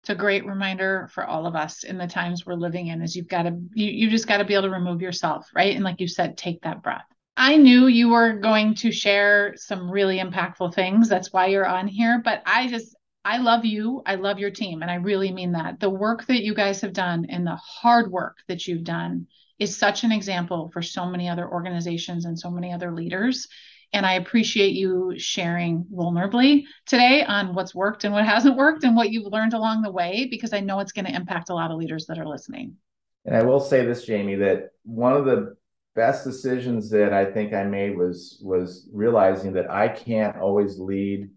It's 0.01 0.09
a 0.09 0.15
great 0.15 0.45
reminder 0.45 1.09
for 1.13 1.25
all 1.25 1.45
of 1.45 1.55
us 1.55 1.83
in 1.83 1.97
the 1.97 2.07
times 2.07 2.45
we're 2.45 2.55
living 2.55 2.87
in 2.87 3.01
is 3.01 3.15
you've 3.15 3.27
got 3.27 3.43
to 3.43 3.59
you, 3.73 3.87
you 3.87 4.09
just 4.09 4.27
got 4.27 4.37
to 4.37 4.45
be 4.45 4.53
able 4.53 4.63
to 4.63 4.69
remove 4.71 5.01
yourself, 5.01 5.47
right? 5.55 5.75
And 5.75 5.83
like 5.83 5.99
you 5.99 6.07
said, 6.07 6.37
take 6.37 6.61
that 6.61 6.81
breath. 6.81 7.05
I 7.37 7.57
knew 7.57 7.87
you 7.87 8.09
were 8.09 8.33
going 8.33 8.75
to 8.75 8.91
share 8.91 9.53
some 9.57 9.89
really 9.89 10.19
impactful 10.19 10.73
things. 10.73 11.07
That's 11.07 11.31
why 11.31 11.47
you're 11.47 11.67
on 11.67 11.87
here, 11.87 12.21
but 12.23 12.41
I 12.45 12.67
just 12.67 12.95
I 13.23 13.37
love 13.37 13.63
you. 13.65 14.01
I 14.05 14.15
love 14.15 14.39
your 14.39 14.49
team. 14.49 14.81
And 14.81 14.89
I 14.89 14.95
really 14.95 15.31
mean 15.31 15.51
that. 15.51 15.79
The 15.79 15.89
work 15.89 16.25
that 16.25 16.43
you 16.43 16.55
guys 16.55 16.81
have 16.81 16.93
done 16.93 17.27
and 17.29 17.45
the 17.45 17.55
hard 17.55 18.11
work 18.11 18.37
that 18.47 18.67
you've 18.67 18.83
done 18.83 19.27
is 19.61 19.77
such 19.77 20.03
an 20.03 20.11
example 20.11 20.71
for 20.73 20.81
so 20.81 21.05
many 21.05 21.29
other 21.29 21.47
organizations 21.47 22.25
and 22.25 22.37
so 22.37 22.49
many 22.49 22.73
other 22.73 22.91
leaders. 22.91 23.47
And 23.93 24.07
I 24.07 24.13
appreciate 24.13 24.73
you 24.73 25.13
sharing 25.17 25.85
vulnerably 25.93 26.63
today 26.87 27.23
on 27.23 27.53
what's 27.53 27.75
worked 27.75 28.03
and 28.03 28.11
what 28.11 28.25
hasn't 28.25 28.57
worked 28.57 28.83
and 28.83 28.95
what 28.95 29.11
you've 29.11 29.31
learned 29.31 29.53
along 29.53 29.83
the 29.83 29.91
way, 29.91 30.27
because 30.31 30.51
I 30.51 30.61
know 30.61 30.79
it's 30.79 30.93
going 30.93 31.05
to 31.05 31.15
impact 31.15 31.51
a 31.51 31.53
lot 31.53 31.69
of 31.69 31.77
leaders 31.77 32.07
that 32.07 32.17
are 32.17 32.27
listening. 32.27 32.75
And 33.23 33.35
I 33.35 33.43
will 33.43 33.59
say 33.59 33.85
this, 33.85 34.03
Jamie, 34.03 34.33
that 34.37 34.69
one 34.81 35.13
of 35.13 35.25
the 35.25 35.55
best 35.93 36.23
decisions 36.23 36.89
that 36.89 37.13
I 37.13 37.23
think 37.23 37.53
I 37.53 37.63
made 37.63 37.95
was 37.95 38.41
was 38.43 38.89
realizing 38.91 39.53
that 39.53 39.69
I 39.69 39.89
can't 39.89 40.37
always 40.37 40.79
lead 40.79 41.29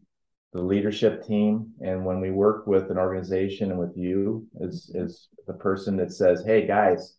the 0.55 0.62
leadership 0.62 1.27
team. 1.27 1.72
And 1.83 2.07
when 2.07 2.22
we 2.22 2.31
work 2.31 2.66
with 2.66 2.91
an 2.91 2.97
organization 2.97 3.70
and 3.70 3.79
with 3.79 3.95
you 3.97 4.47
as, 4.64 4.91
as 4.99 5.29
the 5.47 5.53
person 5.53 5.97
that 5.99 6.11
says, 6.11 6.43
hey 6.47 6.66
guys, 6.66 7.16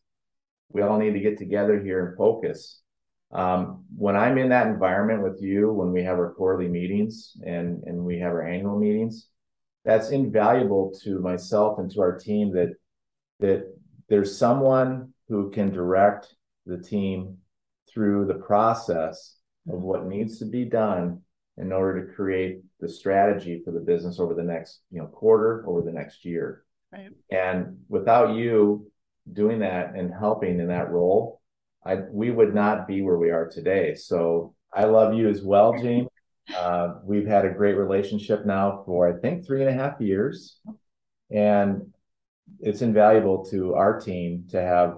we 0.69 0.81
all 0.81 0.97
need 0.97 1.13
to 1.13 1.19
get 1.19 1.37
together 1.37 1.79
here 1.79 2.07
and 2.07 2.17
focus. 2.17 2.81
Um, 3.31 3.85
when 3.95 4.15
I'm 4.15 4.37
in 4.37 4.49
that 4.49 4.67
environment 4.67 5.23
with 5.23 5.41
you, 5.41 5.71
when 5.71 5.91
we 5.91 6.03
have 6.03 6.17
our 6.17 6.33
quarterly 6.33 6.67
meetings 6.67 7.35
and, 7.45 7.83
and 7.83 7.97
we 7.97 8.19
have 8.19 8.31
our 8.31 8.47
annual 8.47 8.77
meetings, 8.77 9.27
that's 9.83 10.09
invaluable 10.09 10.93
to 11.03 11.19
myself 11.19 11.79
and 11.79 11.91
to 11.91 12.01
our 12.01 12.17
team 12.17 12.51
that 12.53 12.73
that 13.39 13.65
there's 14.09 14.37
someone 14.37 15.13
who 15.27 15.51
can 15.51 15.71
direct 15.71 16.33
the 16.65 16.77
team 16.77 17.37
through 17.91 18.25
the 18.25 18.35
process 18.35 19.35
of 19.69 19.79
what 19.81 20.05
needs 20.05 20.39
to 20.39 20.45
be 20.45 20.65
done 20.65 21.21
in 21.57 21.71
order 21.71 22.05
to 22.05 22.13
create 22.13 22.61
the 22.79 22.89
strategy 22.89 23.61
for 23.63 23.71
the 23.71 23.79
business 23.79 24.19
over 24.19 24.33
the 24.33 24.43
next 24.43 24.81
you 24.91 24.99
know 24.99 25.07
quarter 25.07 25.63
over 25.67 25.81
the 25.81 25.91
next 25.91 26.25
year 26.25 26.65
right 26.91 27.09
and 27.31 27.77
without 27.87 28.35
you 28.35 28.89
doing 29.31 29.59
that 29.59 29.95
and 29.95 30.13
helping 30.13 30.59
in 30.59 30.67
that 30.67 30.91
role 30.91 31.41
i 31.85 31.95
we 32.11 32.31
would 32.31 32.53
not 32.53 32.87
be 32.87 33.01
where 33.01 33.17
we 33.17 33.31
are 33.31 33.47
today. 33.47 33.95
So 33.95 34.53
i 34.73 34.85
love 34.85 35.13
you 35.13 35.29
as 35.29 35.41
well 35.41 35.73
James. 35.73 36.07
uh, 36.55 36.95
we've 37.03 37.27
had 37.27 37.45
a 37.45 37.49
great 37.49 37.73
relationship 37.73 38.45
now 38.45 38.83
for 38.85 39.07
i 39.07 39.19
think 39.19 39.45
three 39.45 39.61
and 39.61 39.69
a 39.69 39.73
half 39.83 39.99
years. 39.99 40.59
And 41.31 41.93
it's 42.59 42.83
invaluable 42.83 43.45
to 43.45 43.73
our 43.73 43.99
team 43.99 44.45
to 44.51 44.61
have 44.61 44.97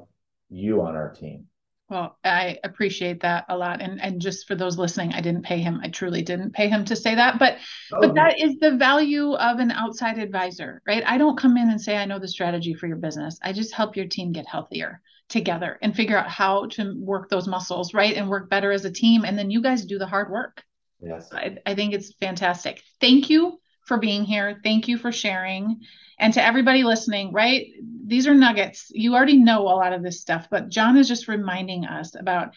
you 0.49 0.81
on 0.81 0.95
our 0.95 1.11
team 1.13 1.45
well, 1.89 2.17
I 2.23 2.59
appreciate 2.65 3.21
that 3.21 3.45
a 3.47 3.57
lot. 3.57 3.81
And 3.81 4.01
and 4.01 4.19
just 4.19 4.47
for 4.47 4.55
those 4.55 4.77
listening, 4.77 5.13
I 5.13 5.21
didn't 5.21 5.43
pay 5.43 5.59
him. 5.59 5.79
I 5.81 5.87
truly 5.87 6.21
didn't 6.21 6.53
pay 6.53 6.67
him 6.67 6.83
to 6.85 6.95
say 6.95 7.15
that. 7.15 7.39
But 7.39 7.57
oh. 7.93 8.01
but 8.01 8.15
that 8.15 8.39
is 8.39 8.57
the 8.59 8.75
value 8.75 9.33
of 9.33 9.59
an 9.59 9.71
outside 9.71 10.17
advisor, 10.17 10.81
right? 10.85 11.03
I 11.05 11.17
don't 11.17 11.37
come 11.37 11.55
in 11.55 11.69
and 11.69 11.79
say 11.79 11.97
I 11.97 12.05
know 12.05 12.19
the 12.19 12.27
strategy 12.27 12.73
for 12.73 12.87
your 12.87 12.97
business. 12.97 13.39
I 13.41 13.53
just 13.53 13.73
help 13.73 13.95
your 13.95 14.07
team 14.07 14.33
get 14.33 14.45
healthier 14.45 15.01
together 15.29 15.77
and 15.81 15.95
figure 15.95 16.17
out 16.17 16.29
how 16.29 16.67
to 16.67 16.93
work 16.97 17.29
those 17.29 17.47
muscles, 17.47 17.93
right? 17.93 18.15
And 18.15 18.29
work 18.29 18.49
better 18.49 18.71
as 18.71 18.85
a 18.85 18.91
team. 18.91 19.23
And 19.23 19.37
then 19.37 19.49
you 19.49 19.61
guys 19.61 19.85
do 19.85 19.97
the 19.97 20.07
hard 20.07 20.29
work. 20.29 20.63
Yes. 21.01 21.29
I, 21.31 21.57
I 21.65 21.75
think 21.75 21.93
it's 21.93 22.13
fantastic. 22.13 22.81
Thank 22.99 23.29
you 23.29 23.59
for 23.87 23.97
being 23.97 24.23
here. 24.23 24.59
Thank 24.63 24.87
you 24.87 24.97
for 24.97 25.11
sharing. 25.11 25.81
And 26.19 26.33
to 26.33 26.43
everybody 26.43 26.83
listening, 26.83 27.31
right? 27.31 27.67
These 28.05 28.27
are 28.27 28.33
nuggets. 28.33 28.91
You 28.93 29.15
already 29.15 29.37
know 29.37 29.61
a 29.61 29.77
lot 29.77 29.93
of 29.93 30.03
this 30.03 30.19
stuff, 30.19 30.47
but 30.49 30.69
John 30.69 30.97
is 30.97 31.07
just 31.07 31.27
reminding 31.27 31.85
us 31.85 32.15
about 32.15 32.53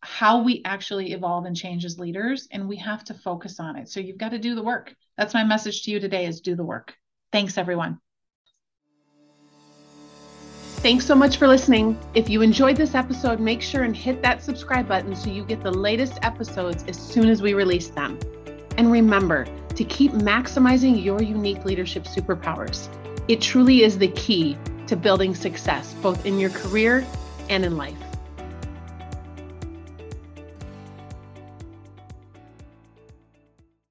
how 0.00 0.42
we 0.42 0.62
actually 0.64 1.12
evolve 1.12 1.44
and 1.44 1.56
change 1.56 1.84
as 1.84 1.98
leaders 1.98 2.48
and 2.50 2.68
we 2.68 2.76
have 2.76 3.04
to 3.04 3.14
focus 3.14 3.60
on 3.60 3.76
it. 3.76 3.88
So 3.88 4.00
you've 4.00 4.18
got 4.18 4.30
to 4.30 4.38
do 4.38 4.54
the 4.54 4.62
work. 4.62 4.94
That's 5.16 5.34
my 5.34 5.44
message 5.44 5.84
to 5.84 5.90
you 5.90 6.00
today 6.00 6.26
is 6.26 6.40
do 6.40 6.56
the 6.56 6.64
work. 6.64 6.94
Thanks 7.30 7.56
everyone. 7.56 8.00
Thanks 10.82 11.06
so 11.06 11.14
much 11.14 11.36
for 11.36 11.46
listening. 11.46 11.96
If 12.14 12.28
you 12.28 12.42
enjoyed 12.42 12.76
this 12.76 12.96
episode, 12.96 13.38
make 13.38 13.62
sure 13.62 13.84
and 13.84 13.96
hit 13.96 14.20
that 14.22 14.42
subscribe 14.42 14.88
button 14.88 15.14
so 15.14 15.30
you 15.30 15.44
get 15.44 15.62
the 15.62 15.70
latest 15.70 16.18
episodes 16.22 16.84
as 16.88 16.98
soon 16.98 17.28
as 17.28 17.40
we 17.40 17.54
release 17.54 17.88
them. 17.88 18.18
And 18.82 18.90
remember, 18.90 19.46
to 19.76 19.84
keep 19.84 20.10
maximizing 20.10 21.04
your 21.04 21.22
unique 21.22 21.64
leadership 21.64 22.02
superpowers. 22.02 22.88
It 23.28 23.40
truly 23.40 23.84
is 23.84 23.96
the 23.96 24.08
key 24.08 24.58
to 24.88 24.96
building 24.96 25.36
success, 25.36 25.94
both 26.02 26.26
in 26.26 26.40
your 26.40 26.50
career 26.50 27.06
and 27.48 27.64
in 27.64 27.76
life. 27.76 28.11